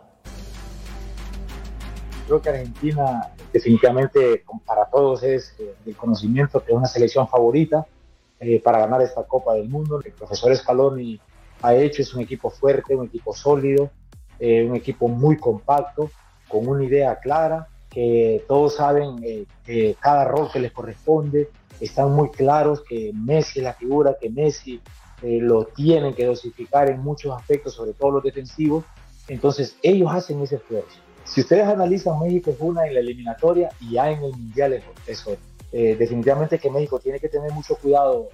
creo 2.27 2.41
que 2.41 2.49
Argentina 2.49 3.31
definitivamente 3.53 4.43
para 4.65 4.85
todos 4.85 5.23
es 5.23 5.55
eh, 5.59 5.73
el 5.85 5.95
conocimiento 5.95 6.63
que 6.63 6.71
es 6.71 6.77
una 6.77 6.87
selección 6.87 7.27
favorita 7.27 7.87
eh, 8.41 8.61
para 8.61 8.79
ganar 8.79 9.01
esta 9.01 9.23
Copa 9.23 9.53
del 9.53 9.67
Mundo. 9.67 10.01
El 10.03 10.13
profesor 10.13 10.55
Scaloni 10.55 11.19
ha 11.61 11.75
hecho 11.75 12.01
es 12.01 12.13
un 12.13 12.21
equipo 12.21 12.49
fuerte, 12.49 12.95
un 12.95 13.07
equipo 13.07 13.35
sólido, 13.35 13.89
eh, 14.39 14.65
un 14.65 14.77
equipo 14.77 15.09
muy 15.09 15.37
compacto, 15.37 16.09
con 16.47 16.65
una 16.65 16.85
idea 16.85 17.19
clara, 17.19 17.67
que 17.89 18.45
todos 18.47 18.75
saben 18.75 19.17
eh, 19.23 19.95
cada 19.99 20.23
rol 20.23 20.49
que 20.51 20.59
les 20.59 20.71
corresponde, 20.71 21.49
están 21.81 22.13
muy 22.13 22.29
claros 22.29 22.81
que 22.87 23.11
Messi 23.13 23.59
es 23.59 23.65
la 23.65 23.73
figura, 23.73 24.15
que 24.19 24.29
Messi 24.29 24.81
lo 25.21 25.65
tienen 25.65 26.13
que 26.13 26.25
dosificar 26.25 26.89
en 26.89 27.01
muchos 27.01 27.37
aspectos, 27.37 27.73
sobre 27.73 27.91
todo 27.91 28.11
los 28.11 28.23
defensivos. 28.23 28.85
Entonces 29.27 29.75
ellos 29.83 30.09
hacen 30.13 30.41
ese 30.41 30.55
esfuerzo. 30.55 30.97
Si 31.25 31.41
ustedes 31.41 31.67
analizan, 31.67 32.19
México 32.19 32.51
es 32.51 32.57
una 32.59 32.87
en 32.87 32.93
la 32.93 33.01
eliminatoria 33.01 33.69
y 33.81 33.91
ya 33.91 34.09
en 34.09 34.23
el 34.23 34.31
Mundial 34.31 34.73
es 34.73 34.83
eso. 35.05 35.37
Eh, 35.71 35.95
definitivamente 35.97 36.57
que 36.57 36.69
México 36.69 36.99
tiene 36.99 37.19
que 37.19 37.29
tener 37.29 37.51
mucho 37.51 37.75
cuidado 37.75 38.29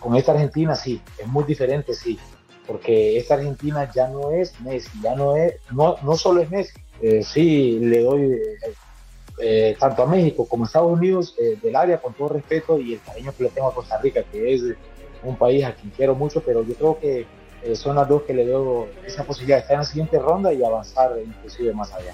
con 0.00 0.16
esta 0.16 0.32
Argentina, 0.32 0.74
sí, 0.74 1.00
es 1.18 1.26
muy 1.26 1.44
diferente, 1.44 1.94
sí, 1.94 2.18
porque 2.66 3.16
esta 3.16 3.34
Argentina 3.34 3.90
ya 3.94 4.08
no 4.08 4.32
es 4.32 4.60
Messi, 4.60 4.90
ya 5.00 5.14
no 5.14 5.36
es, 5.36 5.54
no, 5.70 5.96
no 6.02 6.16
solo 6.16 6.40
es 6.40 6.50
Messi, 6.50 6.74
eh, 7.00 7.22
sí 7.22 7.78
le 7.78 8.02
doy 8.02 8.40
eh, 9.38 9.76
tanto 9.78 10.02
a 10.02 10.06
México 10.06 10.46
como 10.46 10.64
a 10.64 10.66
Estados 10.66 10.92
Unidos 10.92 11.36
del 11.62 11.76
área 11.76 11.98
con 11.98 12.12
todo 12.14 12.30
respeto 12.30 12.78
y 12.78 12.94
el 12.94 13.00
cariño 13.00 13.32
que 13.36 13.44
le 13.44 13.50
tengo 13.50 13.68
a 13.68 13.74
Costa 13.74 13.98
Rica, 14.00 14.22
que 14.24 14.54
es 14.54 14.62
un 15.22 15.36
país 15.36 15.64
a 15.64 15.74
quien 15.74 15.90
quiero 15.90 16.14
mucho, 16.14 16.42
pero 16.42 16.64
yo 16.64 16.74
creo 16.74 16.98
que 16.98 17.26
son 17.76 17.96
las 17.96 18.08
dos 18.08 18.22
que 18.22 18.34
le 18.34 18.46
doy 18.46 18.88
esa 19.06 19.24
posibilidad 19.24 19.58
de 19.58 19.62
estar 19.62 19.74
en 19.74 19.80
la 19.80 19.86
siguiente 19.86 20.18
ronda 20.18 20.52
y 20.52 20.62
avanzar 20.62 21.12
inclusive 21.24 21.72
más 21.72 21.92
allá. 21.92 22.12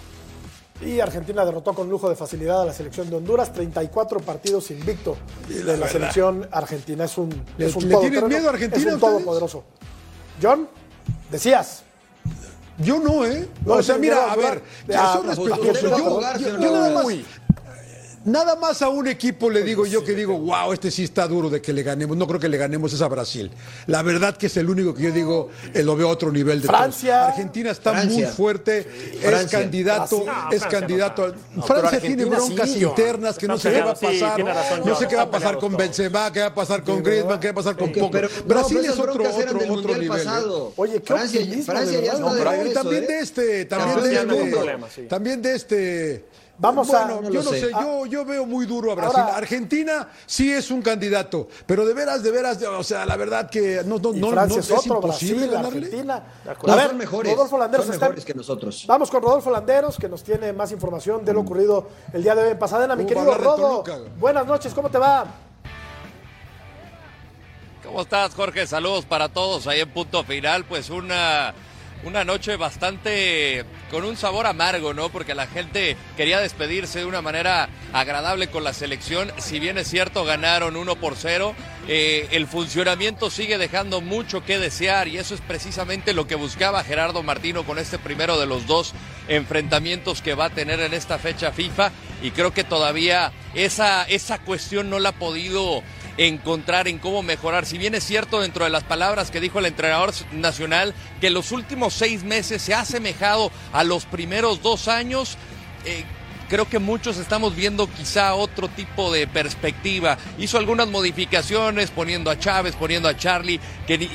Y 0.83 1.01
Argentina 1.01 1.45
derrotó 1.45 1.75
con 1.75 1.91
lujo 1.91 2.09
de 2.09 2.17
facilidad 2.17 2.63
a 2.63 2.65
la 2.65 2.73
selección 2.73 3.11
de 3.11 3.17
Honduras, 3.17 3.53
34 3.53 4.21
partidos 4.21 4.71
invicto 4.71 5.17
de 5.49 5.77
la, 5.77 5.89
selección 5.89 6.49
argentina. 6.51 7.05
Es 7.05 7.19
un, 7.19 7.31
es 7.59 7.77
un 7.77 7.89
¿Le 7.89 7.97
tienes 7.97 8.23
miedo 8.25 8.49
a 8.49 8.53
Argentina? 8.53 8.89
Es 8.89 8.95
un 8.95 9.01
todopoderoso. 9.01 9.65
John, 10.43 10.69
decías. 11.31 11.83
Yo 12.79 12.99
no, 12.99 13.27
¿eh? 13.27 13.47
No, 13.67 13.75
o 13.75 13.83
sea, 13.83 13.99
mira, 13.99 14.33
a 14.33 14.37
ver, 14.37 14.63
ya 14.89 15.13
soy 15.13 15.27
respetuoso. 15.27 16.19
Yo, 16.39 16.59
yo, 16.59 16.73
nada 16.73 17.03
más, 17.03 17.05
Nada 18.25 18.55
más 18.55 18.83
a 18.83 18.91
un 18.91 19.09
equipo 19.09 19.49
le 19.49 19.63
digo 19.63 19.87
yo 19.87 20.05
que 20.05 20.15
digo, 20.15 20.39
wow, 20.39 20.75
este 20.75 20.91
sí 20.91 21.05
está 21.05 21.27
duro 21.27 21.49
de 21.49 21.63
que 21.63 21.73
le 21.73 21.83
ganemos. 21.83 22.17
No 22.19 22.27
creo 22.27 22.39
que 22.39 22.49
le 22.49 22.59
ganemos 22.59 22.93
es 22.93 23.01
a 23.01 23.09
Brasil. 23.09 23.51
La 23.87 24.03
verdad 24.03 24.37
que 24.37 24.47
es 24.47 24.57
el 24.59 24.69
único 24.69 24.95
que 24.95 25.05
yo 25.05 25.11
digo, 25.11 25.49
eh, 25.73 25.83
lo 25.83 25.97
veo 25.97 26.09
a 26.09 26.13
otro 26.13 26.31
nivel 26.31 26.61
de 26.61 26.69
Francia. 26.69 27.29
Argentina 27.29 27.71
está 27.71 27.95
muy 28.05 28.25
fuerte, 28.25 28.87
es 29.23 29.51
candidato, 29.51 30.27
es 30.51 30.65
candidato. 30.67 31.35
Francia 31.67 31.99
tiene 31.99 32.27
broncas 32.27 32.77
internas 32.77 33.39
que 33.39 33.49
no 33.49 33.57
sé 33.57 33.73
qué 33.73 33.81
va 33.81 33.93
a 33.93 33.95
pasar. 33.95 34.85
no 34.85 34.95
sé 34.97 35.09
qué 35.09 35.17
va 35.17 35.23
a 35.23 35.31
pasar 35.31 35.59
con 35.59 35.75
Benzema, 35.75 36.31
qué 36.31 36.41
va 36.41 36.47
a 36.47 36.55
pasar 36.55 36.85
con 36.85 37.03
Griezmann, 37.03 37.41
qué 37.41 37.49
va 37.49 37.53
a 37.53 37.55
pasar 37.55 37.77
con 37.77 37.91
Pogba. 37.91 38.29
Brasil 38.45 38.85
es 38.85 38.99
otro, 38.99 39.13
otro, 39.13 39.73
otro 39.73 39.97
nivel. 39.97 40.21
¿eh? 40.21 40.73
Oye, 40.77 41.01
¿qué 41.01 41.15
Francia, 41.15 41.41
Francia 41.65 42.01
ya 42.01 42.13
está 42.13 42.35
de 42.35 42.45
regreso, 42.45 42.75
también 42.75 43.07
de 43.07 43.19
este, 43.21 43.65
también 43.65 44.03
de 44.03 44.15
este, 44.15 45.07
también 45.09 45.43
de 45.43 45.55
este 45.55 46.25
Vamos 46.61 46.93
a. 46.93 47.09
yo 47.23 47.43
no 47.43 47.43
sé, 47.43 47.71
yo, 47.71 48.05
yo, 48.05 48.25
veo 48.25 48.45
muy 48.45 48.67
duro 48.67 48.93
a 48.93 48.95
Brasil. 48.95 49.23
Argentina 49.33 50.09
sí 50.27 50.53
es 50.53 50.71
un 50.71 50.83
candidato, 50.83 51.49
pero 51.65 51.87
de 51.87 51.95
veras, 51.95 52.23
de 52.23 52.31
veras, 52.31 52.63
o 52.63 52.85
sea, 52.85 53.07
la 53.07 53.17
verdad 53.17 53.49
que 53.49 53.83
no, 53.87 53.99
no, 53.99 54.13
no, 54.13 54.29
Francia 54.29 54.57
no 54.57 54.63
es, 54.63 54.71
otro, 54.71 54.97
imposible 54.97 55.47
Brasil, 55.47 55.67
Argentina. 55.67 56.23
a 56.45 56.77
ver, 56.77 56.95
mejores, 56.95 57.33
Rodolfo 57.33 57.57
Landeros 57.57 57.87
son 57.87 57.99
mejores 57.99 58.25
que 58.27 58.35
nosotros. 58.35 58.85
Vamos 58.87 59.11
con 59.11 59.23
Rodolfo 59.23 59.51
Landeros, 59.51 59.97
que 59.97 60.07
nos 60.07 60.23
tiene 60.23 60.53
más 60.53 60.71
información 60.71 61.25
de 61.25 61.33
lo 61.33 61.41
ocurrido 61.41 61.89
el 62.13 62.23
día 62.23 62.35
de 62.35 62.43
hoy 62.43 62.51
en 62.51 62.59
Pasadena. 62.59 62.95
Mi 62.95 63.07
querido 63.07 63.35
Rodo, 63.39 63.83
buenas 64.19 64.47
noches, 64.47 64.75
¿cómo 64.75 64.91
te 64.91 64.99
va? 64.99 65.25
¿Cómo 67.83 68.03
estás, 68.03 68.35
Jorge? 68.35 68.67
Saludos 68.67 69.07
para 69.07 69.31
todos 69.31 69.67
ahí 69.67 69.81
en 69.81 69.91
punto 69.91 70.23
final. 70.25 70.67
Pues 70.67 70.91
una 70.91 71.55
una 72.05 72.25
noche 72.25 72.57
bastante 72.57 73.65
con 73.91 74.05
un 74.05 74.17
sabor 74.17 74.47
amargo, 74.47 74.95
¿no? 74.95 75.09
Porque 75.09 75.35
la 75.35 75.47
gente 75.47 75.97
quería 76.17 76.41
despedirse 76.41 77.01
de 77.01 77.07
una 77.07 77.23
manera 77.23 77.69
agradable 77.93 78.49
con 78.49 78.65
la 78.65 78.73
selección. 78.73 79.33
Si 79.39 79.59
bien 79.59 79.79
es 79.79 79.89
cierto, 79.89 80.25
ganaron 80.25 80.77
1 80.77 80.97
por 80.97 81.17
0, 81.17 81.55
eh, 81.89 82.29
el 82.31 82.47
funcionamiento 82.47 83.31
sigue 83.31 83.59
dejando 83.59 84.01
mucho 84.01 84.45
que 84.45 84.59
desear 84.59 85.09
y 85.09 85.19
eso 85.19 85.35
es 85.35 85.41
precisamente 85.41 86.15
lo 86.15 86.27
que 86.27 86.37
buscaba 86.37 86.85
Gerardo 86.85 87.23
Martino 87.23 87.65
con 87.65 87.79
este 87.79 87.99
primero 87.99 88.39
de 88.39 88.47
los 88.47 88.67
dos 88.67 88.93
enfrentamientos 89.29 90.23
que 90.23 90.35
va 90.35 90.47
a 90.47 90.51
tener 90.51 90.81
en 90.81 90.95
esta 90.95 91.19
fecha 91.19 91.53
FIFA 91.53 91.91
y 92.23 92.31
creo 92.31 92.53
que 92.53 92.65
todavía 92.65 93.33
esa, 93.55 94.05
esa 94.05 94.39
cuestión 94.39 94.91
no 94.91 94.99
la 94.99 95.11
ha 95.11 95.13
podido 95.13 95.83
encontrar 96.17 96.89
en 96.89 96.99
cómo 96.99 97.23
mejorar. 97.23 97.67
Si 97.67 97.79
bien 97.79 97.95
es 97.95 98.05
cierto 98.05 98.41
dentro 98.41 98.65
de 98.65 98.71
las 98.71 98.85
palabras 98.85 99.31
que 99.31 99.41
dijo 99.41 99.59
el 99.59 99.67
entrenador 99.67 100.13
nacional 100.33 100.95
que 101.21 101.31
los 101.31 101.53
últimos 101.53 101.95
seis 101.95 102.25
meses 102.25 102.63
se 102.63 102.75
ha 102.75 102.81
asemejado 102.81 103.51
a 103.73 103.85
los 103.85 104.05
primeros 104.05 104.63
dos 104.63 104.89
años, 104.89 105.37
eh, 105.85 106.05
creo 106.51 106.69
que 106.69 106.81
muchos 106.81 107.17
estamos 107.17 107.55
viendo 107.55 107.87
quizá 107.87 108.35
otro 108.35 108.69
tipo 108.69 109.13
de 109.13 109.29
perspectiva. 109.29 110.19
Hizo 110.37 110.59
algunas 110.59 110.89
modificaciones 110.89 111.91
poniendo 111.91 112.29
a 112.29 112.39
Chávez, 112.39 112.75
poniendo 112.75 113.09
a 113.09 113.17
Charlie, 113.17 113.61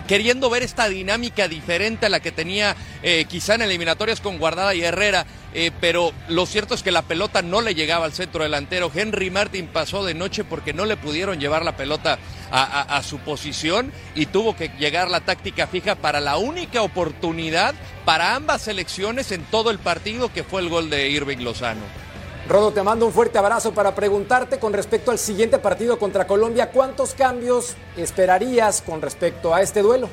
queriendo 0.05 0.49
ver 0.49 0.61
esta 0.61 0.89
dinámica 0.89 1.47
diferente 1.47 2.05
a 2.05 2.09
la 2.09 2.19
que 2.19 2.33
tenía 2.33 2.75
eh, 3.01 3.25
quizá 3.27 3.55
en 3.55 3.61
eliminatorias 3.61 4.19
con 4.19 4.37
Guardada 4.37 4.75
y 4.75 4.83
Herrera. 4.83 5.25
Eh, 5.53 5.71
pero 5.79 6.11
lo 6.27 6.45
cierto 6.45 6.75
es 6.75 6.83
que 6.83 6.91
la 6.91 7.03
pelota 7.03 7.41
no 7.41 7.61
le 7.61 7.73
llegaba 7.73 8.03
al 8.03 8.11
centro 8.11 8.43
delantero. 8.43 8.91
Henry 8.93 9.29
Martin 9.31 9.67
pasó 9.67 10.03
de 10.03 10.13
noche 10.13 10.43
porque 10.43 10.73
no 10.73 10.85
le 10.85 10.97
pudieron 10.97 11.39
llevar 11.39 11.63
la 11.63 11.77
pelota 11.77 12.19
a 12.51 13.01
su 13.03 13.19
posición 13.19 13.91
y 14.13 14.27
tuvo 14.27 14.55
que 14.55 14.69
llegar 14.77 15.09
la 15.09 15.21
táctica 15.21 15.67
fija 15.67 15.95
para 15.95 16.19
la 16.21 16.37
única 16.37 16.83
oportunidad 16.83 17.73
para 18.05 18.35
ambas 18.35 18.61
selecciones 18.61 19.31
en 19.31 19.43
todo 19.45 19.71
el 19.71 19.79
partido 19.79 20.31
que 20.31 20.43
fue 20.43 20.61
el 20.61 20.69
gol 20.69 20.89
de 20.89 21.09
Irving 21.09 21.39
Lozano. 21.39 22.04
Rodo, 22.47 22.71
te 22.71 22.83
mando 22.83 23.07
un 23.07 23.13
fuerte 23.13 23.39
abrazo 23.39 23.73
para 23.73 23.95
preguntarte 23.95 24.59
con 24.59 24.71
respecto 24.71 25.09
al 25.09 25.17
siguiente 25.17 25.57
partido 25.57 25.97
contra 25.97 26.27
Colombia, 26.27 26.69
¿cuántos 26.69 27.15
cambios 27.15 27.75
esperarías 27.97 28.83
con 28.83 29.01
respecto 29.01 29.55
a 29.55 29.63
este 29.63 29.81
duelo? 29.81 30.09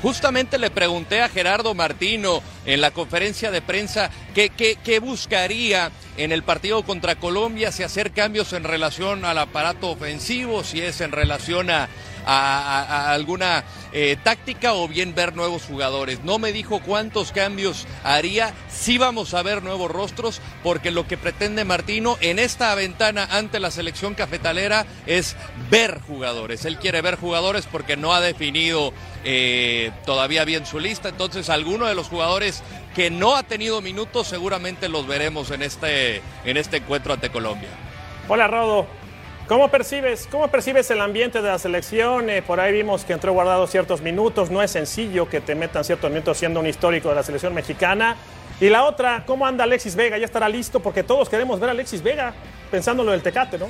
Justamente 0.00 0.58
le 0.58 0.70
pregunté 0.70 1.22
a 1.22 1.28
Gerardo 1.28 1.74
Martino 1.74 2.40
en 2.66 2.80
la 2.80 2.92
conferencia 2.92 3.50
de 3.50 3.60
prensa 3.60 4.10
qué, 4.32 4.48
qué, 4.48 5.00
buscaría 5.00 5.90
en 6.16 6.30
el 6.30 6.44
partido 6.44 6.84
contra 6.84 7.16
Colombia, 7.16 7.72
si 7.72 7.82
hacer 7.82 8.12
cambios 8.12 8.52
en 8.52 8.62
relación 8.62 9.24
al 9.24 9.38
aparato 9.38 9.90
ofensivo, 9.90 10.62
si 10.62 10.80
es 10.80 11.00
en 11.00 11.10
relación 11.10 11.68
a, 11.70 11.88
a, 12.26 13.12
alguna 13.12 13.64
eh, 13.92 14.16
táctica 14.22 14.74
o 14.74 14.88
bien 14.88 15.14
ver 15.14 15.34
nuevos 15.34 15.62
jugadores. 15.64 16.22
No 16.24 16.38
me 16.38 16.52
dijo 16.52 16.80
cuántos 16.80 17.32
cambios 17.32 17.86
haría, 18.04 18.52
sí 18.70 18.98
vamos 18.98 19.34
a 19.34 19.42
ver 19.42 19.62
nuevos 19.62 19.90
rostros, 19.90 20.40
porque 20.62 20.90
lo 20.90 21.06
que 21.06 21.16
pretende 21.16 21.64
Martino 21.64 22.16
en 22.20 22.38
esta 22.38 22.74
ventana 22.74 23.28
ante 23.30 23.60
la 23.60 23.70
selección 23.70 24.14
cafetalera 24.14 24.86
es 25.06 25.36
ver 25.70 26.00
jugadores. 26.00 26.64
Él 26.64 26.78
quiere 26.78 27.02
ver 27.02 27.16
jugadores 27.16 27.66
porque 27.70 27.96
no 27.96 28.14
ha 28.14 28.20
definido 28.20 28.92
eh, 29.24 29.90
todavía 30.06 30.44
bien 30.44 30.66
su 30.66 30.78
lista, 30.78 31.08
entonces 31.08 31.48
alguno 31.50 31.86
de 31.86 31.94
los 31.94 32.08
jugadores 32.08 32.62
que 32.94 33.10
no 33.10 33.36
ha 33.36 33.42
tenido 33.42 33.80
minutos 33.80 34.26
seguramente 34.26 34.88
los 34.88 35.06
veremos 35.06 35.50
en 35.50 35.62
este, 35.62 36.22
en 36.44 36.56
este 36.56 36.78
encuentro 36.78 37.12
ante 37.12 37.30
Colombia. 37.30 37.68
Hola 38.28 38.46
Rodo, 38.46 38.86
¿Cómo 39.48 39.70
percibes, 39.70 40.28
¿Cómo 40.30 40.48
percibes 40.48 40.90
el 40.90 41.00
ambiente 41.00 41.40
de 41.40 41.48
la 41.48 41.58
selección? 41.58 42.28
Eh, 42.28 42.42
por 42.42 42.60
ahí 42.60 42.70
vimos 42.70 43.06
que 43.06 43.14
entró 43.14 43.32
guardado 43.32 43.66
ciertos 43.66 44.02
minutos. 44.02 44.50
No 44.50 44.62
es 44.62 44.70
sencillo 44.70 45.26
que 45.26 45.40
te 45.40 45.54
metan 45.54 45.84
ciertos 45.84 46.10
minutos 46.10 46.36
siendo 46.36 46.60
un 46.60 46.66
histórico 46.66 47.08
de 47.08 47.14
la 47.14 47.22
selección 47.22 47.54
mexicana. 47.54 48.14
Y 48.60 48.68
la 48.68 48.84
otra, 48.84 49.24
¿cómo 49.24 49.46
anda 49.46 49.64
Alexis 49.64 49.96
Vega? 49.96 50.18
Ya 50.18 50.26
estará 50.26 50.50
listo 50.50 50.80
porque 50.80 51.02
todos 51.02 51.30
queremos 51.30 51.58
ver 51.60 51.70
a 51.70 51.72
Alexis 51.72 52.02
Vega, 52.02 52.34
pensándolo 52.70 53.10
del 53.10 53.22
Tecate, 53.22 53.56
¿no? 53.56 53.68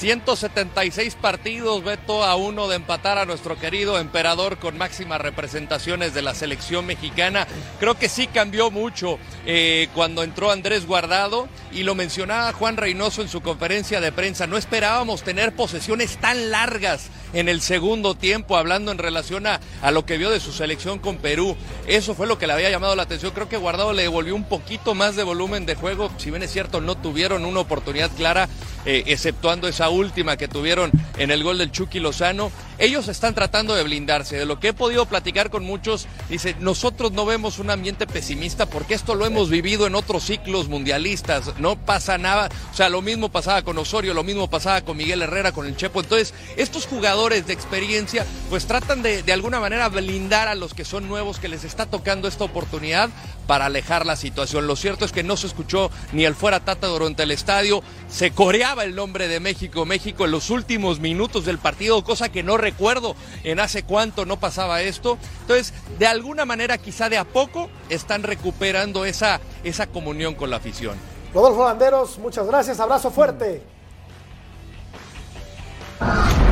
176 0.00 1.14
partidos, 1.16 1.84
Beto, 1.84 2.24
a 2.24 2.34
uno 2.34 2.68
de 2.68 2.76
empatar 2.76 3.18
a 3.18 3.26
nuestro 3.26 3.58
querido 3.58 3.98
emperador 3.98 4.56
con 4.56 4.78
máximas 4.78 5.20
representaciones 5.20 6.14
de 6.14 6.22
la 6.22 6.34
selección 6.34 6.86
mexicana. 6.86 7.46
Creo 7.78 7.98
que 7.98 8.08
sí 8.08 8.26
cambió 8.26 8.70
mucho 8.70 9.18
eh, 9.44 9.88
cuando 9.94 10.22
entró 10.22 10.50
Andrés 10.50 10.86
Guardado 10.86 11.50
y 11.70 11.82
lo 11.82 11.94
mencionaba 11.94 12.54
Juan 12.54 12.78
Reynoso 12.78 13.20
en 13.20 13.28
su 13.28 13.42
conferencia 13.42 14.00
de 14.00 14.10
prensa. 14.10 14.46
No 14.46 14.56
esperábamos 14.56 15.22
tener 15.22 15.54
posesiones 15.54 16.16
tan 16.16 16.50
largas 16.50 17.10
en 17.34 17.50
el 17.50 17.60
segundo 17.60 18.14
tiempo, 18.14 18.56
hablando 18.56 18.92
en 18.92 18.98
relación 18.98 19.46
a, 19.46 19.60
a 19.82 19.90
lo 19.90 20.06
que 20.06 20.16
vio 20.16 20.30
de 20.30 20.40
su 20.40 20.50
selección 20.50 20.98
con 20.98 21.18
Perú. 21.18 21.58
Eso 21.86 22.14
fue 22.14 22.26
lo 22.26 22.38
que 22.38 22.46
le 22.46 22.54
había 22.54 22.70
llamado 22.70 22.96
la 22.96 23.02
atención. 23.02 23.32
Creo 23.34 23.50
que 23.50 23.58
Guardado 23.58 23.92
le 23.92 24.04
devolvió 24.04 24.34
un 24.34 24.44
poquito 24.44 24.94
más 24.94 25.14
de 25.14 25.24
volumen 25.24 25.66
de 25.66 25.74
juego. 25.74 26.10
Si 26.16 26.30
bien 26.30 26.42
es 26.42 26.50
cierto, 26.50 26.80
no 26.80 26.96
tuvieron 26.96 27.44
una 27.44 27.60
oportunidad 27.60 28.10
clara 28.16 28.48
eh, 28.86 29.04
exceptuando 29.06 29.68
esa 29.68 29.90
última 29.90 30.36
que 30.36 30.48
tuvieron 30.48 30.90
en 31.18 31.30
el 31.30 31.42
gol 31.42 31.58
del 31.58 31.70
Chucky 31.70 32.00
Lozano. 32.00 32.50
Ellos 32.78 33.08
están 33.08 33.34
tratando 33.34 33.74
de 33.74 33.82
blindarse. 33.82 34.38
De 34.38 34.46
lo 34.46 34.58
que 34.58 34.68
he 34.68 34.72
podido 34.72 35.04
platicar 35.04 35.50
con 35.50 35.64
muchos, 35.64 36.06
dice, 36.30 36.56
nosotros 36.60 37.12
no 37.12 37.26
vemos 37.26 37.58
un 37.58 37.68
ambiente 37.70 38.06
pesimista 38.06 38.64
porque 38.66 38.94
esto 38.94 39.14
lo 39.14 39.26
hemos 39.26 39.50
vivido 39.50 39.86
en 39.86 39.94
otros 39.94 40.24
ciclos 40.24 40.68
mundialistas. 40.68 41.58
No 41.58 41.76
pasa 41.76 42.16
nada. 42.16 42.48
O 42.72 42.74
sea, 42.74 42.88
lo 42.88 43.02
mismo 43.02 43.28
pasaba 43.28 43.62
con 43.62 43.76
Osorio, 43.76 44.14
lo 44.14 44.24
mismo 44.24 44.48
pasaba 44.48 44.80
con 44.80 44.96
Miguel 44.96 45.22
Herrera, 45.22 45.52
con 45.52 45.66
el 45.66 45.76
Chepo. 45.76 46.00
Entonces, 46.00 46.32
estos 46.56 46.86
jugadores 46.86 47.46
de 47.46 47.52
experiencia, 47.52 48.24
pues 48.48 48.66
tratan 48.66 49.02
de, 49.02 49.22
de 49.22 49.32
alguna 49.32 49.60
manera 49.60 49.88
blindar 49.90 50.48
a 50.48 50.54
los 50.54 50.72
que 50.72 50.86
son 50.86 51.06
nuevos, 51.06 51.38
que 51.38 51.48
les 51.48 51.64
está 51.64 51.84
tocando 51.84 52.28
esta 52.28 52.44
oportunidad 52.44 53.10
para 53.46 53.66
alejar 53.66 54.06
la 54.06 54.16
situación. 54.16 54.66
Lo 54.66 54.76
cierto 54.76 55.04
es 55.04 55.12
que 55.12 55.22
no 55.22 55.36
se 55.36 55.48
escuchó 55.48 55.90
ni 56.12 56.24
el 56.24 56.34
fuera 56.34 56.60
Tata 56.60 56.86
durante 56.86 57.24
el 57.24 57.30
estadio, 57.30 57.82
se 58.08 58.30
coreaba 58.30 58.69
el 58.78 58.94
nombre 58.94 59.26
de 59.28 59.40
México, 59.40 59.84
México 59.84 60.24
en 60.24 60.30
los 60.30 60.48
últimos 60.50 61.00
minutos 61.00 61.44
del 61.44 61.58
partido, 61.58 62.02
cosa 62.04 62.28
que 62.30 62.42
no 62.42 62.56
recuerdo 62.56 63.16
en 63.44 63.58
hace 63.60 63.82
cuánto 63.82 64.24
no 64.24 64.38
pasaba 64.38 64.80
esto. 64.82 65.18
Entonces, 65.42 65.74
de 65.98 66.06
alguna 66.06 66.44
manera, 66.44 66.78
quizá 66.78 67.08
de 67.08 67.18
a 67.18 67.24
poco, 67.24 67.68
están 67.88 68.22
recuperando 68.22 69.04
esa, 69.04 69.40
esa 69.64 69.86
comunión 69.88 70.34
con 70.34 70.50
la 70.50 70.56
afición. 70.56 70.96
Rodolfo 71.34 71.64
Landeros, 71.64 72.18
muchas 72.18 72.46
gracias, 72.46 72.78
abrazo 72.80 73.10
fuerte. 73.10 73.62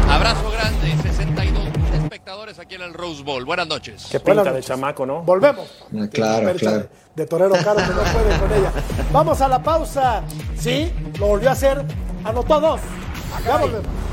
Abrazo 0.09 0.51
grande, 0.51 0.95
62 1.03 1.69
espectadores 2.03 2.59
aquí 2.59 2.75
en 2.75 2.83
el 2.83 2.93
Rose 2.95 3.23
Bowl. 3.23 3.45
Buenas 3.45 3.67
noches. 3.67 4.09
Qué 4.11 4.21
pinta 4.21 4.53
de 4.53 4.63
chamaco, 4.63 5.07
¿no? 5.07 5.23
Volvemos. 5.23 5.69
Ah, 5.95 6.07
Claro, 6.13 6.53
claro. 6.57 6.79
De, 6.79 6.89
de 7.17 7.27
torero 7.27 7.55
caro 7.55 7.77
que 7.77 7.87
no 7.87 8.03
puede 8.13 8.39
con 8.39 8.53
ella. 8.53 8.73
Vamos 9.13 9.41
a 9.41 9.49
la 9.49 9.63
pausa. 9.63 10.23
Sí, 10.59 10.93
lo 11.19 11.27
volvió 11.29 11.49
a 11.49 11.53
hacer. 11.53 11.85
Anotó 12.25 12.61
dos. 12.61 12.81
Ya 13.45 13.57
volvemos. 13.57 14.09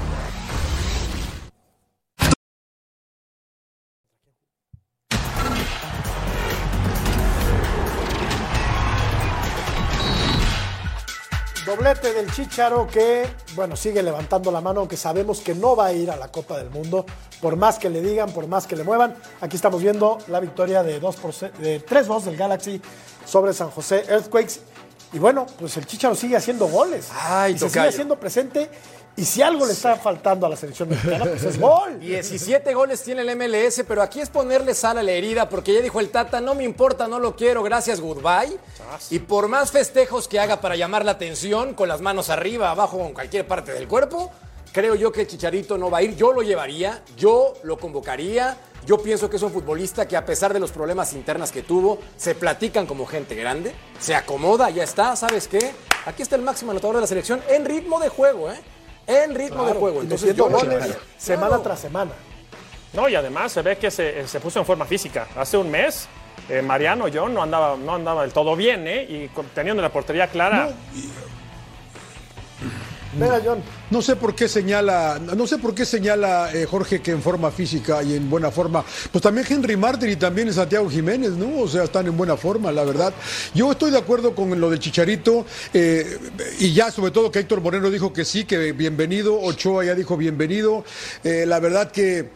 Doblete 11.65 12.13
del 12.13 12.31
Chicharo 12.31 12.85
que, 12.87 13.27
bueno, 13.55 13.75
sigue 13.75 14.03
levantando 14.03 14.51
la 14.51 14.61
mano, 14.61 14.81
aunque 14.81 14.97
sabemos 14.97 15.39
que 15.39 15.55
no 15.55 15.75
va 15.75 15.87
a 15.87 15.93
ir 15.93 16.11
a 16.11 16.15
la 16.15 16.27
Copa 16.27 16.57
del 16.59 16.69
Mundo, 16.69 17.07
por 17.41 17.55
más 17.55 17.79
que 17.79 17.89
le 17.89 18.01
digan, 18.01 18.31
por 18.31 18.47
más 18.47 18.67
que 18.67 18.75
le 18.75 18.83
muevan. 18.83 19.15
Aquí 19.41 19.55
estamos 19.55 19.81
viendo 19.81 20.19
la 20.27 20.39
victoria 20.39 20.83
de, 20.83 20.99
2 20.99 21.15
por 21.15 21.33
de 21.33 21.83
3-2 21.83 22.21
del 22.21 22.37
Galaxy 22.37 22.79
sobre 23.25 23.51
San 23.51 23.71
José 23.71 24.05
Earthquakes. 24.07 24.59
Y 25.15 25.19
bueno, 25.19 25.47
pues 25.57 25.77
el 25.77 25.85
Chicharo 25.85 26.13
sigue 26.13 26.35
haciendo 26.35 26.67
goles. 26.67 27.07
Ay, 27.13 27.53
y 27.53 27.57
se 27.57 27.69
sigue 27.69 27.87
haciendo 27.87 28.19
presente. 28.19 28.69
Y 29.15 29.23
si 29.23 29.41
algo 29.41 29.65
le 29.65 29.71
está 29.71 29.95
faltando 29.95 30.45
a 30.45 30.49
la 30.49 30.57
selección 30.57 30.89
mexicana, 30.89 31.23
pues 31.23 31.41
es 31.41 31.57
gol. 31.57 31.97
17 32.01 32.73
goles 32.73 33.01
tiene 33.01 33.21
el 33.21 33.33
MLS, 33.37 33.85
pero 33.87 34.01
aquí 34.01 34.19
es 34.19 34.29
ponerle 34.29 34.73
sal 34.73 34.97
a 34.97 35.03
la 35.03 35.13
herida, 35.13 35.47
porque 35.47 35.73
ya 35.73 35.79
dijo 35.79 36.01
el 36.01 36.09
Tata, 36.09 36.41
no 36.41 36.53
me 36.53 36.65
importa, 36.65 37.07
no 37.07 37.19
lo 37.19 37.37
quiero, 37.37 37.63
gracias, 37.63 38.01
goodbye. 38.01 38.59
Y 39.09 39.19
por 39.19 39.47
más 39.47 39.71
festejos 39.71 40.27
que 40.27 40.37
haga 40.37 40.59
para 40.59 40.75
llamar 40.75 41.05
la 41.05 41.11
atención, 41.11 41.75
con 41.75 41.87
las 41.87 42.01
manos 42.01 42.29
arriba, 42.29 42.71
abajo, 42.71 42.97
o 42.97 43.07
en 43.07 43.13
cualquier 43.13 43.47
parte 43.47 43.71
del 43.71 43.87
cuerpo, 43.87 44.33
creo 44.75 44.93
yo 44.95 45.09
que 45.09 45.21
el 45.21 45.27
Chicharito 45.27 45.77
no 45.77 45.89
va 45.89 45.99
a 45.99 46.01
ir. 46.03 46.17
Yo 46.17 46.33
lo 46.33 46.41
llevaría, 46.41 47.01
yo 47.15 47.53
lo 47.63 47.77
convocaría. 47.77 48.57
Yo 48.85 48.97
pienso 48.97 49.29
que 49.29 49.37
es 49.37 49.41
un 49.41 49.51
futbolista 49.51 50.05
que 50.05 50.17
a 50.17 50.25
pesar 50.25 50.53
de 50.53 50.59
los 50.59 50.71
problemas 50.71 51.13
internas 51.13 51.49
que 51.51 51.63
tuvo, 51.63 51.97
se 52.17 52.35
platican 52.35 52.85
como 52.85 53.05
gente 53.05 53.35
grande, 53.35 53.73
se 53.99 54.13
acomoda, 54.13 54.69
ya 54.69 54.83
está, 54.83 55.15
¿sabes 55.15 55.47
qué? 55.47 55.71
Aquí 56.05 56.21
está 56.21 56.35
el 56.35 56.41
máximo 56.41 56.71
anotador 56.71 56.97
de 56.97 57.01
la 57.01 57.07
selección 57.07 57.41
en 57.49 57.63
ritmo 57.65 58.01
de 58.01 58.09
juego, 58.09 58.51
¿eh? 58.51 58.59
En 59.07 59.33
ritmo 59.33 59.65
de 59.65 59.73
juego. 59.73 60.01
Entonces 60.01 60.35
yo 60.35 60.49
goles 60.49 60.85
Claro. 60.85 60.99
semana 61.17 61.63
tras 61.63 61.79
semana. 61.79 62.11
No, 62.93 63.07
y 63.07 63.15
además 63.15 63.53
se 63.53 63.61
ve 63.61 63.77
que 63.77 63.89
se, 63.89 64.27
se 64.27 64.39
puso 64.41 64.59
en 64.59 64.65
forma 64.65 64.85
física. 64.85 65.27
Hace 65.37 65.57
un 65.57 65.71
mes, 65.71 66.07
eh, 66.49 66.61
Mariano 66.61 67.05
John 67.11 67.33
no 67.33 67.41
andaba, 67.41 67.77
no 67.77 67.95
andaba 67.95 68.23
del 68.23 68.33
todo 68.33 68.55
bien, 68.57 68.85
¿eh? 68.87 69.03
Y 69.03 69.29
teniendo 69.55 69.81
la 69.81 69.91
portería 69.91 70.27
clara. 70.27 70.69
No 73.89 74.01
sé 74.01 74.15
por 74.15 74.35
qué 74.35 74.47
señala, 74.47 75.19
no 75.19 75.47
sé 75.47 75.57
por 75.57 75.73
qué 75.73 75.85
señala 75.85 76.49
eh, 76.53 76.65
Jorge 76.65 77.01
que 77.01 77.11
en 77.11 77.21
forma 77.21 77.51
física 77.51 78.03
y 78.03 78.13
en 78.13 78.29
buena 78.29 78.51
forma. 78.51 78.83
Pues 79.11 79.21
también 79.21 79.45
Henry 79.49 79.77
Martin 79.77 80.09
y 80.09 80.15
también 80.15 80.51
Santiago 80.53 80.89
Jiménez, 80.89 81.31
¿no? 81.31 81.61
O 81.61 81.67
sea, 81.67 81.83
están 81.83 82.07
en 82.07 82.17
buena 82.17 82.35
forma, 82.35 82.71
la 82.71 82.83
verdad. 82.83 83.13
Yo 83.53 83.71
estoy 83.71 83.91
de 83.91 83.97
acuerdo 83.97 84.35
con 84.35 84.59
lo 84.59 84.69
del 84.69 84.79
Chicharito 84.79 85.45
eh, 85.73 86.17
y 86.59 86.73
ya 86.73 86.91
sobre 86.91 87.11
todo 87.11 87.31
que 87.31 87.39
Héctor 87.39 87.61
Moreno 87.61 87.89
dijo 87.89 88.11
que 88.11 88.25
sí, 88.25 88.43
que 88.45 88.71
bienvenido. 88.73 89.39
Ochoa 89.39 89.85
ya 89.85 89.95
dijo 89.95 90.17
bienvenido. 90.17 90.83
Eh, 91.23 91.45
la 91.45 91.59
verdad 91.59 91.91
que 91.91 92.31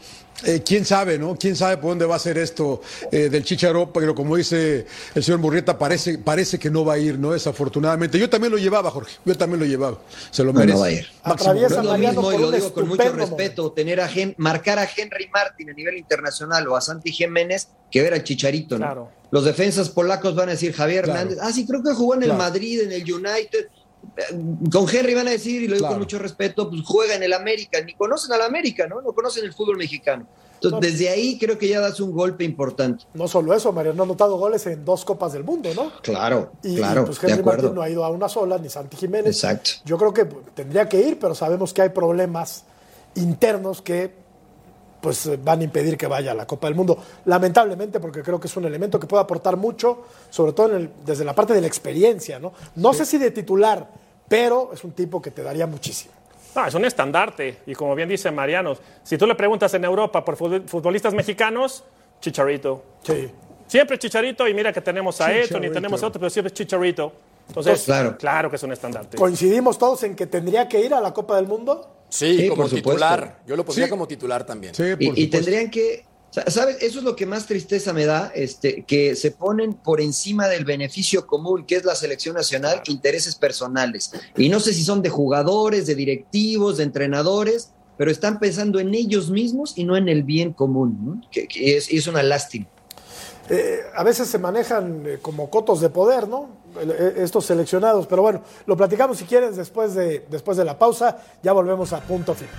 eh, 0.45 0.61
quién 0.65 0.85
sabe, 0.85 1.17
¿no? 1.19 1.35
Quién 1.35 1.55
sabe 1.55 1.77
por 1.77 1.89
dónde 1.91 2.05
va 2.05 2.15
a 2.15 2.19
ser 2.19 2.37
esto 2.37 2.81
eh, 3.11 3.29
del 3.29 3.43
Chicharo, 3.43 3.91
pero 3.91 4.13
como 4.15 4.35
dice 4.35 4.85
el 5.15 5.23
señor 5.23 5.39
Murrieta, 5.39 5.77
parece, 5.77 6.17
parece 6.17 6.57
que 6.59 6.69
no 6.69 6.85
va 6.85 6.93
a 6.93 6.97
ir, 6.97 7.17
¿no? 7.19 7.31
Desafortunadamente. 7.31 8.17
Yo 8.19 8.29
también 8.29 8.51
lo 8.51 8.57
llevaba, 8.57 8.91
Jorge. 8.91 9.17
Yo 9.25 9.35
también 9.37 9.59
lo 9.59 9.65
llevaba. 9.65 9.97
Se 10.31 10.43
lo 10.43 10.53
merece. 10.53 10.73
no 10.73 10.79
va 10.79 10.85
a 10.87 10.91
ir. 10.91 11.07
Máximo, 11.25 11.53
lo 11.53 11.97
mismo, 11.97 12.33
y 12.33 12.37
lo 12.37 12.51
digo 12.51 12.73
con 12.73 12.87
mucho 12.87 13.11
respeto, 13.11 13.71
tener 13.71 13.99
a 14.01 14.07
Gen- 14.07 14.35
marcar 14.37 14.79
a 14.79 14.83
Henry 14.83 15.29
Martin 15.33 15.69
a 15.69 15.73
nivel 15.73 15.97
internacional 15.97 16.67
o 16.67 16.75
a 16.75 16.81
Santi 16.81 17.11
Jiménez 17.11 17.67
que 17.91 18.01
ver 18.01 18.13
al 18.13 18.23
Chicharito, 18.23 18.77
¿no? 18.77 18.85
Claro. 18.85 19.09
Los 19.31 19.45
defensas 19.45 19.89
polacos 19.89 20.35
van 20.35 20.49
a 20.49 20.51
decir 20.53 20.73
Javier 20.73 21.03
Claro. 21.05 21.19
Hernández, 21.19 21.39
ah, 21.43 21.51
sí, 21.53 21.65
creo 21.65 21.83
que 21.83 21.91
jugó 21.93 22.15
en 22.15 22.23
el 22.23 22.29
Claro. 22.29 22.43
Madrid, 22.43 22.81
en 22.81 22.91
el 22.91 23.03
United. 23.13 23.67
Eh, 24.17 24.23
Con 24.71 24.85
Henry 24.93 25.13
van 25.13 25.27
a 25.27 25.31
decir, 25.31 25.61
y 25.61 25.67
lo 25.67 25.75
digo 25.75 25.83
Claro. 25.87 25.93
con 25.95 25.99
mucho 26.03 26.19
respeto, 26.19 26.69
pues 26.69 26.81
juega 26.85 27.15
en 27.15 27.23
el 27.23 27.33
América, 27.33 27.79
ni 27.81 27.93
conocen 27.95 28.31
al 28.33 28.41
América, 28.41 28.87
¿no? 28.87 29.01
No 29.01 29.13
conocen 29.13 29.45
el 29.45 29.53
fútbol 29.53 29.77
mexicano. 29.77 30.27
Entonces, 30.61 30.91
desde 30.91 31.09
ahí 31.09 31.37
creo 31.39 31.57
que 31.57 31.69
ya 31.69 31.79
das 31.79 32.01
un 32.01 32.11
golpe 32.11 32.43
importante. 32.43 33.05
No 33.13 33.29
solo 33.29 33.53
eso, 33.53 33.71
Mariano 33.71 34.03
ha 34.03 34.05
anotado 34.05 34.37
goles 34.37 34.65
en 34.67 34.83
dos 34.83 35.05
Copas 35.05 35.31
del 35.31 35.45
Mundo, 35.45 35.69
¿no? 35.73 35.89
Claro, 36.01 36.51
Y, 36.63 36.75
claro, 36.75 37.05
pues 37.05 37.21
de 37.21 37.27
Henry 37.27 37.39
acuerdo. 37.39 37.61
Martin 37.63 37.75
no 37.75 37.81
ha 37.81 37.89
ido 37.89 38.03
a 38.03 38.09
una 38.09 38.27
sola, 38.27 38.57
ni 38.57 38.67
Santi 38.67 38.97
Jiménez. 38.97 39.35
Exacto. 39.37 39.71
Yo 39.85 39.97
creo 39.97 40.13
que 40.13 40.25
tendría 40.53 40.89
que 40.89 40.99
ir, 40.99 41.17
pero 41.17 41.33
sabemos 41.33 41.73
que 41.73 41.81
hay 41.83 41.89
problemas 41.89 42.65
internos 43.15 43.81
que 43.81 44.11
pues 45.01 45.25
eh, 45.27 45.39
van 45.41 45.61
a 45.61 45.63
impedir 45.63 45.97
que 45.97 46.07
vaya 46.07 46.31
a 46.31 46.33
la 46.35 46.45
Copa 46.45 46.67
del 46.67 46.75
Mundo. 46.75 46.97
Lamentablemente, 47.25 47.99
porque 47.99 48.21
creo 48.21 48.39
que 48.39 48.47
es 48.47 48.57
un 48.57 48.65
elemento 48.65 48.99
que 48.99 49.07
puede 49.07 49.23
aportar 49.23 49.55
mucho, 49.57 50.05
sobre 50.29 50.53
todo 50.53 50.69
en 50.71 50.75
el- 50.75 50.89
desde 51.05 51.23
la 51.23 51.33
parte 51.33 51.53
de 51.53 51.61
la 51.61 51.67
experiencia, 51.67 52.39
¿no? 52.39 52.53
No 52.75 52.93
sé 52.93 53.05
si 53.05 53.17
de 53.17 53.31
titular, 53.31 53.87
pero 54.27 54.71
es 54.73 54.83
un 54.83 54.91
tipo 54.91 55.21
que 55.21 55.31
te 55.31 55.41
daría 55.43 55.65
muchísimo. 55.67 56.13
No, 56.55 56.65
es 56.65 56.73
un 56.73 56.83
estandarte. 56.85 57.59
Y 57.67 57.75
como 57.75 57.93
bien 57.95 58.09
dice 58.09 58.31
Mariano, 58.31 58.75
si 59.03 59.17
tú 59.17 59.25
le 59.27 59.35
preguntas 59.35 59.73
en 59.75 59.83
Europa 59.85 60.25
por 60.25 60.35
fut- 60.37 60.65
futbolistas 60.67 61.13
mexicanos, 61.13 61.83
Chicharito. 62.21 62.83
Sí. 63.03 63.29
Siempre 63.67 63.97
Chicharito 63.99 64.47
y 64.47 64.53
mira 64.53 64.73
que 64.73 64.81
tenemos 64.81 65.21
a 65.21 65.31
Eton 65.31 65.39
y 65.41 65.43
Chicharito. 65.47 65.73
tenemos 65.73 66.03
a 66.03 66.07
otro, 66.07 66.19
pero 66.19 66.29
siempre 66.29 66.47
es 66.47 66.53
Chicharito. 66.55 67.13
Entonces, 67.49 67.83
Claro. 67.83 68.17
claro 68.17 68.49
que 68.49 68.55
es 68.55 68.63
un 68.63 68.71
estandarte. 68.71 69.17
¿Coincidimos 69.17 69.77
todos 69.77 70.03
en 70.03 70.15
que 70.15 70.27
tendría 70.27 70.67
que 70.67 70.79
ir 70.85 70.93
a 70.93 71.01
la 71.01 71.13
Copa 71.13 71.35
del 71.35 71.47
Mundo? 71.47 71.95
Sí, 72.09 72.37
Sí, 72.37 72.47
como 72.49 72.61
por 72.63 72.69
supuesto. 72.69 72.89
titular. 72.91 73.41
Yo 73.45 73.55
lo 73.55 73.65
pondría 73.65 73.85
Sí. 73.87 73.89
como 73.89 74.07
titular 74.07 74.45
también. 74.45 74.73
Sí, 74.75 74.83
por 74.93 75.01
Y, 75.17 75.23
y 75.23 75.27
tendrían 75.27 75.69
que, 75.69 76.05
sa- 76.31 76.49
¿sabes? 76.49 76.77
Eso 76.81 76.99
es 76.99 77.05
lo 77.05 77.15
que 77.15 77.25
más 77.25 77.45
tristeza 77.47 77.91
me 77.93 78.05
da, 78.05 78.31
este, 78.35 78.83
que 78.83 79.15
se 79.15 79.31
ponen 79.31 79.73
por 79.73 79.99
encima 79.99 80.47
del 80.47 80.63
beneficio 80.65 81.25
común, 81.27 81.65
que 81.65 81.75
es 81.75 81.85
la 81.85 81.95
selección 81.95 82.35
nacional, 82.35 82.81
intereses 82.87 83.35
personales. 83.35 84.11
Y 84.37 84.49
no 84.49 84.59
sé 84.59 84.73
si 84.73 84.83
son 84.83 85.01
de 85.01 85.09
jugadores, 85.09 85.85
de 85.87 85.95
directivos, 85.95 86.77
de 86.77 86.83
entrenadores, 86.83 87.71
pero 87.97 88.11
están 88.11 88.39
pensando 88.39 88.79
en 88.79 88.93
ellos 88.95 89.29
mismos 89.29 89.73
y 89.77 89.83
no 89.83 89.97
en 89.97 90.07
el 90.07 90.23
bien 90.23 90.53
común, 90.53 90.97
¿no? 91.03 91.21
que, 91.31 91.47
que 91.47 91.77
es, 91.77 91.91
y 91.91 91.97
es 91.97 92.07
una 92.07 92.23
lástima. 92.23 92.67
Eh, 93.49 93.81
a 93.95 94.03
veces 94.03 94.27
se 94.27 94.37
manejan 94.37 95.03
eh, 95.05 95.19
como 95.21 95.49
cotos 95.49 95.81
de 95.81 95.89
poder, 95.89 96.27
¿no? 96.27 96.49
Eh, 96.79 97.15
Estos 97.17 97.45
seleccionados. 97.45 98.05
Pero 98.05 98.21
bueno, 98.21 98.41
lo 98.65 98.77
platicamos 98.77 99.17
si 99.17 99.25
quieres 99.25 99.55
después 99.55 99.95
de, 99.95 100.25
después 100.29 100.57
de 100.57 100.65
la 100.65 100.77
pausa. 100.77 101.17
Ya 101.41 101.51
volvemos 101.53 101.91
a 101.93 101.99
punto 102.01 102.35
final. 102.35 102.53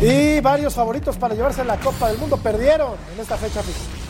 Y 0.00 0.40
varios 0.40 0.74
favoritos 0.74 1.16
para 1.16 1.34
llevarse 1.34 1.64
la 1.64 1.78
Copa 1.78 2.08
del 2.08 2.18
Mundo 2.18 2.36
perdieron 2.36 2.94
en 3.14 3.20
esta 3.20 3.36
fecha 3.36 3.62
FIFA. 3.62 4.01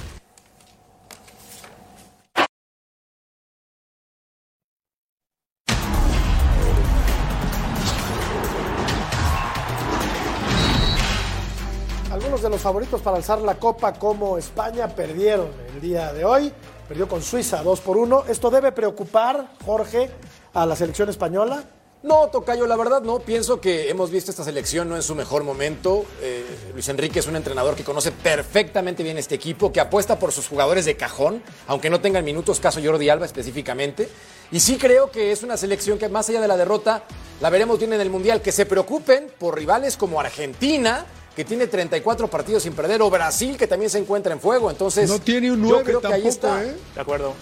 Favoritos 12.62 13.02
para 13.02 13.16
alzar 13.16 13.40
la 13.40 13.56
copa 13.56 13.92
como 13.94 14.38
España 14.38 14.88
perdieron 14.88 15.48
el 15.74 15.80
día 15.80 16.12
de 16.12 16.24
hoy. 16.24 16.52
Perdió 16.88 17.08
con 17.08 17.20
Suiza 17.20 17.62
2 17.62 17.80
por 17.80 17.96
1. 17.96 18.24
Esto 18.28 18.50
debe 18.50 18.72
preocupar, 18.72 19.48
Jorge, 19.64 20.10
a 20.54 20.64
la 20.64 20.76
selección 20.76 21.08
española. 21.08 21.64
No, 22.04 22.28
Tocayo, 22.28 22.66
la 22.66 22.76
verdad 22.76 23.02
no. 23.02 23.20
Pienso 23.20 23.60
que 23.60 23.88
hemos 23.88 24.10
visto 24.10 24.30
esta 24.30 24.42
selección 24.42 24.88
no 24.88 24.96
en 24.96 25.02
su 25.02 25.14
mejor 25.14 25.44
momento. 25.44 26.04
Eh, 26.20 26.44
Luis 26.72 26.88
Enrique 26.88 27.20
es 27.20 27.26
un 27.26 27.36
entrenador 27.36 27.76
que 27.76 27.84
conoce 27.84 28.10
perfectamente 28.10 29.02
bien 29.02 29.18
este 29.18 29.34
equipo, 29.36 29.72
que 29.72 29.80
apuesta 29.80 30.18
por 30.18 30.32
sus 30.32 30.48
jugadores 30.48 30.84
de 30.84 30.96
cajón, 30.96 31.42
aunque 31.68 31.90
no 31.90 32.00
tengan 32.00 32.24
minutos, 32.24 32.58
caso 32.60 32.80
Jordi 32.82 33.08
Alba 33.08 33.26
específicamente. 33.26 34.08
Y 34.50 34.60
sí 34.60 34.78
creo 34.78 35.10
que 35.10 35.32
es 35.32 35.42
una 35.42 35.56
selección 35.56 35.98
que 35.98 36.08
más 36.08 36.28
allá 36.28 36.40
de 36.40 36.48
la 36.48 36.56
derrota, 36.56 37.04
la 37.40 37.50
veremos 37.50 37.78
bien 37.78 37.92
en 37.92 38.00
el 38.00 38.10
Mundial, 38.10 38.42
que 38.42 38.52
se 38.52 38.66
preocupen 38.66 39.28
por 39.38 39.56
rivales 39.56 39.96
como 39.96 40.20
Argentina, 40.20 41.06
que 41.36 41.44
tiene 41.44 41.66
34 41.66 42.28
partidos 42.28 42.62
sin 42.62 42.72
perder, 42.74 43.00
o 43.02 43.10
Brasil, 43.10 43.56
que 43.56 43.66
también 43.66 43.90
se 43.90 43.98
encuentra 43.98 44.32
en 44.32 44.40
fuego. 44.40 44.70
Entonces, 44.70 45.08
No 45.08 45.18
tiene 45.18 45.50
un 45.50 45.60
yo 45.62 45.68
9 45.70 45.84
creo 45.84 46.00
que 46.00 46.06
ahí 46.08 46.12
tampoco, 46.22 46.28
está. 46.28 46.64
¿eh? 46.64 46.76
De 46.94 47.00
acuerdo. 47.00 47.34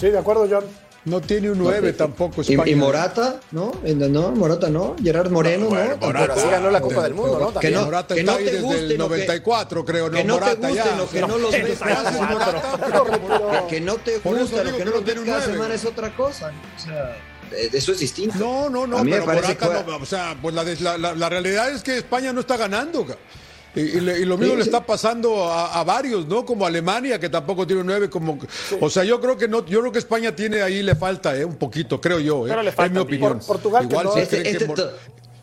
Sí, 0.00 0.08
de 0.10 0.18
acuerdo, 0.18 0.46
John. 0.50 0.64
No 1.04 1.20
tiene 1.20 1.52
un 1.52 1.58
9 1.58 1.92
tampoco 1.92 2.42
Y, 2.42 2.50
España. 2.52 2.68
y 2.68 2.74
Morata, 2.74 3.38
¿no? 3.52 3.70
En- 3.84 4.12
No, 4.12 4.32
Morata 4.32 4.68
no. 4.68 4.96
Gerard 5.00 5.30
Moreno, 5.30 5.66
Bueno, 5.68 5.90
¿no? 6.00 6.06
Morata. 6.08 6.34
Pero 6.34 6.40
sí 6.40 6.50
ganó 6.50 6.70
la 6.70 6.80
Copa 6.80 7.02
del 7.04 7.14
Mundo, 7.14 7.38
¿no? 7.38 7.46
Que 7.48 7.52
También. 7.54 7.74
no, 7.74 7.84
Morata 7.84 8.14
que 8.14 8.20
está 8.20 8.32
no 8.32 8.38
ahí 8.38 8.44
te 8.44 8.50
desde 8.50 8.64
guste 8.64 8.78
el 8.80 8.88
lo 8.88 8.94
que- 8.94 8.98
94, 8.98 9.84
creo, 9.84 10.10
que 10.10 10.24
no, 10.24 10.34
no 10.34 10.40
te 10.40 10.40
Morata 10.40 10.68
guste 10.68 10.84
ya. 10.84 10.96
lo 10.96 11.08
que 11.08 11.20
no 11.20 11.38
los 11.38 11.50
ves. 11.52 11.78
Gracias, 11.78 12.20
Morata, 12.20 12.78
pero 12.84 13.04
Que, 13.04 13.66
que 13.76 13.80
no 13.82 13.94
te 13.98 14.18
gusta 14.24 14.64
lo 14.64 14.70
que 14.72 14.78
que 14.78 14.84
no 14.84 14.90
no 14.90 14.96
lo 14.96 15.02
tiene 15.04 15.20
ves 15.20 15.30
cada 15.30 15.42
semana 15.44 15.74
es 15.74 15.84
otra 15.84 16.16
cosa. 16.16 16.50
¿no? 16.50 16.58
O 16.76 16.78
sea, 16.80 17.10
eh, 17.12 17.18
eso 17.72 17.92
es 17.92 17.98
distinto. 17.98 18.38
No, 18.38 18.68
no, 18.68 18.86
no, 18.86 19.02
pero 19.04 19.24
parece 19.24 19.54
Morata 19.54 19.84
que- 19.84 19.90
no, 19.90 19.96
o 19.96 20.06
sea, 20.06 20.36
pues 20.40 20.54
la, 20.54 20.64
de- 20.64 20.76
la, 20.80 21.28
realidad 21.28 21.70
es 21.70 21.82
que 21.82 21.98
España 21.98 22.32
no 22.32 22.40
está 22.40 22.56
ganando. 22.56 23.06
Y, 23.74 23.80
y 23.80 24.00
le- 24.00 24.18
y 24.20 24.24
lo 24.24 24.38
mismo 24.38 24.52
Sí, 24.54 24.58
le 24.58 24.64
sí. 24.64 24.68
está 24.70 24.86
pasando 24.86 25.44
a, 25.52 25.78
a 25.78 25.84
varios, 25.84 26.26
¿no? 26.26 26.46
Como 26.46 26.64
Alemania, 26.64 27.20
que 27.20 27.28
tampoco 27.28 27.66
tiene 27.66 27.82
un 27.82 27.86
9, 27.88 28.08
como... 28.08 28.38
O 28.80 28.88
sea, 28.88 29.04
yo 29.04 29.20
creo 29.20 29.36
que 29.36 29.48
no, 29.48 29.66
yo 29.66 29.80
creo 29.80 29.92
que 29.92 29.98
España 29.98 30.34
tiene 30.34 30.62
ahí, 30.62 30.82
le 30.82 30.94
falta, 30.94 31.36
¿eh? 31.36 31.44
Un 31.44 31.56
poquito, 31.56 32.00
creo 32.00 32.18
yo, 32.18 32.46
¿eh? 32.46 32.50
Pero 32.50 32.62
le 32.62 32.70
es 32.70 32.74
falta 32.74 32.90
mi 32.94 32.98
un 33.00 33.02
opinión. 33.04 33.38
Por- 33.38 33.46
Portugal, 33.46 33.86
que 33.86 33.92
Igual 33.92 34.06
no- 34.06 34.16
Este- 34.16 34.40
creen 34.40 34.54
este 34.56 34.66
que 34.66 34.72
to- 34.74 34.90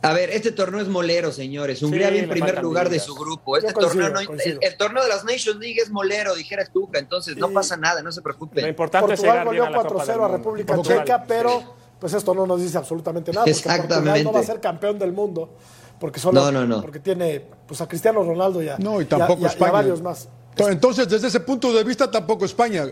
a 0.06 0.12
ver, 0.12 0.32
este 0.32 0.52
torneo 0.52 0.82
es 0.82 0.90
molero, 0.90 1.32
señores. 1.32 1.82
Hungría 1.82 2.10
en 2.10 2.28
primer 2.28 2.62
lugar 2.62 2.90
de 2.90 3.00
su 3.00 3.16
grupo. 3.16 3.56
Este 3.56 3.72
torneo 3.72 4.10
no- 4.10 4.20
el, 4.20 4.58
el 4.60 4.78
torneo 4.78 5.02
de 5.04 5.08
las 5.10 5.24
Nations 5.24 5.60
League 5.62 5.80
es 5.80 5.92
molero, 5.92 6.36
dijera 6.36 6.66
Tuca. 6.66 7.00
Entonces, 7.00 7.38
no 7.38 7.52
pasa 7.52 7.78
nada, 7.78 8.02
no 8.02 8.12
se 8.12 8.20
Lo 8.20 8.24
preocupen. 8.24 8.68
importante 8.68 9.14
es 9.14 9.22
Portugal 9.22 9.46
la 9.56 9.68
Copa 9.72 9.90
4-0 9.90 10.06
del 10.08 10.22
a. 10.22 10.28
República. 10.28 10.82
Checa, 10.82 11.24
pero 11.26 11.76
pues 12.04 12.14
esto 12.16 12.34
no 12.36 12.46
nos 12.46 12.60
dice 12.62 12.78
absolutamente 12.78 13.32
nada. 13.32 13.46
Porque 13.46 13.52
Exactamente. 13.52 13.94
Portugal 13.96 14.24
no 14.26 14.34
va 14.34 14.40
a 14.42 14.44
ser 14.44 14.60
campeón 14.60 15.00
del 15.00 15.14
mundo. 15.14 15.52
Porque 15.98 16.20
solo, 16.20 16.42
No, 16.42 16.52
no, 16.52 16.68
no. 16.68 16.82
Porque 16.82 17.00
tiene 17.00 17.46
pues, 17.66 17.80
a 17.80 17.88
Cristiano 17.88 18.22
Ronaldo 18.24 18.62
y 18.62 18.68
a, 18.68 18.78
No, 18.78 19.00
y 19.00 19.06
tampoco 19.06 19.40
y 19.40 19.44
a- 19.44 19.44
y 19.44 19.46
a 19.46 19.54
España. 19.54 19.72
varios 19.72 20.02
más. 20.02 20.28
Entonces, 20.58 21.08
desde 21.08 21.28
ese 21.30 21.40
punto 21.40 21.72
de 21.72 21.82
vista, 21.86 22.12
tampoco 22.12 22.44
España. 22.44 22.84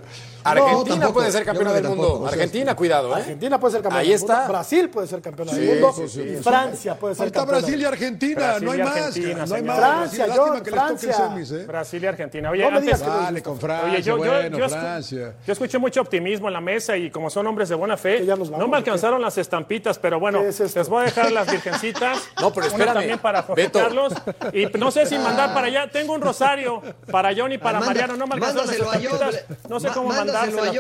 Argentina 0.44 1.10
puede 1.14 1.32
ser 1.32 1.46
campeona 1.46 1.74
del 1.74 1.84
mundo. 1.84 2.04
tampoco, 2.04 2.24
o 2.24 2.28
sea, 2.30 2.34
Argentina, 2.36 2.76
cuidado, 2.76 3.12
¿eh? 3.12 3.16
Argentina 3.20 3.60
puede 3.60 3.72
ser 3.74 3.82
campeona 3.82 4.02
Ahí 4.02 4.08
del 4.08 4.16
está. 4.16 4.36
mundo. 4.38 4.50
Brasil 4.54 4.90
puede 4.90 5.08
ser 5.08 5.22
campeona 5.22 5.52
del 5.54 5.70
mundo. 5.70 5.94
sí, 5.96 6.08
sí, 6.08 6.22
y 6.22 6.38
sí. 6.38 6.44
Francia 6.44 6.96
puede 6.96 7.16
ser 7.16 7.32
campeona. 7.32 7.60
Brasil 7.60 7.82
y 7.82 7.86
Argentina, 7.86 8.36
Brasil 8.42 8.66
no 8.66 8.72
hay 8.72 8.80
y 8.80 8.84
más. 8.84 8.96
Argentina, 8.98 9.46
no 9.46 9.56
hay 9.56 9.62
más. 9.64 9.78
Francia, 9.78 10.26
John, 10.36 10.46
que 10.46 10.52
les 10.52 10.64
toque 10.64 10.72
Francia. 10.72 11.14
semis, 11.14 11.52
¿eh? 11.52 11.66
Brasil 11.66 12.04
y 12.04 12.08
Argentina. 12.08 12.50
Oye, 12.52 12.70
No 12.72 12.78
antes, 12.78 13.02
con. 13.44 13.60
Francia, 13.60 13.90
Oye, 13.92 14.02
yo, 14.02 14.18
yo- 14.18 14.32
bueno, 14.32 14.58
yo 14.58 14.66
escu- 14.66 14.70
Francia. 14.70 15.34
yo 15.46 15.54
escuché 15.54 15.78
mucho 15.78 16.02
optimismo 16.02 16.48
en 16.48 16.54
la 16.54 16.62
mesa 16.62 16.98
y 16.98 17.10
como 17.12 17.30
son 17.30 17.46
hombres 17.48 17.70
de 17.70 17.76
buena 17.76 17.98
fe, 17.98 18.24
vamos, 18.26 18.50
no 18.52 18.68
me 18.68 18.78
alcanzaron 18.78 19.22
las 19.22 19.38
estampitas, 19.38 20.00
pero 20.00 20.20
bueno, 20.20 20.42
les 20.44 20.90
voy 20.90 21.02
a 21.02 21.06
dejar 21.06 21.32
las 21.32 21.50
virgencitas. 21.52 22.20
No, 22.42 22.52
pero 22.52 22.68
espérame, 22.68 22.94
también 22.94 23.20
para 23.20 23.44
Jorge. 23.44 23.70
Carlos. 23.72 24.14
Y 24.54 24.66
no 24.78 24.90
sé 24.90 25.06
si 25.06 25.16
mandar 25.18 25.54
para 25.54 25.68
allá. 25.68 25.90
Tengo 25.92 26.14
un 26.14 26.22
rosario 26.22 26.82
para 27.12 27.36
Johnny 27.36 27.56
y 27.56 27.58
para 27.60 27.80
Mariano. 27.80 28.16
No 28.18 28.26
me 28.26 28.36
alcanzaron 28.36 28.68
las 28.68 28.76
estampitas. 28.76 29.46
No 29.70 29.80
sé 29.80 29.90
cómo 29.90 30.10
mándaselo 30.10 30.31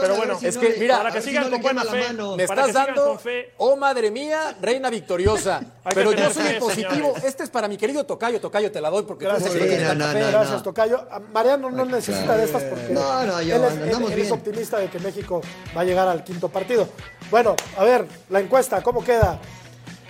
pero 0.01 0.15
bueno. 0.15 0.39
si 0.39 0.47
Es 0.47 0.55
no 0.55 0.61
que, 0.61 0.69
le- 0.69 0.77
mira, 0.77 0.97
para 0.97 1.09
que 1.09 1.13
ver 1.15 1.23
si 1.23 1.29
sigan 1.29 1.43
no 1.45 1.51
con 1.51 1.61
buena 1.61 1.83
fe. 1.85 1.99
mano. 2.07 2.35
Me 2.37 2.43
estás 2.43 2.67
sigan 2.67 2.85
dando, 2.87 3.19
oh 3.57 3.75
madre 3.75 4.11
mía, 4.11 4.55
reina 4.61 4.89
victoriosa. 4.89 5.61
Pero 5.93 6.11
yo 6.13 6.31
soy 6.31 6.47
el 6.47 6.57
positivo. 6.59 6.91
señores. 6.93 7.23
Este 7.23 7.43
es 7.43 7.49
para 7.49 7.67
mi 7.67 7.77
querido 7.77 8.03
Tocayo. 8.05 8.39
Tocayo, 8.41 8.71
te 8.71 8.81
la 8.81 8.89
doy 8.89 9.03
porque 9.03 9.25
tú 9.25 9.31
Gracias, 9.31 9.55
eres 9.55 9.63
el 9.63 9.69
que 9.69 9.77
Sí, 9.91 9.97
no, 9.97 10.07
no, 10.07 10.31
Gracias. 10.31 10.63
Tocayo. 10.63 11.05
A 11.11 11.19
Mariano 11.19 11.69
no 11.71 11.85
necesita 11.85 12.37
de 12.37 12.45
estas 12.45 12.63
porque 12.63 12.89
No, 12.93 13.25
no, 13.25 13.41
yo, 13.41 13.55
él, 13.55 13.63
es, 13.63 13.71
él- 13.73 13.83
andamos 13.83 14.11
él 14.11 14.19
es 14.19 14.23
bien. 14.27 14.31
optimista 14.31 14.77
de 14.79 14.89
que 14.89 14.99
México 14.99 15.41
va 15.75 15.81
a 15.81 15.83
llegar 15.83 16.07
al 16.07 16.23
quinto 16.23 16.49
partido. 16.49 16.87
Bueno, 17.29 17.55
a 17.77 17.83
ver, 17.83 18.05
la 18.29 18.39
encuesta, 18.39 18.81
¿cómo 18.83 19.03
queda? 19.03 19.39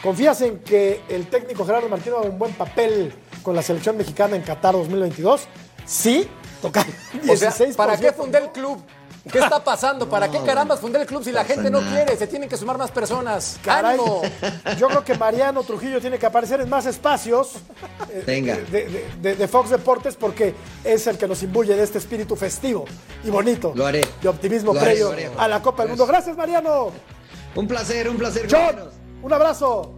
¿Confías 0.01 0.41
en 0.41 0.59
que 0.59 1.01
el 1.09 1.27
técnico 1.29 1.63
Gerardo 1.65 1.87
Martino 1.87 2.17
haga 2.17 2.27
un 2.29 2.39
buen 2.39 2.53
papel 2.53 3.13
con 3.43 3.55
la 3.55 3.61
selección 3.61 3.97
mexicana 3.97 4.35
en 4.35 4.41
Qatar 4.41 4.73
2022? 4.73 5.41
Sí, 5.85 6.27
Tocayo. 6.61 6.91
O 7.29 7.35
sea, 7.35 7.51
16%. 7.51 7.75
¿para 7.75 7.97
qué 7.97 8.11
fundé 8.11 8.39
el 8.39 8.49
club? 8.51 8.81
¿Qué 9.31 9.37
está 9.39 9.63
pasando? 9.63 10.09
¿Para 10.09 10.31
qué 10.31 10.39
carambas 10.43 10.79
fundé 10.79 10.99
el 10.99 11.05
club 11.05 11.23
si 11.23 11.31
la 11.31 11.43
gente 11.45 11.69
no 11.69 11.79
nada. 11.81 11.91
quiere? 11.95 12.17
Se 12.17 12.25
tienen 12.25 12.49
que 12.49 12.57
sumar 12.57 12.77
más 12.77 12.89
personas. 12.89 13.59
Caray, 13.63 13.99
¡Ánimo! 13.99 14.21
yo 14.79 14.87
creo 14.87 15.03
que 15.03 15.15
Mariano 15.15 15.61
Trujillo 15.63 16.01
tiene 16.01 16.17
que 16.17 16.25
aparecer 16.25 16.59
en 16.61 16.69
más 16.69 16.87
espacios 16.87 17.53
eh, 18.09 18.23
Venga. 18.25 18.55
de, 18.55 18.63
de- 18.89 19.05
de- 19.21 19.35
de 19.35 19.47
Fox 19.47 19.69
Deportes 19.69 20.15
porque 20.15 20.55
es 20.83 21.05
el 21.05 21.17
que 21.19 21.27
nos 21.27 21.43
imbuye 21.43 21.75
de 21.75 21.83
este 21.83 21.99
espíritu 21.99 22.35
festivo 22.35 22.85
y 23.23 23.29
bonito 23.29 23.73
Lo 23.75 23.85
haré. 23.85 24.01
de 24.21 24.27
optimismo 24.27 24.73
previo 24.73 25.13
a 25.37 25.47
la 25.47 25.61
Copa 25.61 25.83
del 25.83 25.89
Mundo. 25.89 26.07
Gracias, 26.07 26.35
Mariano. 26.35 26.89
Un 27.53 27.67
placer, 27.67 28.09
un 28.09 28.17
placer. 28.17 28.47
John, 28.49 28.89
un 29.21 29.33
abrazo, 29.33 29.93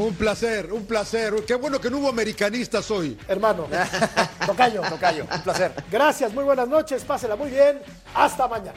Un 0.00 0.14
placer, 0.14 0.72
un 0.72 0.86
placer. 0.86 1.34
Qué 1.46 1.54
bueno 1.54 1.78
que 1.78 1.90
no 1.90 1.98
hubo 1.98 2.08
americanistas 2.08 2.90
hoy. 2.90 3.18
hermano. 3.28 3.66
Tocayo. 4.46 4.80
Tocayo, 4.88 5.26
un 5.30 5.42
placer. 5.42 5.74
Gracias, 5.90 6.32
muy 6.32 6.42
buenas 6.42 6.66
noches, 6.66 7.04
pásela 7.04 7.36
muy 7.36 7.50
bien. 7.50 7.82
Hasta 8.14 8.48
mañana. 8.48 8.72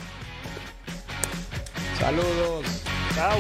Saludos. 1.98 2.66
Chao. 3.16 3.38